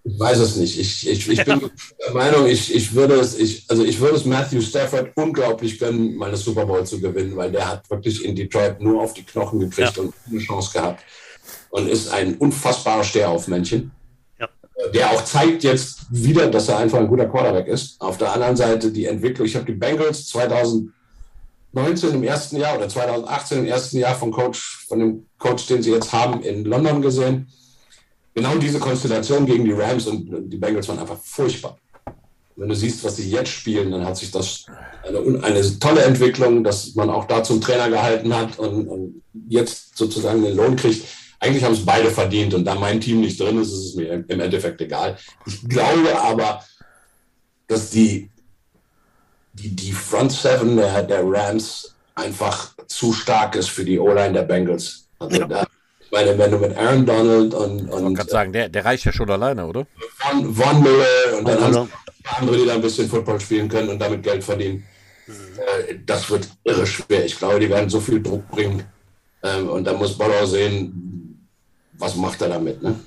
ich 0.07 0.19
weiß 0.19 0.39
es 0.39 0.57
nicht. 0.57 0.79
Ich, 0.79 1.09
ich, 1.09 1.29
ich 1.29 1.45
bin 1.45 1.61
der 2.07 2.15
Meinung, 2.15 2.47
ich, 2.47 2.75
ich, 2.75 2.95
würde 2.95 3.15
es, 3.15 3.39
ich, 3.39 3.65
also 3.69 3.85
ich 3.85 4.01
würde 4.01 4.17
es 4.17 4.25
Matthew 4.25 4.61
Stafford 4.61 5.11
unglaublich 5.17 5.79
gönnen, 5.79 6.15
mal 6.15 6.29
eine 6.29 6.37
Super 6.37 6.65
Bowl 6.65 6.87
zu 6.87 7.01
gewinnen, 7.01 7.37
weil 7.37 7.51
der 7.51 7.69
hat 7.69 7.91
wirklich 7.91 8.25
in 8.25 8.37
Detroit 8.37 8.81
nur 8.81 9.03
auf 9.03 9.15
die 9.15 9.25
Knochen 9.25 9.59
gekriegt 9.59 9.97
ja. 9.97 10.03
und 10.03 10.15
eine 10.31 10.39
Chance 10.39 10.73
gehabt. 10.73 11.03
Und 11.71 11.89
ist 11.89 12.09
ein 12.11 12.37
unfassbarer 12.37 13.03
Stehaufmännchen. 13.03 13.91
Ja. 14.39 14.49
Der 14.95 15.11
auch 15.11 15.25
zeigt 15.25 15.65
jetzt 15.65 16.07
wieder, 16.11 16.49
dass 16.49 16.69
er 16.69 16.79
einfach 16.79 16.99
ein 16.99 17.09
guter 17.09 17.27
Quarterback 17.27 17.67
ist. 17.67 18.01
Auf 18.01 18.19
der 18.19 18.33
anderen 18.33 18.57
Seite 18.57 18.93
die 18.93 19.07
Entwicklung. 19.07 19.47
Ich 19.47 19.57
habe 19.57 19.67
die 19.67 19.73
Bengals 19.73 20.29
2019 20.29 20.93
im 22.15 22.23
ersten 22.23 22.57
Jahr 22.59 22.77
oder 22.77 22.89
2018 22.89 23.59
im 23.59 23.67
ersten 23.67 23.99
Jahr 23.99 24.15
von 24.15 24.31
Coach, 24.31 24.87
von 24.89 25.01
dem 25.01 25.27
Coach, 25.39 25.67
den 25.67 25.83
sie 25.83 25.91
jetzt 25.91 26.13
haben, 26.13 26.43
in 26.43 26.65
London 26.65 27.03
gesehen 27.03 27.49
genau 28.37 28.55
diese 28.59 28.79
Konstellation 28.79 29.47
gegen 29.47 29.65
die 29.65 29.73
Rams 29.73 30.07
und 30.07 30.29
die 30.53 30.59
Bengals 30.59 30.87
waren 30.89 30.99
einfach 30.99 31.19
furchtbar. 31.19 31.79
Wenn 32.55 32.69
du 32.69 32.75
siehst, 32.75 33.03
was 33.03 33.17
sie 33.17 33.31
jetzt 33.31 33.51
spielen, 33.51 33.91
dann 33.91 34.05
hat 34.05 34.17
sich 34.17 34.31
das 34.31 34.67
eine, 35.03 35.43
eine 35.43 35.79
tolle 35.79 36.03
Entwicklung, 36.03 36.63
dass 36.63 36.95
man 36.95 37.11
auch 37.11 37.25
da 37.25 37.43
zum 37.43 37.61
Trainer 37.61 37.89
gehalten 37.89 38.35
hat 38.35 38.59
und, 38.59 38.89
und 38.89 39.23
jetzt 39.49 39.97
sozusagen 39.97 40.43
den 40.43 40.57
Lohn 40.57 40.77
kriegt. 40.77 41.07
Eigentlich 41.41 41.65
haben 41.65 41.75
es 41.75 41.85
beide 41.85 42.11
verdient 42.11 42.55
und 42.55 42.65
da 42.65 42.75
mein 42.75 43.01
Team 43.01 43.21
nicht 43.21 43.41
drin 43.41 43.61
ist, 43.61 43.73
ist 43.73 43.85
es 43.87 43.95
mir 43.95 44.25
im 44.29 44.41
Endeffekt 44.41 44.81
egal. 44.81 45.19
Ich 45.47 45.67
glaube 45.69 46.19
aber, 46.21 46.63
dass 47.69 47.91
die, 47.91 48.31
die, 49.55 49.71
die 49.71 49.93
Front 49.93 50.33
Seven 50.33 50.77
der, 50.77 51.03
der 51.03 51.23
Rams 51.25 51.95
einfach 52.15 52.75
zu 52.87 53.13
stark 53.13 53.57
ist 53.57 53.71
für 53.71 53.85
die 53.85 53.99
O-Line 53.99 54.33
der 54.33 54.43
Bengals. 54.43 55.09
Also 55.19 55.41
ja. 55.41 55.47
da 55.47 55.67
ich 56.07 56.13
meine, 56.13 56.39
wenn 56.39 56.51
du 56.53 56.59
mit 56.59 56.77
Aaron 56.77 57.05
Donald 57.05 57.55
und. 57.55 57.91
und 57.91 58.13
ich 58.13 58.19
kann 58.19 58.29
sagen, 58.29 58.53
der, 58.53 58.69
der 58.69 58.85
reicht 58.85 59.05
ja 59.05 59.13
schon 59.13 59.29
alleine, 59.29 59.67
oder? 59.67 59.87
Von, 60.17 60.55
von 60.55 60.83
Miller 60.83 61.39
und 61.39 61.49
dann 61.49 61.61
hast 61.61 61.75
du 61.75 61.89
andere, 62.39 62.57
die 62.57 62.67
da 62.67 62.75
ein 62.75 62.81
bisschen 62.81 63.09
Football 63.09 63.41
spielen 63.41 63.69
können 63.69 63.89
und 63.89 63.99
damit 63.99 64.23
Geld 64.23 64.45
verdienen. 64.45 64.85
Mhm. 65.27 66.07
Das 66.07 66.31
wird 66.31 66.49
irre 66.65 66.87
schwer. 66.87 67.25
Ich 67.25 67.37
glaube, 67.37 67.59
die 67.59 67.69
werden 67.69 67.91
so 67.91 68.01
viel 68.01 68.23
Druck 68.23 68.49
bringen. 68.49 68.85
Ähm, 69.43 69.69
und 69.69 69.85
da 69.85 69.93
muss 69.93 70.17
Boller 70.17 70.47
sehen, 70.47 71.49
was 71.95 72.15
macht 72.15 72.41
er 72.43 72.51
damit. 72.51 72.83
Ne? 72.83 72.99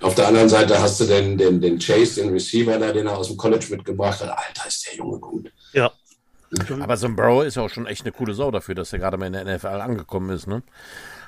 Auf 0.00 0.14
der 0.14 0.28
anderen 0.28 0.48
Seite 0.48 0.80
hast 0.80 1.00
du 1.00 1.04
den, 1.04 1.38
den, 1.38 1.60
den 1.60 1.78
Chase, 1.78 2.20
den 2.20 2.32
Receiver 2.32 2.78
da, 2.78 2.92
den 2.92 3.06
er 3.06 3.16
aus 3.16 3.28
dem 3.28 3.36
College 3.36 3.66
mitgebracht 3.70 4.20
hat. 4.20 4.30
Alter, 4.30 4.68
ist 4.68 4.86
der 4.86 4.96
Junge 4.96 5.18
gut. 5.18 5.50
Ja. 5.72 5.92
Aber 6.80 6.96
so 6.96 7.06
ein 7.06 7.16
Bro 7.16 7.42
ist 7.42 7.56
ja 7.56 7.62
auch 7.62 7.70
schon 7.70 7.86
echt 7.86 8.02
eine 8.02 8.12
coole 8.12 8.32
Sau 8.34 8.50
dafür, 8.50 8.74
dass 8.74 8.92
er 8.92 8.98
gerade 8.98 9.18
mal 9.18 9.26
in 9.26 9.34
der 9.34 9.44
NFL 9.44 9.66
angekommen 9.66 10.30
ist. 10.30 10.46
Ne? 10.46 10.62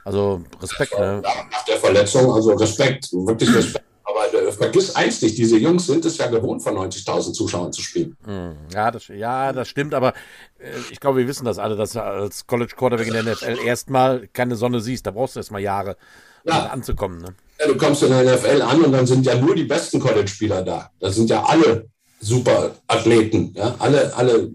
Also 0.05 0.43
Respekt. 0.61 0.99
Ne? 0.99 1.23
Nach 1.23 1.65
der 1.65 1.77
Verletzung, 1.77 2.33
also 2.33 2.53
Respekt, 2.53 3.13
wirklich 3.13 3.55
Respekt. 3.55 3.85
Aber 4.05 4.53
vergiss 4.53 4.95
eins 4.97 5.23
nicht, 5.23 5.39
diese 5.39 5.57
Jungs 5.57 5.87
sind 5.87 6.05
es 6.05 6.19
ja 6.19 6.27
gewohnt, 6.27 6.63
von 6.63 6.75
90.000 6.75 7.33
Zuschauern 7.33 7.73
zu 7.73 7.81
spielen. 7.83 8.17
Hm, 8.25 8.57
ja, 8.73 8.91
das, 8.91 9.09
ja, 9.09 9.53
das 9.53 9.69
stimmt, 9.69 9.95
aber 9.95 10.15
äh, 10.59 10.71
ich 10.91 11.01
glaube, 11.01 11.19
wir 11.19 11.29
wissen 11.29 11.45
das 11.45 11.59
alle, 11.59 11.77
dass 11.77 11.93
du 11.93 12.03
als 12.03 12.47
College 12.47 12.75
Quarterback 12.77 13.07
in 13.07 13.13
der 13.13 13.23
NFL 13.23 13.59
erstmal 13.65 14.29
keine 14.33 14.57
Sonne 14.57 14.81
siehst. 14.81 15.07
Da 15.07 15.13
brauchst 15.13 15.37
du 15.37 15.41
erstmal 15.41 15.63
Jahre, 15.63 15.97
um 16.45 16.53
ja. 16.53 16.67
anzukommen. 16.67 17.21
Ne? 17.21 17.35
Ja, 17.59 17.69
du 17.69 17.77
kommst 17.77 18.03
in 18.03 18.11
der 18.11 18.25
NFL 18.25 18.63
an 18.63 18.83
und 18.83 18.93
dann 18.93 19.07
sind 19.07 19.25
ja 19.25 19.37
nur 19.37 19.55
die 19.55 19.65
besten 19.65 20.01
College-Spieler 20.01 20.63
da. 20.63 20.91
Da 20.99 21.11
sind 21.11 21.31
ja 21.31 21.45
alle 21.45 21.89
super 22.21 22.73
Athleten. 22.87 23.53
Ja? 23.55 23.75
Alle, 23.79 24.15
alle, 24.17 24.51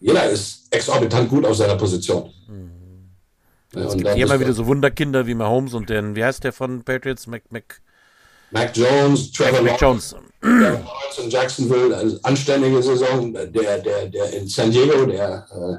jeder 0.00 0.28
ist 0.28 0.66
exorbitant 0.70 1.28
gut 1.28 1.44
auf 1.46 1.56
seiner 1.56 1.76
Position. 1.76 2.30
Mhm. 2.48 2.70
Ja, 3.74 3.82
es 3.82 3.96
gibt 3.96 4.14
hier 4.14 4.26
immer 4.26 4.40
wieder 4.40 4.52
so 4.52 4.66
Wunderkinder 4.66 5.26
wie 5.26 5.34
Mahomes 5.34 5.74
und 5.74 5.90
den, 5.90 6.16
wie 6.16 6.24
heißt 6.24 6.42
der 6.44 6.52
von 6.52 6.82
Patriots? 6.82 7.26
Mac, 7.26 7.42
Mac, 7.50 7.80
Mac 8.50 8.76
Jones, 8.76 9.30
Trevor 9.32 9.62
Mac, 9.62 9.72
Mac 9.72 9.80
Jones. 9.80 10.16
Lawrence 10.42 11.22
in 11.22 11.30
Jacksonville, 11.30 11.96
eine 11.96 12.18
anständige 12.22 12.82
Saison. 12.82 13.32
Der, 13.32 13.46
der, 13.46 14.08
der 14.08 14.32
in 14.32 14.48
San 14.48 14.70
Diego, 14.70 15.06
der, 15.06 15.46
äh, 15.50 15.76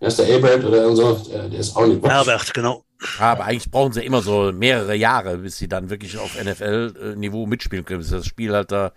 der 0.00 0.08
ist 0.08 0.18
der 0.18 0.36
Abert 0.36 0.64
oder 0.64 0.94
so, 0.96 1.14
der, 1.30 1.48
der 1.48 1.60
ist 1.60 1.76
auch 1.76 1.86
nicht. 1.86 2.02
Herbert, 2.02 2.54
genau. 2.54 2.84
aber 3.18 3.44
eigentlich 3.44 3.70
brauchen 3.70 3.92
sie 3.92 4.04
immer 4.04 4.22
so 4.22 4.52
mehrere 4.52 4.94
Jahre, 4.94 5.38
bis 5.38 5.58
sie 5.58 5.68
dann 5.68 5.90
wirklich 5.90 6.18
auf 6.18 6.42
NFL-Niveau 6.42 7.46
mitspielen 7.46 7.84
können, 7.84 8.00
bis 8.00 8.10
das 8.10 8.26
Spiel 8.26 8.52
halt 8.52 8.72
da 8.72 8.92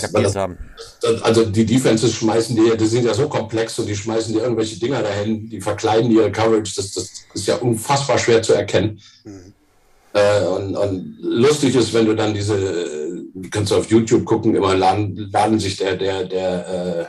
kapiert 0.00 0.34
haben. 0.36 0.58
Also 1.22 1.44
die 1.44 1.66
Defenses 1.66 2.14
schmeißen 2.14 2.56
die, 2.56 2.76
die 2.76 2.86
sind 2.86 3.04
ja 3.04 3.14
so 3.14 3.28
komplex 3.28 3.78
und 3.78 3.86
die 3.86 3.96
schmeißen 3.96 4.32
dir 4.32 4.42
irgendwelche 4.42 4.78
Dinger 4.78 5.02
dahin, 5.02 5.48
die 5.48 5.60
verkleiden 5.60 6.10
ihre 6.10 6.30
Coverage, 6.30 6.74
das, 6.76 6.92
das 6.92 7.10
ist 7.34 7.46
ja 7.46 7.56
unfassbar 7.56 8.18
schwer 8.18 8.42
zu 8.42 8.54
erkennen. 8.54 9.00
Mhm. 9.24 9.52
Äh, 10.14 10.44
und, 10.46 10.76
und, 10.76 11.16
lustig 11.20 11.74
ist, 11.74 11.94
wenn 11.94 12.06
du 12.06 12.14
dann 12.14 12.34
diese, 12.34 12.56
du 13.34 13.50
kannst 13.50 13.72
auf 13.72 13.90
YouTube 13.90 14.24
gucken, 14.24 14.54
immer 14.54 14.74
laden, 14.74 15.30
laden 15.32 15.58
sich 15.58 15.76
der, 15.76 15.96
der, 15.96 16.24
der 16.24 16.68
äh, 16.68 17.04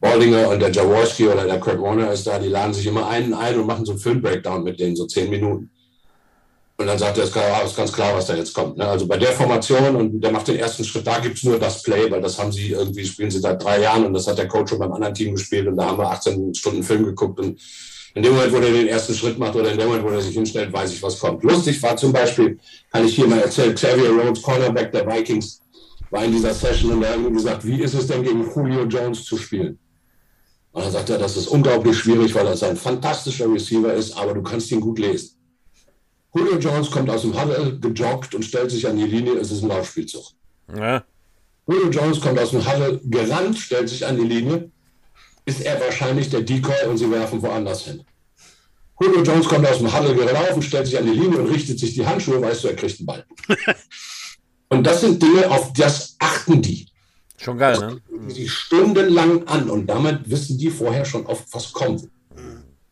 Baldinger 0.00 0.48
und 0.48 0.60
der 0.60 0.72
Jaworski 0.72 1.28
oder 1.28 1.44
der 1.44 1.60
Kurt 1.60 1.80
Warner 1.80 2.10
ist 2.10 2.26
da, 2.26 2.38
die 2.38 2.48
laden 2.48 2.74
sich 2.74 2.86
immer 2.86 3.08
einen 3.08 3.34
ein 3.34 3.58
und 3.58 3.66
machen 3.66 3.84
so 3.84 3.92
einen 3.92 4.00
Film-Breakdown 4.00 4.64
mit 4.64 4.80
denen, 4.80 4.96
so 4.96 5.06
zehn 5.06 5.30
Minuten. 5.30 5.70
Und 6.78 6.86
dann 6.86 6.98
sagt 6.98 7.18
er, 7.18 7.24
es 7.24 7.30
ist 7.30 7.76
ganz 7.76 7.92
klar, 7.92 8.14
was 8.16 8.26
da 8.26 8.34
jetzt 8.34 8.54
kommt. 8.54 8.76
Ne? 8.76 8.86
Also 8.86 9.06
bei 9.06 9.16
der 9.16 9.32
Formation 9.32 9.94
und 9.94 10.20
der 10.20 10.32
macht 10.32 10.48
den 10.48 10.56
ersten 10.56 10.84
Schritt, 10.84 11.06
da 11.06 11.18
gibt 11.18 11.36
es 11.36 11.44
nur 11.44 11.58
das 11.58 11.82
Play, 11.82 12.10
weil 12.10 12.20
das 12.20 12.38
haben 12.38 12.50
sie 12.50 12.70
irgendwie, 12.70 13.04
spielen 13.04 13.30
sie 13.30 13.38
seit 13.38 13.62
drei 13.62 13.80
Jahren 13.80 14.06
und 14.06 14.14
das 14.14 14.26
hat 14.26 14.38
der 14.38 14.48
Coach 14.48 14.70
schon 14.70 14.78
beim 14.78 14.92
anderen 14.92 15.14
Team 15.14 15.34
gespielt 15.34 15.68
und 15.68 15.76
da 15.76 15.86
haben 15.86 15.98
wir 15.98 16.10
18 16.10 16.54
Stunden 16.54 16.82
Film 16.82 17.04
geguckt 17.04 17.38
und 17.38 17.60
in 18.14 18.22
dem 18.22 18.34
Moment, 18.34 18.52
wo 18.52 18.56
er 18.56 18.72
den 18.72 18.88
ersten 18.88 19.14
Schritt 19.14 19.38
macht 19.38 19.54
oder 19.54 19.70
in 19.70 19.78
dem 19.78 19.88
Moment, 19.88 20.04
wo 20.04 20.10
er 20.10 20.20
sich 20.20 20.34
hinstellt, 20.34 20.72
weiß 20.72 20.92
ich, 20.92 21.02
was 21.02 21.18
kommt. 21.18 21.42
Lustig 21.44 21.82
war 21.82 21.96
zum 21.96 22.12
Beispiel, 22.12 22.58
kann 22.90 23.06
ich 23.06 23.14
hier 23.14 23.26
mal 23.26 23.38
erzählen, 23.38 23.74
Xavier 23.74 24.10
Rhodes, 24.10 24.42
Cornerback 24.42 24.92
der 24.92 25.06
Vikings, 25.06 25.60
war 26.10 26.24
in 26.24 26.32
dieser 26.32 26.52
Session 26.52 26.92
und 26.92 27.02
er 27.02 27.12
hat 27.12 27.32
gesagt, 27.32 27.66
wie 27.66 27.80
ist 27.80 27.94
es 27.94 28.06
denn 28.06 28.22
gegen 28.22 28.44
Julio 28.54 28.84
Jones 28.84 29.24
zu 29.24 29.38
spielen? 29.38 29.78
Und 30.72 30.84
dann 30.84 30.92
sagt 30.92 31.10
er, 31.10 31.18
das 31.18 31.36
ist 31.36 31.48
unglaublich 31.48 31.98
schwierig, 31.98 32.34
weil 32.34 32.46
er 32.46 32.68
ein 32.68 32.76
fantastischer 32.76 33.50
Receiver 33.50 33.92
ist, 33.94 34.16
aber 34.16 34.34
du 34.34 34.42
kannst 34.42 34.70
ihn 34.72 34.80
gut 34.80 34.98
lesen. 34.98 35.36
Julio 36.34 36.58
Jones 36.58 36.90
kommt 36.90 37.10
aus 37.10 37.22
dem 37.22 37.38
Huddle 37.38 37.78
gejoggt 37.78 38.34
und 38.34 38.42
stellt 38.42 38.70
sich 38.70 38.86
an 38.86 38.96
die 38.96 39.04
Linie, 39.04 39.34
es 39.34 39.50
ist 39.50 39.62
ein 39.62 39.68
Laufspielzug. 39.68 40.24
Ja. 40.74 41.04
Julio 41.66 41.90
Jones 41.90 42.20
kommt 42.20 42.38
aus 42.38 42.50
dem 42.50 42.66
Huddle 42.66 43.00
gerannt, 43.04 43.58
stellt 43.58 43.88
sich 43.88 44.04
an 44.06 44.16
die 44.16 44.26
Linie, 44.26 44.70
ist 45.44 45.60
er 45.60 45.80
wahrscheinlich 45.80 46.30
der 46.30 46.40
Decoy 46.40 46.88
und 46.88 46.96
sie 46.98 47.10
werfen 47.10 47.42
woanders 47.42 47.84
hin. 47.84 48.02
Julio 49.00 49.22
Jones 49.22 49.46
kommt 49.46 49.66
aus 49.66 49.78
dem 49.78 49.92
Huddle 49.92 50.14
gelaufen, 50.14 50.62
stellt 50.62 50.86
sich 50.86 50.98
an 50.98 51.06
die 51.06 51.18
Linie 51.18 51.38
und 51.38 51.50
richtet 51.50 51.78
sich 51.78 51.94
die 51.94 52.06
Handschuhe, 52.06 52.40
weißt 52.40 52.64
du, 52.64 52.68
er 52.68 52.76
kriegt 52.76 52.98
einen 52.98 53.06
Ball. 53.06 53.26
und 54.68 54.84
das 54.86 55.00
sind 55.00 55.22
Dinge, 55.22 55.50
auf 55.50 55.72
das 55.72 56.16
achten 56.18 56.62
die. 56.62 56.88
Schon 57.36 57.58
geil, 57.58 57.78
ne? 57.78 58.00
Die 58.32 58.48
stundenlang 58.48 59.46
an 59.48 59.68
und 59.68 59.86
damit 59.86 60.30
wissen 60.30 60.56
die 60.56 60.70
vorher 60.70 61.04
schon 61.04 61.26
oft, 61.26 61.44
was 61.52 61.72
kommt. 61.72 62.08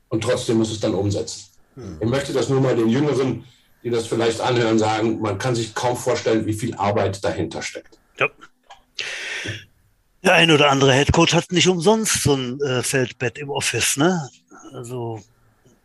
Und 0.08 0.24
trotzdem 0.24 0.58
muss 0.58 0.72
es 0.72 0.80
dann 0.80 0.94
umsetzen. 0.94 1.49
Ich 2.00 2.08
möchte 2.08 2.32
das 2.32 2.48
nur 2.48 2.60
mal 2.60 2.76
den 2.76 2.88
Jüngeren, 2.88 3.44
die 3.82 3.90
das 3.90 4.06
vielleicht 4.06 4.40
anhören, 4.40 4.78
sagen, 4.78 5.20
man 5.20 5.38
kann 5.38 5.54
sich 5.54 5.74
kaum 5.74 5.96
vorstellen, 5.96 6.46
wie 6.46 6.52
viel 6.52 6.74
Arbeit 6.74 7.24
dahinter 7.24 7.62
steckt. 7.62 7.98
Ja. 8.18 8.28
Der 10.22 10.34
ein 10.34 10.50
oder 10.50 10.70
andere 10.70 10.92
Headcoach 10.92 11.32
hat 11.32 11.50
nicht 11.50 11.68
umsonst 11.68 12.22
so 12.22 12.34
ein 12.34 12.60
äh, 12.60 12.82
Feldbett 12.82 13.38
im 13.38 13.48
Office, 13.48 13.96
ne? 13.96 14.28
Also 14.72 15.22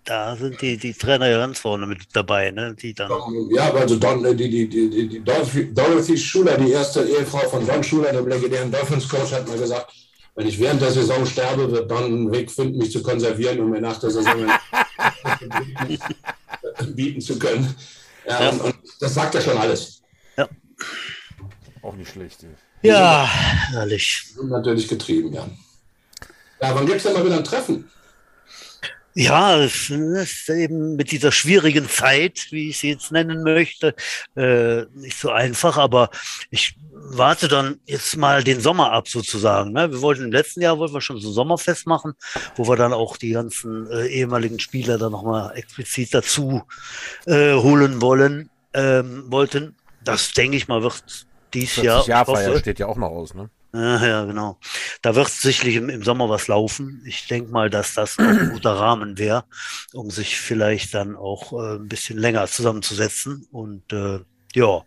da 0.04 0.36
sind 0.36 0.62
die, 0.62 0.78
die 0.78 0.94
Trainer 0.94 1.30
ja 1.30 1.38
ganz 1.38 1.60
vorne 1.60 1.88
mit 1.88 2.04
dabei, 2.14 2.52
ne? 2.52 2.76
Die 2.76 2.94
dann 2.94 3.10
ja, 3.50 3.74
also 3.74 3.96
Don, 3.96 4.24
die, 4.38 4.50
die, 4.50 4.68
die, 4.68 5.08
die 5.08 5.24
Dorothy, 5.24 5.74
Dorothy 5.74 6.18
Schuler, 6.18 6.58
die 6.58 6.72
erste 6.72 7.04
Ehefrau 7.04 7.50
von 7.50 7.66
Don 7.66 7.82
Schuler, 7.82 8.12
dem 8.12 8.28
legendären 8.28 8.72
Dolphins 8.72 9.08
Coach, 9.08 9.32
hat 9.32 9.48
mal 9.48 9.58
gesagt, 9.58 9.92
wenn 10.36 10.48
ich 10.48 10.60
während 10.60 10.82
der 10.82 10.92
Saison 10.92 11.26
sterbe, 11.26 11.72
wird 11.72 11.90
Don 11.90 12.04
einen 12.04 12.32
Weg 12.32 12.52
finden, 12.52 12.78
mich 12.78 12.92
zu 12.92 13.02
konservieren 13.02 13.60
und 13.62 13.70
mir 13.72 13.82
nach 13.82 14.00
der 14.00 14.12
Saison 14.12 14.36
bieten 16.94 17.22
zu 17.22 17.40
können. 17.40 17.74
Ja, 18.28 18.44
ja. 18.44 18.50
Und, 18.50 18.62
und, 18.62 18.76
das 19.00 19.14
sagt 19.14 19.34
ja 19.36 19.42
schon 19.42 19.58
alles. 19.58 20.02
Ja. 20.36 20.48
Auch 21.82 21.96
nicht 21.96 22.12
schlecht. 22.12 22.46
Ja, 22.82 23.30
herrlich. 23.72 24.34
Natürlich 24.44 24.88
getrieben, 24.88 25.34
ja. 25.34 25.48
Ja, 26.62 26.76
wann 26.76 26.86
gibt 26.86 26.98
es 26.98 27.04
denn 27.04 27.14
mal 27.14 27.26
wieder 27.26 27.38
ein 27.38 27.44
Treffen? 27.44 27.90
Ja, 29.18 29.58
es 29.58 29.90
ist 29.90 30.50
eben 30.50 30.98
mit 30.98 31.10
dieser 31.10 31.32
schwierigen 31.32 31.88
Zeit, 31.88 32.48
wie 32.52 32.70
ich 32.70 32.80
sie 32.80 32.90
jetzt 32.90 33.14
nennen 33.14 33.44
möchte, 33.44 33.96
äh, 34.36 34.82
nicht 34.94 35.18
so 35.18 35.30
einfach, 35.32 35.78
aber 35.78 36.10
ich 36.50 36.76
warte 36.92 37.48
dann 37.48 37.80
jetzt 37.86 38.18
mal 38.18 38.44
den 38.44 38.60
Sommer 38.60 38.92
ab 38.92 39.08
sozusagen. 39.08 39.72
Ne? 39.72 39.90
Wir 39.90 40.02
wollten 40.02 40.26
im 40.26 40.34
letzten 40.34 40.60
Jahr 40.60 40.78
wollten 40.80 40.94
wir 40.94 41.00
schon 41.00 41.22
so 41.22 41.30
ein 41.30 41.34
Sommerfest 41.34 41.88
machen, 41.88 42.14
wo 42.58 42.68
wir 42.68 42.76
dann 42.76 42.92
auch 42.92 43.16
die 43.16 43.32
ganzen 43.32 43.90
äh, 43.90 44.08
ehemaligen 44.08 44.60
Spieler 44.60 44.98
dann 44.98 45.14
nochmal 45.14 45.56
explizit 45.56 46.14
dazu 46.14 46.64
äh, 47.26 47.54
holen 47.54 48.02
wollen, 48.02 48.50
ähm, 48.74 49.32
wollten. 49.32 49.78
Das 50.04 50.34
denke 50.34 50.58
ich 50.58 50.68
mal 50.68 50.84
wird 50.84 51.26
dies 51.54 51.78
Jahr. 51.78 52.06
Jahrfeier 52.06 52.60
steht 52.60 52.80
ja 52.80 52.88
auch 52.88 52.98
noch 52.98 53.12
aus, 53.12 53.34
ne? 53.34 53.50
Ja, 53.76 54.06
ja, 54.06 54.26
genau. 54.26 54.58
Da 55.02 55.16
wird 55.16 55.30
sicherlich 55.30 55.76
im, 55.76 55.90
im, 55.90 56.04
Sommer 56.04 56.30
was 56.30 56.48
laufen. 56.48 57.04
Ich 57.06 57.28
denke 57.28 57.52
mal, 57.52 57.70
dass 57.70 57.94
das 57.94 58.18
ein 58.18 58.52
guter 58.52 58.72
Rahmen 58.80 59.18
wäre, 59.18 59.44
um 59.94 60.10
sich 60.10 60.40
vielleicht 60.40 60.94
dann 60.94 61.18
auch 61.18 61.52
äh, 61.52 61.76
ein 61.76 61.90
bisschen 61.90 62.18
länger 62.18 62.48
zusammenzusetzen. 62.48 63.46
Und 63.52 63.92
äh, 63.92 64.20
ja, 64.54 64.84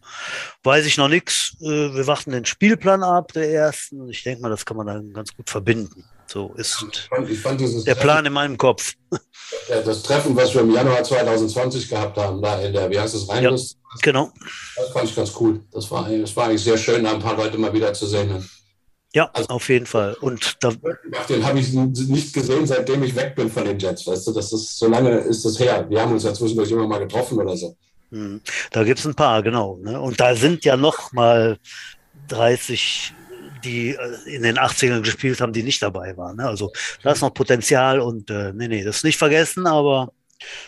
weiß 0.62 0.86
ich 0.86 0.96
noch 0.96 1.08
nichts. 1.08 1.54
Äh, 1.60 1.94
wir 1.94 2.06
warten 2.06 2.30
den 2.30 2.46
Spielplan 2.46 3.02
ab, 3.02 3.32
der 3.34 3.52
ersten. 3.52 4.08
Ich 4.08 4.22
denke 4.22 4.40
mal, 4.40 4.48
das 4.48 4.64
kann 4.64 4.78
man 4.78 4.86
dann 4.86 5.12
ganz 5.12 5.36
gut 5.36 5.50
verbinden. 5.50 6.04
So 6.26 6.52
ist 6.56 6.84
ich 6.90 7.00
fand, 7.08 7.30
ich 7.30 7.40
fand 7.40 7.60
der 7.60 7.68
Treffen, 7.68 8.00
Plan 8.00 8.26
in 8.26 8.32
meinem 8.34 8.58
Kopf. 8.58 8.94
Das 9.68 10.02
Treffen, 10.02 10.36
was 10.36 10.52
wir 10.52 10.60
im 10.60 10.72
Januar 10.72 11.02
2020 11.02 11.88
gehabt 11.88 12.18
haben, 12.18 12.42
da 12.42 12.60
in 12.60 12.72
der, 12.72 12.90
wie 12.90 13.00
heißt 13.00 13.14
das, 13.14 13.28
Rheinlust? 13.28 13.78
Ja, 13.80 13.98
genau. 14.02 14.32
Das 14.76 14.90
fand 14.90 15.08
ich 15.08 15.16
ganz 15.16 15.32
cool. 15.40 15.64
Das 15.72 15.90
war, 15.90 16.08
das 16.08 16.36
war 16.36 16.46
eigentlich 16.46 16.62
sehr 16.62 16.76
schön, 16.76 17.04
da 17.04 17.12
ein 17.12 17.18
paar 17.18 17.36
Leute 17.36 17.56
mal 17.56 17.72
wieder 17.72 17.94
zu 17.94 18.06
sehen. 18.06 18.46
Ja, 19.14 19.30
also, 19.32 19.48
auf 19.48 19.68
jeden 19.70 19.86
Fall. 19.86 20.14
Und 20.20 20.62
da, 20.62 20.70
den 21.28 21.44
habe 21.44 21.58
ich 21.58 21.72
nicht 21.72 22.34
gesehen, 22.34 22.66
seitdem 22.66 23.02
ich 23.02 23.16
weg 23.16 23.34
bin 23.34 23.50
von 23.50 23.64
den 23.64 23.78
Jets. 23.78 24.06
Weißt 24.06 24.26
du, 24.26 24.32
das 24.32 24.52
ist, 24.52 24.78
so 24.78 24.86
lange 24.86 25.10
ist 25.10 25.44
das 25.44 25.58
her. 25.58 25.86
Wir 25.88 26.02
haben 26.02 26.12
uns 26.12 26.24
ja 26.24 26.34
zwischendurch 26.34 26.70
immer 26.70 26.86
mal 26.86 26.98
getroffen 26.98 27.38
oder 27.38 27.56
so. 27.56 27.74
Hm, 28.10 28.40
da 28.70 28.84
gibt 28.84 28.98
es 28.98 29.06
ein 29.06 29.14
paar, 29.14 29.42
genau. 29.42 29.78
Ne? 29.78 29.98
Und 29.98 30.20
da 30.20 30.34
sind 30.34 30.64
ja 30.64 30.76
noch 30.76 31.12
mal 31.12 31.58
30, 32.28 33.14
die 33.64 33.90
äh, 33.90 34.34
in 34.34 34.42
den 34.42 34.58
80ern 34.58 35.00
gespielt 35.00 35.40
haben, 35.40 35.54
die 35.54 35.62
nicht 35.62 35.82
dabei 35.82 36.16
waren. 36.16 36.36
Ne? 36.36 36.46
Also 36.46 36.72
da 37.02 37.12
ist 37.12 37.22
noch 37.22 37.32
Potenzial 37.32 38.00
und 38.00 38.30
äh, 38.30 38.52
nee, 38.52 38.68
nee, 38.68 38.84
das 38.84 39.04
nicht 39.04 39.18
vergessen, 39.18 39.66
aber 39.66 40.12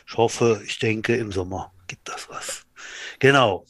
ich 0.06 0.16
hoffe, 0.16 0.62
ich 0.66 0.78
denke, 0.78 1.14
im 1.16 1.30
Sommer 1.30 1.72
gibt 1.86 2.08
das 2.08 2.28
was. 2.30 2.62
Genau. 3.18 3.66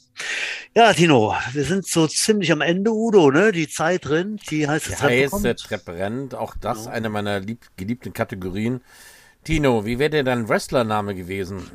Ja, 0.75 0.93
Tino, 0.93 1.35
wir 1.53 1.65
sind 1.65 1.85
so 1.87 2.07
ziemlich 2.07 2.53
am 2.53 2.61
Ende, 2.61 2.93
Udo, 2.93 3.31
ne? 3.31 3.51
Die 3.51 3.69
Zeit 3.69 4.05
drin, 4.05 4.39
die 4.51 4.69
heiße 4.69 4.91
die 4.91 4.95
Treppe 4.95 5.13
heiße 5.13 5.31
kommt. 5.31 5.61
Treppe 5.61 5.95
rennt, 5.95 6.35
auch 6.35 6.55
das 6.61 6.85
ja. 6.85 6.93
eine 6.93 7.09
meiner 7.09 7.41
lieb, 7.41 7.67
geliebten 7.77 8.13
Kategorien. 8.13 8.81
Tino, 9.43 9.85
wie 9.85 9.99
wäre 9.99 10.11
dir 10.11 10.25
dein 10.25 10.49
Wrestlername 10.49 11.15
gewesen? 11.17 11.69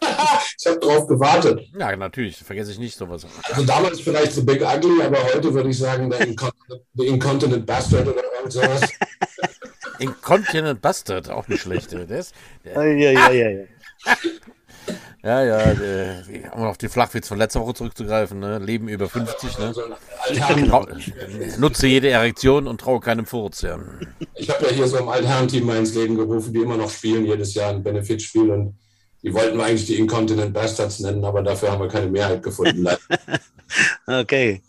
ich 0.58 0.66
habe 0.66 0.80
drauf 0.80 1.06
gewartet. 1.06 1.68
Ja, 1.78 1.94
natürlich, 1.94 2.38
vergesse 2.38 2.72
ich 2.72 2.78
nicht 2.78 2.96
sowas. 2.96 3.26
Also 3.44 3.64
damals 3.64 4.00
vielleicht 4.00 4.32
The 4.32 4.42
Big 4.42 4.60
Ugly, 4.60 5.02
aber 5.02 5.22
heute 5.22 5.54
würde 5.54 5.70
ich 5.70 5.78
sagen, 5.78 6.10
der 6.10 6.26
Incontinent, 6.26 6.82
The 6.94 7.06
Incontinent 7.06 7.66
Bastard 7.66 8.08
oder 8.08 8.22
irgend 8.36 8.52
sowas. 8.52 8.80
Incontinent 9.98 10.80
Bastard, 10.80 11.30
auch 11.30 11.46
nicht 11.46 11.62
schlecht. 11.62 11.92
Der 11.92 12.08
ist, 12.08 12.34
der, 12.64 12.72
ja, 12.92 13.10
ja, 13.12 13.30
ja, 13.30 13.48
ja. 13.50 13.64
Ja, 15.22 15.44
ja, 15.44 15.60
äh, 15.70 16.50
um 16.52 16.64
auf 16.64 16.78
die 16.78 16.88
Flachwitz 16.88 17.28
von 17.28 17.38
letzter 17.38 17.60
Woche 17.60 17.74
zurückzugreifen, 17.74 18.40
ne? 18.40 18.58
Leben 18.58 18.88
über 18.88 19.08
50, 19.08 19.58
ne? 19.58 19.72
Trau, 20.68 20.86
nutze 21.58 21.86
jede 21.86 22.10
Erektion 22.10 22.66
und 22.66 22.80
traue 22.80 22.98
keinem 22.98 23.24
Furz, 23.24 23.62
ja. 23.62 23.78
Ich 24.34 24.50
habe 24.50 24.64
ja 24.66 24.72
hier 24.72 24.88
so 24.88 24.96
ein 24.96 25.08
Altherrenteam 25.08 25.64
mal 25.64 25.76
ins 25.76 25.94
Leben 25.94 26.16
gerufen, 26.16 26.52
die 26.52 26.60
immer 26.60 26.76
noch 26.76 26.90
spielen, 26.90 27.24
jedes 27.24 27.54
Jahr 27.54 27.70
ein 27.70 27.84
Benefitspiel 27.84 28.50
und 28.50 28.74
die 29.22 29.32
wollten 29.32 29.56
wir 29.56 29.64
eigentlich 29.64 29.86
die 29.86 29.98
Incontinent 29.98 30.52
Bastards 30.52 30.98
nennen, 30.98 31.24
aber 31.24 31.42
dafür 31.42 31.70
haben 31.70 31.82
wir 31.82 31.88
keine 31.88 32.08
Mehrheit 32.08 32.42
gefunden. 32.42 32.84
okay. 34.06 34.60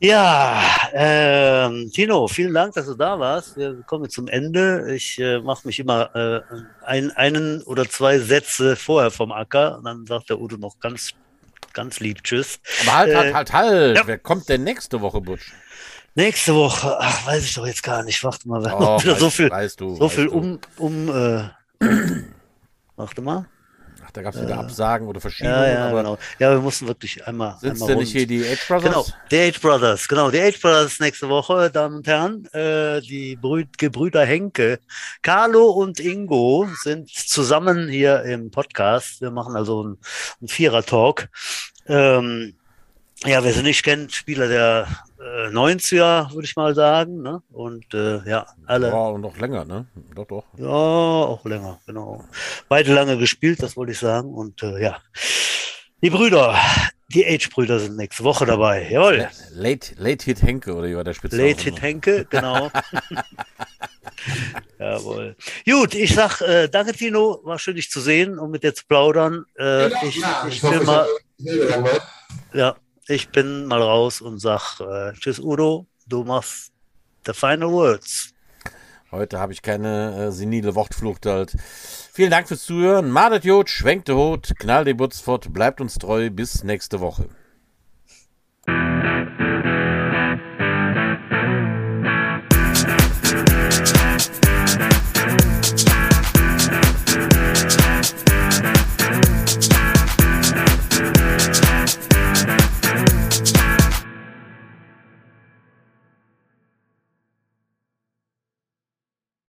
Ja, 0.00 0.60
ähm, 0.92 1.90
Tino, 1.92 2.26
vielen 2.26 2.52
Dank, 2.52 2.74
dass 2.74 2.86
du 2.86 2.94
da 2.94 3.18
warst. 3.18 3.56
Wir 3.56 3.82
kommen 3.82 4.10
zum 4.10 4.28
Ende. 4.28 4.92
Ich 4.94 5.18
äh, 5.18 5.38
mache 5.38 5.66
mich 5.66 5.78
immer 5.78 6.14
äh, 6.14 6.40
ein, 6.84 7.10
einen 7.12 7.62
oder 7.62 7.88
zwei 7.88 8.18
Sätze 8.18 8.76
vorher 8.76 9.10
vom 9.10 9.32
Acker 9.32 9.78
und 9.78 9.84
dann 9.84 10.04
sagt 10.06 10.30
der 10.30 10.40
Udo 10.40 10.56
noch 10.56 10.80
ganz, 10.80 11.12
ganz 11.72 12.00
lieb 12.00 12.24
Tschüss. 12.24 12.58
Aber 12.82 12.96
halt, 12.96 13.14
halt, 13.14 13.26
äh, 13.26 13.32
halt, 13.34 13.52
halt. 13.52 13.96
Ja. 13.96 14.06
Wer 14.06 14.18
kommt 14.18 14.48
denn 14.48 14.64
nächste 14.64 15.00
Woche, 15.00 15.20
Butsch? 15.20 15.52
Nächste 16.16 16.54
Woche, 16.54 16.96
ach, 16.98 17.26
weiß 17.26 17.44
ich 17.44 17.54
doch 17.54 17.66
jetzt 17.66 17.82
gar 17.82 18.02
nicht. 18.02 18.22
Warte 18.22 18.48
mal, 18.48 18.60
oh, 18.72 18.98
wieder 19.02 19.12
weißt, 19.12 19.20
so 19.20 19.30
viel, 19.30 19.50
weißt 19.50 19.80
du, 19.80 19.94
so 19.96 20.08
viel 20.08 20.28
um, 20.28 20.58
um, 20.76 21.08
äh, 21.08 21.48
warte 22.96 23.22
mal. 23.22 23.46
Da 24.14 24.22
gab 24.22 24.32
es 24.32 24.40
wieder 24.40 24.58
Absagen 24.58 25.08
oder 25.08 25.20
Verschiebungen. 25.20 25.58
Ja, 25.58 25.66
ja, 25.66 25.92
genau. 25.92 26.16
Ja, 26.38 26.52
wir 26.52 26.60
mussten 26.60 26.86
wirklich 26.86 27.26
einmal. 27.26 27.56
Sind 27.60 27.80
denn 27.88 27.98
nicht 27.98 28.12
hier 28.12 28.28
die 28.28 28.46
Age 28.46 28.68
Brothers? 28.68 28.84
Genau, 28.84 29.06
die 29.28 29.40
Age 29.40 29.60
Brothers, 29.60 30.06
genau. 30.06 30.30
Die 30.30 30.40
Age 30.40 30.60
Brothers 30.60 31.00
nächste 31.00 31.28
Woche, 31.28 31.68
Damen 31.68 31.96
und 31.96 32.06
Herren. 32.06 32.46
Äh, 32.52 33.00
die 33.00 33.34
Brü 33.34 33.64
Gebrüder 33.76 34.24
Henke. 34.24 34.78
Carlo 35.20 35.68
und 35.70 35.98
Ingo 35.98 36.68
sind 36.84 37.10
zusammen 37.10 37.88
hier 37.88 38.22
im 38.22 38.52
Podcast. 38.52 39.20
Wir 39.20 39.32
machen 39.32 39.56
also 39.56 39.82
einen, 39.82 39.98
einen 40.40 40.48
Vierer-Talk. 40.48 41.28
Ähm, 41.88 42.54
ja, 43.24 43.42
wer 43.42 43.52
sie 43.52 43.64
nicht 43.64 43.82
kennt, 43.82 44.12
Spieler 44.12 44.46
der 44.46 44.86
äh, 45.24 45.48
90er, 45.48 46.32
würde 46.32 46.44
ich 46.44 46.56
mal 46.56 46.74
sagen. 46.74 47.22
Ne? 47.22 47.42
Und 47.50 47.92
äh, 47.94 48.28
ja, 48.28 48.46
alle. 48.66 48.88
Ja, 48.88 49.06
und 49.08 49.22
noch 49.22 49.36
länger, 49.38 49.64
ne? 49.64 49.86
Doch, 50.14 50.26
doch. 50.26 50.44
Ja, 50.58 50.68
auch 50.68 51.44
länger, 51.44 51.80
genau. 51.86 52.24
Beide 52.68 52.92
lange 52.92 53.16
gespielt, 53.18 53.62
das 53.62 53.76
wollte 53.76 53.92
ich 53.92 53.98
sagen. 53.98 54.34
Und 54.34 54.62
äh, 54.62 54.82
ja, 54.82 54.98
die 56.02 56.10
Brüder, 56.10 56.56
die 57.08 57.26
Age-Brüder 57.26 57.78
sind 57.80 57.96
nächste 57.96 58.24
Woche 58.24 58.44
dabei. 58.44 58.88
Jawohl. 58.90 59.28
Late, 59.52 59.94
Late 59.96 60.24
Hit 60.24 60.42
Henke, 60.42 60.74
oder 60.74 60.88
wie 60.88 60.96
war 60.96 61.04
der 61.04 61.14
Spitze? 61.14 61.36
Late 61.36 61.62
Hit 61.62 61.80
Henke, 61.80 62.26
genau. 62.28 62.70
Jawohl. 64.78 65.36
Gut, 65.64 65.94
ich 65.94 66.14
sag 66.14 66.40
äh, 66.40 66.68
danke, 66.68 66.92
Tino. 66.92 67.40
War 67.44 67.58
schön, 67.58 67.76
dich 67.76 67.90
zu 67.90 68.00
sehen 68.00 68.38
und 68.38 68.50
mit 68.50 68.62
dir 68.62 68.74
zu 68.74 68.84
plaudern. 68.86 69.44
Äh, 69.58 69.90
ja, 69.90 70.02
ich, 70.02 70.16
ja, 70.16 70.44
ich, 70.48 70.56
ich 70.56 70.62
will 70.62 70.80
mal. 70.80 71.06
Ja, 72.52 72.76
ich 73.08 73.28
bin 73.30 73.66
mal 73.66 73.82
raus 73.82 74.20
und 74.20 74.38
sag 74.38 74.80
äh, 74.80 75.12
Tschüss, 75.14 75.38
Udo. 75.38 75.86
Du 76.06 76.24
machst 76.24 76.72
the 77.26 77.32
final 77.32 77.70
words. 77.70 78.32
Heute 79.10 79.38
habe 79.38 79.52
ich 79.52 79.62
keine 79.62 80.26
äh, 80.26 80.32
senile 80.32 80.74
Wortflucht 80.74 81.26
halt. 81.26 81.54
Vielen 82.12 82.30
Dank 82.30 82.48
fürs 82.48 82.64
Zuhören. 82.64 83.10
Madet 83.10 83.44
Jod, 83.44 83.70
schwenkt 83.70 84.08
der 84.08 84.16
Hut, 84.16 84.54
knall 84.58 84.84
die 84.84 84.94
Butz 84.94 85.20
fort, 85.20 85.52
bleibt 85.52 85.80
uns 85.80 85.98
treu. 85.98 86.30
Bis 86.30 86.64
nächste 86.64 87.00
Woche. 87.00 87.28